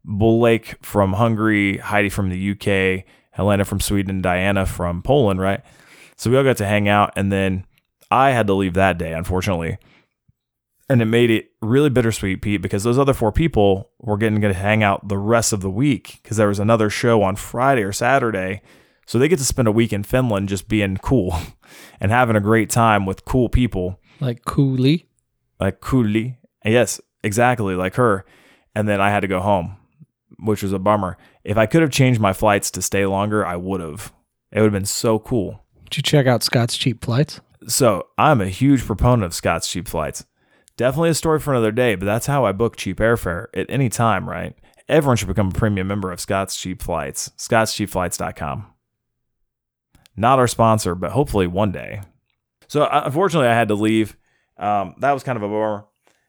Blake 0.04 0.76
from 0.82 1.14
Hungary, 1.14 1.78
Heidi 1.78 2.10
from 2.10 2.30
the 2.30 2.52
UK, 2.52 3.06
Helena 3.32 3.64
from 3.64 3.80
Sweden, 3.80 4.22
Diana 4.22 4.66
from 4.66 5.02
Poland, 5.02 5.40
right? 5.40 5.62
So 6.18 6.30
we 6.30 6.38
all 6.38 6.44
got 6.44 6.58
to 6.58 6.66
hang 6.66 6.90
out, 6.90 7.14
and 7.16 7.32
then 7.32 7.66
I 8.12 8.32
had 8.32 8.48
to 8.48 8.54
leave 8.54 8.74
that 8.74 8.98
day, 8.98 9.14
unfortunately. 9.14 9.78
And 10.90 11.02
it 11.02 11.06
made 11.06 11.30
it 11.32 11.52
really 11.62 11.90
bittersweet, 11.90 12.42
Pete, 12.42 12.62
because 12.62 12.84
those 12.84 13.00
other 13.00 13.14
four 13.14 13.32
people 13.32 13.90
were 14.00 14.18
getting 14.18 14.42
to 14.42 14.54
hang 14.54 14.84
out 14.84 15.08
the 15.08 15.18
rest 15.18 15.54
of 15.54 15.62
the 15.62 15.70
week 15.70 16.20
because 16.22 16.38
there 16.38 16.50
was 16.50 16.60
another 16.60 16.90
show 16.90 17.24
on 17.24 17.36
Friday 17.38 17.84
or 17.84 17.94
Saturday. 17.94 18.62
So 19.06 19.18
they 19.18 19.28
get 19.30 19.40
to 19.40 19.46
spend 19.46 19.68
a 19.68 19.72
week 19.72 19.94
in 19.94 20.04
Finland 20.04 20.50
just 20.50 20.68
being 20.68 20.98
cool 20.98 21.36
and 22.02 22.12
having 22.12 22.36
a 22.36 22.42
great 22.42 22.70
time 22.70 23.06
with 23.06 23.24
cool 23.26 23.48
people 23.50 24.00
Like 24.20 24.44
Cooley. 24.46 25.08
like 25.60 25.80
Kuli. 25.82 26.38
Yes, 26.66 27.00
exactly 27.24 27.76
like 27.76 27.96
her. 27.96 28.26
And 28.76 28.88
then 28.88 29.00
I 29.02 29.10
had 29.10 29.22
to 29.22 29.28
go 29.28 29.40
home, 29.40 29.78
which 30.40 30.64
was 30.64 30.74
a 30.74 30.80
bummer. 30.80 31.18
If 31.46 31.58
I 31.58 31.66
could 31.66 31.82
have 31.82 31.92
changed 31.92 32.20
my 32.20 32.34
flights 32.34 32.70
to 32.72 32.82
stay 32.82 33.06
longer, 33.06 33.46
I 33.46 33.56
would 33.56 33.80
have. 33.82 34.14
It 34.52 34.60
would 34.60 34.66
have 34.66 34.74
been 34.74 34.86
so 34.86 35.18
cool. 35.20 35.64
Did 35.90 35.98
you 35.98 36.04
check 36.04 36.28
out 36.28 36.44
Scott's 36.44 36.78
Cheap 36.78 37.04
Flights? 37.04 37.40
So 37.68 38.08
I'm 38.18 38.42
a 38.42 38.48
huge 38.48 38.86
proponent 38.86 39.24
of 39.24 39.34
Scott's 39.34 39.70
cheap 39.70 39.88
flights. 39.88 40.26
Definitely 40.76 41.10
a 41.10 41.14
story 41.14 41.40
for 41.40 41.52
another 41.54 41.72
day, 41.72 41.96
but 41.96 42.06
that's 42.06 42.26
how 42.26 42.46
I 42.46 42.52
book 42.52 42.76
cheap 42.76 42.98
airfare 42.98 43.46
at 43.54 43.68
any 43.70 43.90
time, 43.90 44.28
right? 44.28 44.56
Everyone 44.90 45.18
should 45.18 45.28
become 45.28 45.50
a 45.50 45.52
premium 45.52 45.88
member 45.88 46.12
of 46.12 46.20
Scott's 46.20 46.56
Cheap 46.58 46.82
Flights. 46.82 47.32
Scott'sCheapFlights.com. 47.38 48.66
Not 50.16 50.40
our 50.40 50.48
sponsor, 50.48 50.96
but 50.96 51.12
hopefully 51.12 51.48
one 51.48 51.72
day. 51.72 52.02
So 52.68 52.84
uh, 52.84 53.04
unfortunately, 53.06 53.48
I 53.48 53.54
had 53.54 53.68
to 53.70 53.76
leave. 53.76 54.18
Um, 54.58 54.96
that 55.00 55.12
was 55.12 55.24
kind 55.24 55.38
of 55.38 55.44
a 55.44 55.48
bummer. 55.48 55.86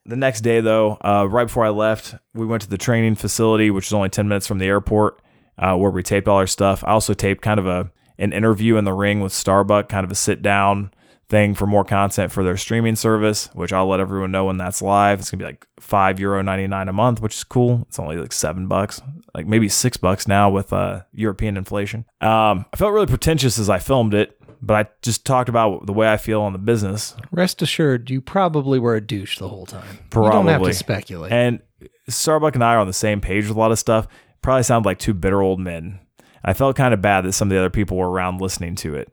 The 0.06 0.16
next 0.16 0.42
day, 0.42 0.60
though, 0.60 0.98
uh, 1.02 1.26
right 1.28 1.46
before 1.46 1.64
I 1.64 1.70
left, 1.70 2.14
we 2.34 2.44
went 2.44 2.62
to 2.62 2.68
the 2.68 2.76
training 2.76 3.14
facility, 3.14 3.70
which 3.70 3.86
is 3.86 3.94
only 3.94 4.10
10 4.10 4.28
minutes 4.28 4.46
from 4.46 4.58
the 4.58 4.66
airport, 4.66 5.22
uh, 5.56 5.74
where 5.76 5.90
we 5.90 6.02
taped 6.02 6.28
all 6.28 6.36
our 6.36 6.46
stuff. 6.46 6.84
I 6.84 6.90
also 6.90 7.14
taped 7.14 7.42
kind 7.42 7.58
of 7.58 7.66
a 7.66 7.90
an 8.18 8.32
interview 8.32 8.76
in 8.76 8.84
the 8.84 8.92
ring 8.92 9.20
with 9.20 9.32
Starbuck, 9.32 9.88
kind 9.88 10.04
of 10.04 10.12
a 10.12 10.14
sit 10.14 10.40
down 10.40 10.92
thing 11.28 11.54
for 11.54 11.66
more 11.66 11.84
content 11.84 12.30
for 12.30 12.44
their 12.44 12.56
streaming 12.56 12.96
service, 12.96 13.48
which 13.54 13.72
I'll 13.72 13.86
let 13.86 14.00
everyone 14.00 14.30
know 14.30 14.44
when 14.44 14.58
that's 14.58 14.82
live. 14.82 15.20
It's 15.20 15.30
gonna 15.30 15.38
be 15.38 15.46
like 15.46 15.66
five 15.80 16.20
euro 16.20 16.42
ninety 16.42 16.66
nine 16.66 16.88
a 16.88 16.92
month, 16.92 17.20
which 17.20 17.34
is 17.34 17.44
cool. 17.44 17.84
It's 17.88 17.98
only 17.98 18.16
like 18.16 18.32
seven 18.32 18.68
bucks, 18.68 19.00
like 19.34 19.46
maybe 19.46 19.68
six 19.68 19.96
bucks 19.96 20.28
now 20.28 20.50
with 20.50 20.72
uh, 20.72 21.02
European 21.12 21.56
inflation. 21.56 22.04
Um, 22.20 22.66
I 22.72 22.76
felt 22.76 22.92
really 22.92 23.06
pretentious 23.06 23.58
as 23.58 23.70
I 23.70 23.78
filmed 23.78 24.14
it, 24.14 24.38
but 24.60 24.86
I 24.86 24.90
just 25.02 25.24
talked 25.24 25.48
about 25.48 25.86
the 25.86 25.92
way 25.92 26.12
I 26.12 26.16
feel 26.16 26.42
on 26.42 26.52
the 26.52 26.58
business. 26.58 27.14
Rest 27.30 27.62
assured, 27.62 28.10
you 28.10 28.20
probably 28.20 28.78
were 28.78 28.94
a 28.94 29.00
douche 29.00 29.38
the 29.38 29.48
whole 29.48 29.66
time. 29.66 29.98
Probably. 30.10 30.28
You 30.28 30.32
don't 30.32 30.46
have 30.48 30.62
to 30.62 30.74
speculate. 30.74 31.32
And 31.32 31.60
Starbuck 32.08 32.54
and 32.54 32.64
I 32.64 32.74
are 32.74 32.78
on 32.80 32.86
the 32.86 32.92
same 32.92 33.20
page 33.20 33.48
with 33.48 33.56
a 33.56 33.60
lot 33.60 33.72
of 33.72 33.78
stuff. 33.78 34.08
Probably 34.42 34.62
sound 34.62 34.84
like 34.84 34.98
two 34.98 35.14
bitter 35.14 35.40
old 35.40 35.58
men. 35.58 36.00
I 36.44 36.52
felt 36.52 36.76
kind 36.76 36.92
of 36.92 37.00
bad 37.00 37.24
that 37.24 37.32
some 37.32 37.48
of 37.48 37.50
the 37.50 37.58
other 37.58 37.70
people 37.70 37.96
were 37.96 38.10
around 38.10 38.42
listening 38.42 38.74
to 38.76 38.94
it. 38.94 39.08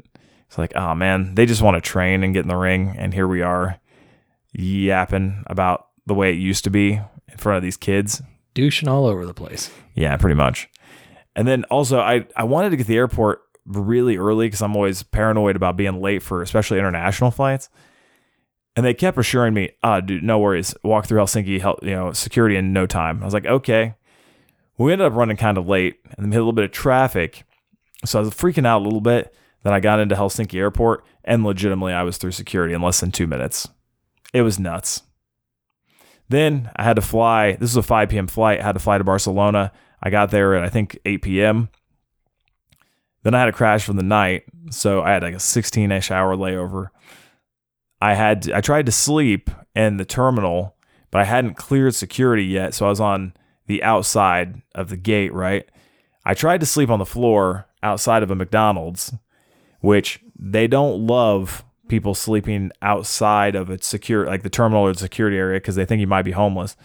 It's 0.52 0.58
like, 0.58 0.76
oh 0.76 0.94
man, 0.94 1.36
they 1.36 1.46
just 1.46 1.62
want 1.62 1.82
to 1.82 1.82
train 1.82 2.26
and 2.26 2.34
get 2.34 2.42
in 2.42 2.50
the 2.50 2.58
ring, 2.58 2.94
and 2.98 3.14
here 3.14 3.26
we 3.26 3.42
are 3.42 3.80
yapping 4.52 5.46
about 5.48 5.88
the 6.06 6.14
way 6.14 6.32
it 6.32 6.40
used 6.40 6.66
to 6.66 6.70
be 6.70 7.00
in 7.30 7.38
front 7.38 7.56
of 7.56 7.64
these 7.64 7.78
kids. 7.78 8.22
Douching 8.54 8.90
all 8.90 9.06
over 9.06 9.26
the 9.26 9.34
place. 9.34 9.72
Yeah, 9.96 10.18
pretty 10.18 10.36
much. 10.36 10.68
And 11.38 11.48
then 11.48 11.64
also, 11.72 12.02
I, 12.02 12.28
I 12.36 12.44
wanted 12.44 12.72
to 12.72 12.76
get 12.76 12.84
to 12.84 12.90
the 12.90 12.98
airport 12.98 13.44
really 13.66 14.18
early 14.18 14.48
because 14.48 14.62
I'm 14.62 14.76
always 14.76 15.04
paranoid 15.04 15.56
about 15.56 15.78
being 15.78 16.02
late 16.02 16.22
for 16.22 16.42
especially 16.42 16.80
international 16.80 17.32
flights. 17.32 17.70
And 18.76 18.86
they 18.86 18.94
kept 18.94 19.18
assuring 19.18 19.54
me, 19.54 19.70
ah, 19.84 20.02
dude, 20.02 20.22
no 20.22 20.38
worries. 20.38 20.76
Walk 20.84 21.06
through 21.06 21.22
Helsinki, 21.22 21.62
help, 21.62 21.82
you 21.82 21.92
know, 21.92 22.12
security 22.12 22.58
in 22.58 22.74
no 22.74 22.86
time. 22.86 23.22
I 23.22 23.26
was 23.26 23.34
like, 23.34 23.46
okay. 23.46 23.96
We 24.78 24.92
ended 24.92 25.08
up 25.08 25.14
running 25.14 25.38
kind 25.38 25.58
of 25.58 25.70
late 25.70 26.02
and 26.18 26.26
we 26.28 26.34
hit 26.34 26.40
a 26.40 26.42
little 26.42 26.52
bit 26.52 26.66
of 26.66 26.72
traffic. 26.72 27.46
So 28.04 28.20
I 28.20 28.24
was 28.24 28.34
freaking 28.34 28.68
out 28.68 28.82
a 28.82 28.84
little 28.84 29.00
bit. 29.00 29.34
Then 29.64 29.74
I 29.74 29.80
got 29.80 30.00
into 30.00 30.16
Helsinki 30.16 30.60
airport 30.60 31.04
and 31.24 31.44
legitimately 31.44 31.94
I 31.94 32.04
was 32.04 32.18
through 32.18 32.32
security 32.32 32.74
in 32.74 32.82
less 32.82 33.00
than 33.00 33.12
two 33.12 33.28
minutes. 33.28 33.68
It 34.34 34.42
was 34.42 34.60
nuts. 34.60 35.04
Then 36.30 36.72
I 36.76 36.84
had 36.84 36.96
to 36.96 37.02
fly. 37.02 37.54
This 37.54 37.76
was 37.76 37.78
a 37.78 37.84
5 37.84 38.10
p.m. 38.10 38.28
flight. 38.28 38.60
I 38.60 38.64
had 38.64 38.74
to 38.74 38.80
fly 38.80 38.98
to 38.98 39.04
Barcelona. 39.04 39.72
I 40.02 40.10
got 40.10 40.32
there 40.32 40.56
at 40.56 40.64
I 40.64 40.70
think 40.70 40.98
8 41.06 41.22
p.m. 41.22 41.70
Then 43.24 43.36
I 43.36 43.40
had 43.40 43.50
a 43.50 43.54
crash 43.54 43.84
from 43.84 43.98
the 43.98 44.04
night, 44.04 44.46
so 44.72 45.02
I 45.02 45.12
had 45.12 45.24
like 45.24 45.34
a 45.34 45.38
16-ish 45.38 46.10
hour 46.10 46.36
layover. 46.36 46.88
I 48.02 48.16
had 48.16 48.44
to, 48.44 48.58
I 48.58 48.62
tried 48.62 48.88
to 48.88 48.92
sleep 48.92 49.52
in 49.76 49.98
the 49.98 50.06
terminal, 50.06 50.76
but 51.12 51.22
I 51.22 51.26
hadn't 51.26 51.56
cleared 51.56 51.94
security 51.94 52.46
yet, 52.46 52.74
so 52.74 52.88
I 52.88 52.90
was 52.90 53.00
on 53.00 53.34
the 53.68 53.84
outside 53.84 54.64
of 54.74 54.90
the 54.90 54.98
gate. 54.98 55.34
Right, 55.34 55.70
I 56.26 56.34
tried 56.34 56.62
to 56.62 56.66
sleep 56.66 56.90
on 56.90 57.00
the 57.00 57.06
floor 57.06 57.68
outside 57.84 58.24
of 58.24 58.32
a 58.32 58.36
McDonald's, 58.36 59.14
which 59.82 60.24
they 60.38 60.68
don't 60.68 61.06
love 61.06 61.64
people 61.88 62.16
sleeping 62.16 62.72
outside 62.82 63.54
of 63.54 63.70
its 63.70 63.86
secure 63.86 64.26
like 64.26 64.44
the 64.44 64.50
terminal 64.50 64.84
or 64.84 64.94
the 64.94 65.00
security 65.00 65.38
area 65.38 65.60
because 65.60 65.76
they 65.76 65.86
think 65.86 66.00
you 66.00 66.08
might 66.08 66.22
be 66.22 66.32
homeless. 66.32 66.78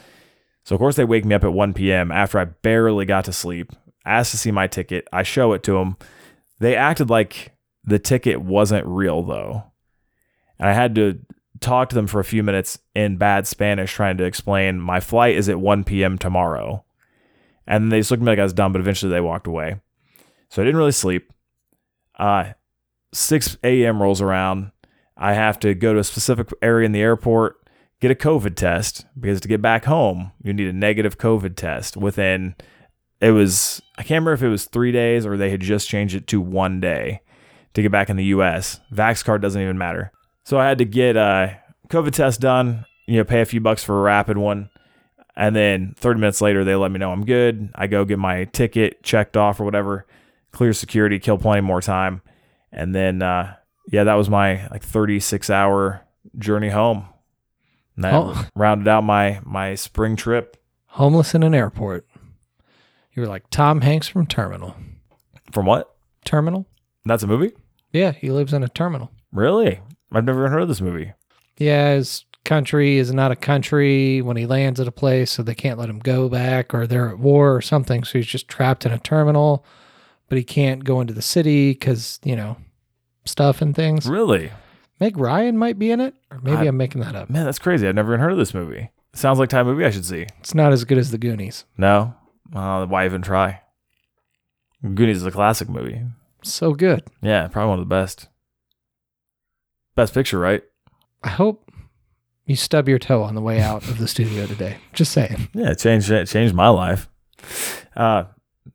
So 0.64 0.74
of 0.74 0.80
course 0.80 0.96
they 0.96 1.04
wake 1.04 1.24
me 1.24 1.34
up 1.34 1.44
at 1.44 1.52
1 1.52 1.74
p.m. 1.74 2.10
after 2.10 2.40
I 2.40 2.46
barely 2.46 3.06
got 3.06 3.24
to 3.26 3.32
sleep. 3.32 3.72
Asked 4.04 4.32
to 4.32 4.36
see 4.36 4.50
my 4.50 4.66
ticket. 4.66 5.06
I 5.12 5.22
show 5.22 5.52
it 5.52 5.62
to 5.64 5.74
them. 5.74 5.96
They 6.58 6.74
acted 6.74 7.08
like 7.08 7.52
the 7.84 8.00
ticket 8.00 8.40
wasn't 8.40 8.86
real 8.86 9.22
though. 9.22 9.64
And 10.58 10.68
I 10.68 10.72
had 10.72 10.94
to 10.96 11.20
talk 11.60 11.88
to 11.90 11.94
them 11.94 12.08
for 12.08 12.18
a 12.18 12.24
few 12.24 12.42
minutes 12.42 12.78
in 12.94 13.16
bad 13.16 13.46
Spanish 13.46 13.92
trying 13.92 14.16
to 14.16 14.24
explain 14.24 14.80
my 14.80 15.00
flight 15.00 15.36
is 15.36 15.48
at 15.48 15.60
1 15.60 15.84
p.m. 15.84 16.18
tomorrow. 16.18 16.84
And 17.66 17.92
they 17.92 18.00
just 18.00 18.10
looked 18.10 18.22
at 18.22 18.24
me 18.24 18.32
like 18.32 18.38
I 18.40 18.44
was 18.44 18.52
dumb, 18.52 18.72
but 18.72 18.80
eventually 18.80 19.12
they 19.12 19.20
walked 19.20 19.46
away. 19.46 19.80
So 20.48 20.62
I 20.62 20.64
didn't 20.64 20.78
really 20.78 20.92
sleep. 20.92 21.32
Uh 22.18 22.52
6 23.16 23.58
a.m. 23.64 24.02
rolls 24.02 24.20
around. 24.20 24.72
I 25.16 25.32
have 25.32 25.58
to 25.60 25.74
go 25.74 25.94
to 25.94 26.00
a 26.00 26.04
specific 26.04 26.48
area 26.60 26.84
in 26.84 26.92
the 26.92 27.00
airport, 27.00 27.56
get 28.00 28.10
a 28.10 28.14
COVID 28.14 28.54
test 28.54 29.06
because 29.18 29.40
to 29.40 29.48
get 29.48 29.62
back 29.62 29.86
home, 29.86 30.32
you 30.42 30.52
need 30.52 30.68
a 30.68 30.72
negative 30.72 31.18
COVID 31.18 31.56
test 31.56 31.96
within 31.96 32.54
it 33.20 33.30
was 33.30 33.80
I 33.96 34.02
can't 34.02 34.22
remember 34.22 34.34
if 34.34 34.42
it 34.42 34.48
was 34.48 34.66
3 34.66 34.92
days 34.92 35.24
or 35.24 35.36
they 35.36 35.50
had 35.50 35.60
just 35.60 35.88
changed 35.88 36.14
it 36.14 36.26
to 36.28 36.40
1 36.40 36.80
day 36.80 37.22
to 37.72 37.82
get 37.82 37.90
back 37.90 38.10
in 38.10 38.16
the 38.16 38.24
US. 38.24 38.80
Vax 38.92 39.24
card 39.24 39.40
doesn't 39.40 39.60
even 39.60 39.78
matter. 39.78 40.12
So 40.44 40.58
I 40.58 40.68
had 40.68 40.78
to 40.78 40.84
get 40.84 41.16
a 41.16 41.58
COVID 41.88 42.12
test 42.12 42.40
done, 42.40 42.84
you 43.06 43.16
know, 43.16 43.24
pay 43.24 43.40
a 43.40 43.46
few 43.46 43.60
bucks 43.60 43.82
for 43.82 43.98
a 43.98 44.02
rapid 44.02 44.36
one. 44.36 44.68
And 45.34 45.56
then 45.56 45.94
30 45.98 46.20
minutes 46.20 46.40
later, 46.40 46.64
they 46.64 46.74
let 46.74 46.90
me 46.90 46.98
know 46.98 47.12
I'm 47.12 47.24
good. 47.24 47.70
I 47.74 47.86
go 47.86 48.04
get 48.04 48.18
my 48.18 48.44
ticket 48.44 49.02
checked 49.02 49.36
off 49.36 49.60
or 49.60 49.64
whatever, 49.64 50.06
clear 50.52 50.72
security, 50.72 51.18
kill 51.18 51.38
plenty 51.38 51.62
more 51.62 51.80
time. 51.80 52.22
And 52.76 52.94
then, 52.94 53.22
uh, 53.22 53.54
yeah, 53.90 54.04
that 54.04 54.14
was 54.14 54.28
my 54.30 54.66
like 54.68 54.82
36 54.84 55.48
hour 55.50 56.02
journey 56.38 56.68
home. 56.68 57.06
And 57.96 58.04
that 58.04 58.14
Oh. 58.14 58.46
rounded 58.54 58.86
out 58.88 59.02
my 59.04 59.40
my 59.44 59.74
spring 59.74 60.14
trip 60.16 60.56
Homeless 60.90 61.34
in 61.34 61.42
an 61.42 61.54
airport. 61.54 62.06
You 63.12 63.22
were 63.22 63.28
like 63.28 63.48
Tom 63.50 63.80
Hanks 63.80 64.08
from 64.08 64.26
Terminal. 64.26 64.74
from 65.52 65.66
what? 65.66 65.94
Terminal? 66.24 66.66
That's 67.04 67.22
a 67.22 67.26
movie? 67.26 67.52
Yeah, 67.92 68.12
he 68.12 68.30
lives 68.30 68.52
in 68.52 68.62
a 68.62 68.68
terminal. 68.68 69.10
Really? 69.32 69.80
I've 70.12 70.24
never 70.24 70.40
even 70.40 70.52
heard 70.52 70.62
of 70.62 70.68
this 70.68 70.80
movie. 70.80 71.12
Yeah, 71.58 71.94
his 71.94 72.24
country 72.44 72.96
is 72.98 73.12
not 73.14 73.30
a 73.32 73.36
country 73.36 74.20
when 74.22 74.36
he 74.36 74.44
lands 74.46 74.80
at 74.80 74.88
a 74.88 74.92
place, 74.92 75.30
so 75.30 75.42
they 75.42 75.54
can't 75.54 75.78
let 75.78 75.88
him 75.88 75.98
go 75.98 76.28
back, 76.28 76.74
or 76.74 76.86
they're 76.86 77.08
at 77.10 77.18
war 77.18 77.54
or 77.54 77.60
something. 77.62 78.04
So 78.04 78.18
he's 78.18 78.26
just 78.26 78.48
trapped 78.48 78.84
in 78.84 78.92
a 78.92 78.98
terminal, 78.98 79.64
but 80.28 80.36
he 80.38 80.44
can't 80.44 80.84
go 80.84 81.00
into 81.00 81.14
the 81.14 81.22
city 81.22 81.70
because, 81.72 82.18
you 82.24 82.36
know, 82.36 82.56
stuff 83.26 83.60
and 83.60 83.74
things. 83.74 84.06
Really? 84.06 84.50
Meg 85.00 85.18
Ryan 85.18 85.58
might 85.58 85.78
be 85.78 85.90
in 85.90 86.00
it, 86.00 86.14
or 86.30 86.40
maybe 86.42 86.56
I- 86.58 86.64
am 86.66 86.76
making 86.76 87.02
that 87.02 87.14
up. 87.14 87.28
Man, 87.28 87.44
that's 87.44 87.58
crazy. 87.58 87.86
I've 87.86 87.94
never 87.94 88.12
even 88.12 88.20
heard 88.20 88.32
of 88.32 88.38
this 88.38 88.54
movie. 88.54 88.90
Sounds 89.14 89.38
like 89.38 89.48
type 89.48 89.66
movie 89.66 89.84
I 89.84 89.90
should 89.90 90.04
see. 90.04 90.26
It's 90.40 90.54
not 90.54 90.72
as 90.72 90.84
good 90.84 90.98
as 90.98 91.10
The 91.10 91.18
Goonies. 91.18 91.64
No? 91.76 92.14
Uh, 92.54 92.86
why 92.86 93.04
even 93.06 93.22
try? 93.22 93.62
Goonies 94.82 95.18
is 95.18 95.26
a 95.26 95.30
classic 95.30 95.68
movie. 95.68 96.02
So 96.42 96.74
good. 96.74 97.02
Yeah, 97.22 97.48
probably 97.48 97.70
one 97.70 97.78
of 97.78 97.88
the 97.88 97.94
best. 97.94 98.28
Best 99.94 100.12
picture, 100.14 100.38
right? 100.38 100.62
I 101.22 101.30
hope 101.30 101.70
you 102.44 102.54
stub 102.56 102.88
your 102.88 102.98
toe 102.98 103.22
on 103.22 103.34
the 103.34 103.40
way 103.40 103.60
out 103.60 103.82
of 103.88 103.98
the 103.98 104.06
studio 104.06 104.46
today. 104.46 104.76
Just 104.92 105.12
saying. 105.12 105.48
Yeah, 105.54 105.70
it 105.70 105.78
changed 105.78 106.10
it 106.10 106.26
changed 106.28 106.54
my 106.54 106.68
life. 106.68 107.08
Uh, 107.96 108.24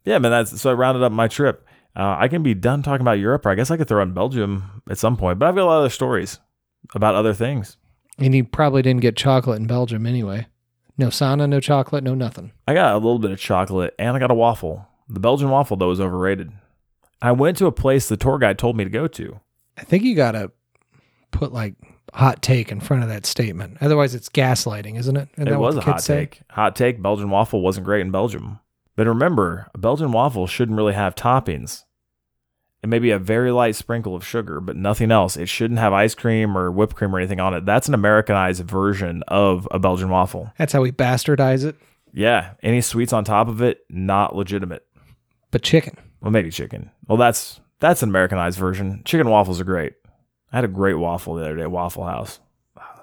yeah, 0.04 0.18
man. 0.18 0.32
That's 0.32 0.60
so 0.60 0.72
I 0.72 0.74
rounded 0.74 1.04
up 1.04 1.12
my 1.12 1.28
trip. 1.28 1.66
Uh, 1.95 2.15
I 2.17 2.27
can 2.27 2.43
be 2.43 2.53
done 2.53 2.83
talking 2.83 3.01
about 3.01 3.19
Europe, 3.19 3.45
or 3.45 3.49
I 3.49 3.55
guess 3.55 3.69
I 3.69 3.77
could 3.77 3.87
throw 3.87 4.01
in 4.01 4.13
Belgium 4.13 4.81
at 4.89 4.97
some 4.97 5.17
point. 5.17 5.39
But 5.39 5.49
I've 5.49 5.55
got 5.55 5.63
a 5.63 5.65
lot 5.65 5.77
of 5.77 5.81
other 5.81 5.89
stories 5.89 6.39
about 6.95 7.15
other 7.15 7.33
things. 7.33 7.77
And 8.17 8.33
you 8.33 8.43
probably 8.43 8.81
didn't 8.81 9.01
get 9.01 9.17
chocolate 9.17 9.59
in 9.59 9.67
Belgium 9.67 10.05
anyway. 10.05 10.47
No 10.97 11.07
sauna, 11.07 11.49
no 11.49 11.59
chocolate, 11.59 12.03
no 12.03 12.13
nothing. 12.13 12.51
I 12.67 12.73
got 12.73 12.93
a 12.93 12.97
little 12.97 13.19
bit 13.19 13.31
of 13.31 13.39
chocolate 13.39 13.95
and 13.97 14.15
I 14.15 14.19
got 14.19 14.31
a 14.31 14.35
waffle. 14.35 14.87
The 15.09 15.19
Belgian 15.19 15.49
waffle 15.49 15.77
though 15.77 15.87
was 15.87 15.99
overrated. 15.99 16.51
I 17.21 17.31
went 17.31 17.57
to 17.57 17.65
a 17.65 17.71
place 17.71 18.07
the 18.07 18.17
tour 18.17 18.37
guide 18.37 18.59
told 18.59 18.77
me 18.77 18.83
to 18.83 18.89
go 18.89 19.07
to. 19.07 19.39
I 19.77 19.83
think 19.83 20.03
you 20.03 20.15
got 20.15 20.33
to 20.33 20.51
put 21.31 21.51
like 21.53 21.75
hot 22.13 22.41
take 22.41 22.71
in 22.71 22.79
front 22.79 23.03
of 23.03 23.09
that 23.09 23.25
statement. 23.25 23.77
Otherwise, 23.81 24.13
it's 24.15 24.29
gaslighting, 24.29 24.97
isn't 24.99 25.15
it? 25.15 25.29
Isn't 25.33 25.47
it 25.47 25.51
that 25.51 25.59
was 25.59 25.77
a 25.77 25.81
hot 25.81 26.01
say? 26.01 26.19
take. 26.25 26.41
Hot 26.51 26.75
take. 26.75 27.01
Belgian 27.01 27.29
waffle 27.29 27.61
wasn't 27.61 27.85
great 27.85 28.01
in 28.01 28.11
Belgium. 28.11 28.59
But 28.95 29.07
remember, 29.07 29.69
a 29.73 29.77
Belgian 29.77 30.11
waffle 30.11 30.47
shouldn't 30.47 30.77
really 30.77 30.93
have 30.93 31.15
toppings. 31.15 31.85
It 32.83 32.89
may 32.89 32.99
be 32.99 33.11
a 33.11 33.19
very 33.19 33.51
light 33.51 33.75
sprinkle 33.75 34.15
of 34.15 34.25
sugar, 34.25 34.59
but 34.59 34.75
nothing 34.75 35.11
else. 35.11 35.37
It 35.37 35.47
shouldn't 35.47 35.79
have 35.79 35.93
ice 35.93 36.15
cream 36.15 36.57
or 36.57 36.71
whipped 36.71 36.95
cream 36.95 37.15
or 37.15 37.19
anything 37.19 37.39
on 37.39 37.53
it. 37.53 37.65
That's 37.65 37.87
an 37.87 37.93
Americanized 37.93 38.63
version 38.63 39.23
of 39.27 39.67
a 39.69 39.77
Belgian 39.77 40.09
waffle. 40.09 40.51
That's 40.57 40.73
how 40.73 40.81
we 40.81 40.91
bastardize 40.91 41.63
it. 41.63 41.75
Yeah, 42.11 42.53
any 42.63 42.81
sweets 42.81 43.13
on 43.13 43.23
top 43.23 43.47
of 43.47 43.61
it, 43.61 43.81
not 43.89 44.35
legitimate. 44.35 44.85
But 45.51 45.61
chicken. 45.61 45.95
Well, 46.21 46.31
maybe 46.31 46.49
chicken. 46.49 46.91
Well, 47.07 47.17
that's 47.17 47.61
that's 47.79 48.03
an 48.03 48.09
Americanized 48.09 48.57
version. 48.57 49.03
Chicken 49.05 49.29
waffles 49.29 49.61
are 49.61 49.65
great. 49.65 49.93
I 50.51 50.57
had 50.57 50.65
a 50.65 50.69
great 50.69 50.95
waffle 50.95 51.35
the 51.35 51.45
other 51.45 51.55
day, 51.55 51.63
at 51.63 51.71
Waffle 51.71 52.05
House. 52.05 52.39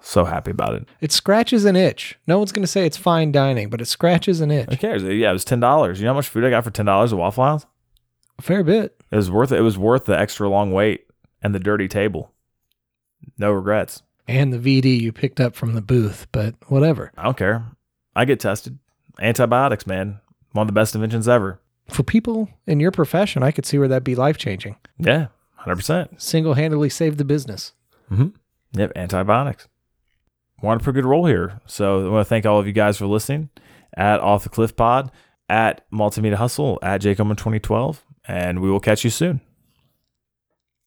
So 0.01 0.25
happy 0.25 0.51
about 0.51 0.75
it. 0.75 0.89
It 1.01 1.13
scratches 1.13 1.65
an 1.65 1.77
itch. 1.77 2.19
No 2.27 2.39
one's 2.39 2.53
going 2.53 2.63
to 2.63 2.67
say 2.69 2.87
it's 2.87 2.97
fine 2.97 3.33
dining, 3.33 3.69
but 3.71 3.81
it 3.81 3.87
scratches 3.87 4.41
an 4.41 4.51
itch. 4.51 4.69
Who 4.71 4.77
cares? 4.77 5.03
Yeah, 5.03 5.31
it 5.31 5.33
was 5.33 5.45
ten 5.45 5.61
dollars. 5.61 5.99
You 6.01 6.05
know 6.07 6.13
how 6.13 6.17
much 6.19 6.29
food 6.29 6.45
I 6.45 6.51
got 6.51 6.65
for 6.65 6.71
ten 6.71 6.87
dollars 6.87 7.13
at 7.13 7.19
Waffle 7.19 7.45
House? 7.45 7.67
A 8.39 8.43
fair 8.43 8.63
bit. 8.63 9.01
It 9.11 9.17
was 9.17 9.31
worth 9.31 9.53
it. 9.53 9.59
It 9.59 9.63
was 9.63 9.79
worth 9.79 10.05
the 10.05 10.19
extra 10.19 10.49
long 10.49 10.73
wait 10.73 11.07
and 11.43 11.55
the 11.55 11.59
dirty 11.59 11.89
table. 11.89 12.33
No 13.37 13.51
regrets. 13.53 14.03
And 14.27 14.53
the 14.53 14.59
VD 14.59 15.01
you 15.01 15.13
picked 15.13 15.41
up 15.41 15.57
from 15.57 15.75
the 15.75 15.81
booth, 15.81 16.27
but 16.33 16.55
whatever. 16.69 17.11
I 17.17 17.25
don't 17.25 17.37
care. 17.37 17.65
I 18.15 18.25
get 18.25 18.41
tested. 18.41 18.79
Antibiotics, 19.21 19.87
man. 19.87 20.21
One 20.53 20.63
of 20.65 20.69
the 20.69 20.79
best 20.79 20.95
inventions 20.95 21.27
ever. 21.29 21.61
For 21.89 22.03
people 22.03 22.49
in 22.67 22.81
your 22.81 22.91
profession, 22.91 23.43
I 23.43 23.51
could 23.51 23.65
see 23.67 23.79
where 23.79 23.89
that'd 23.89 24.05
be 24.05 24.15
life 24.15 24.37
changing. 24.37 24.77
Yeah, 24.99 25.29
hundred 25.57 25.77
percent. 25.77 26.21
Single 26.21 26.55
handedly 26.55 26.91
saved 26.91 27.19
the 27.19 27.25
business. 27.25 27.73
Mm-hmm. 28.11 28.29
Yep, 28.79 28.93
antibiotics. 28.97 29.67
On 30.63 30.77
a 30.77 30.81
pretty 30.81 30.97
good 30.97 31.09
roll 31.09 31.27
here. 31.27 31.61
So 31.67 32.07
I 32.07 32.11
want 32.11 32.27
to 32.27 32.29
thank 32.29 32.45
all 32.45 32.59
of 32.59 32.67
you 32.67 32.73
guys 32.73 32.99
for 32.99 33.07
listening 33.07 33.51
at 33.97 34.21
Off 34.21 34.43
the 34.43 34.49
Cliff 34.49 34.75
Pod, 34.75 35.11
at 35.49 35.89
Multimedia 35.91 36.35
Hustle, 36.35 36.79
at 36.83 37.01
Jacob 37.01 37.29
2012, 37.29 38.05
and 38.27 38.61
we 38.61 38.71
will 38.71 38.81
catch 38.81 39.05
you 39.05 39.11
soon. 39.11 39.41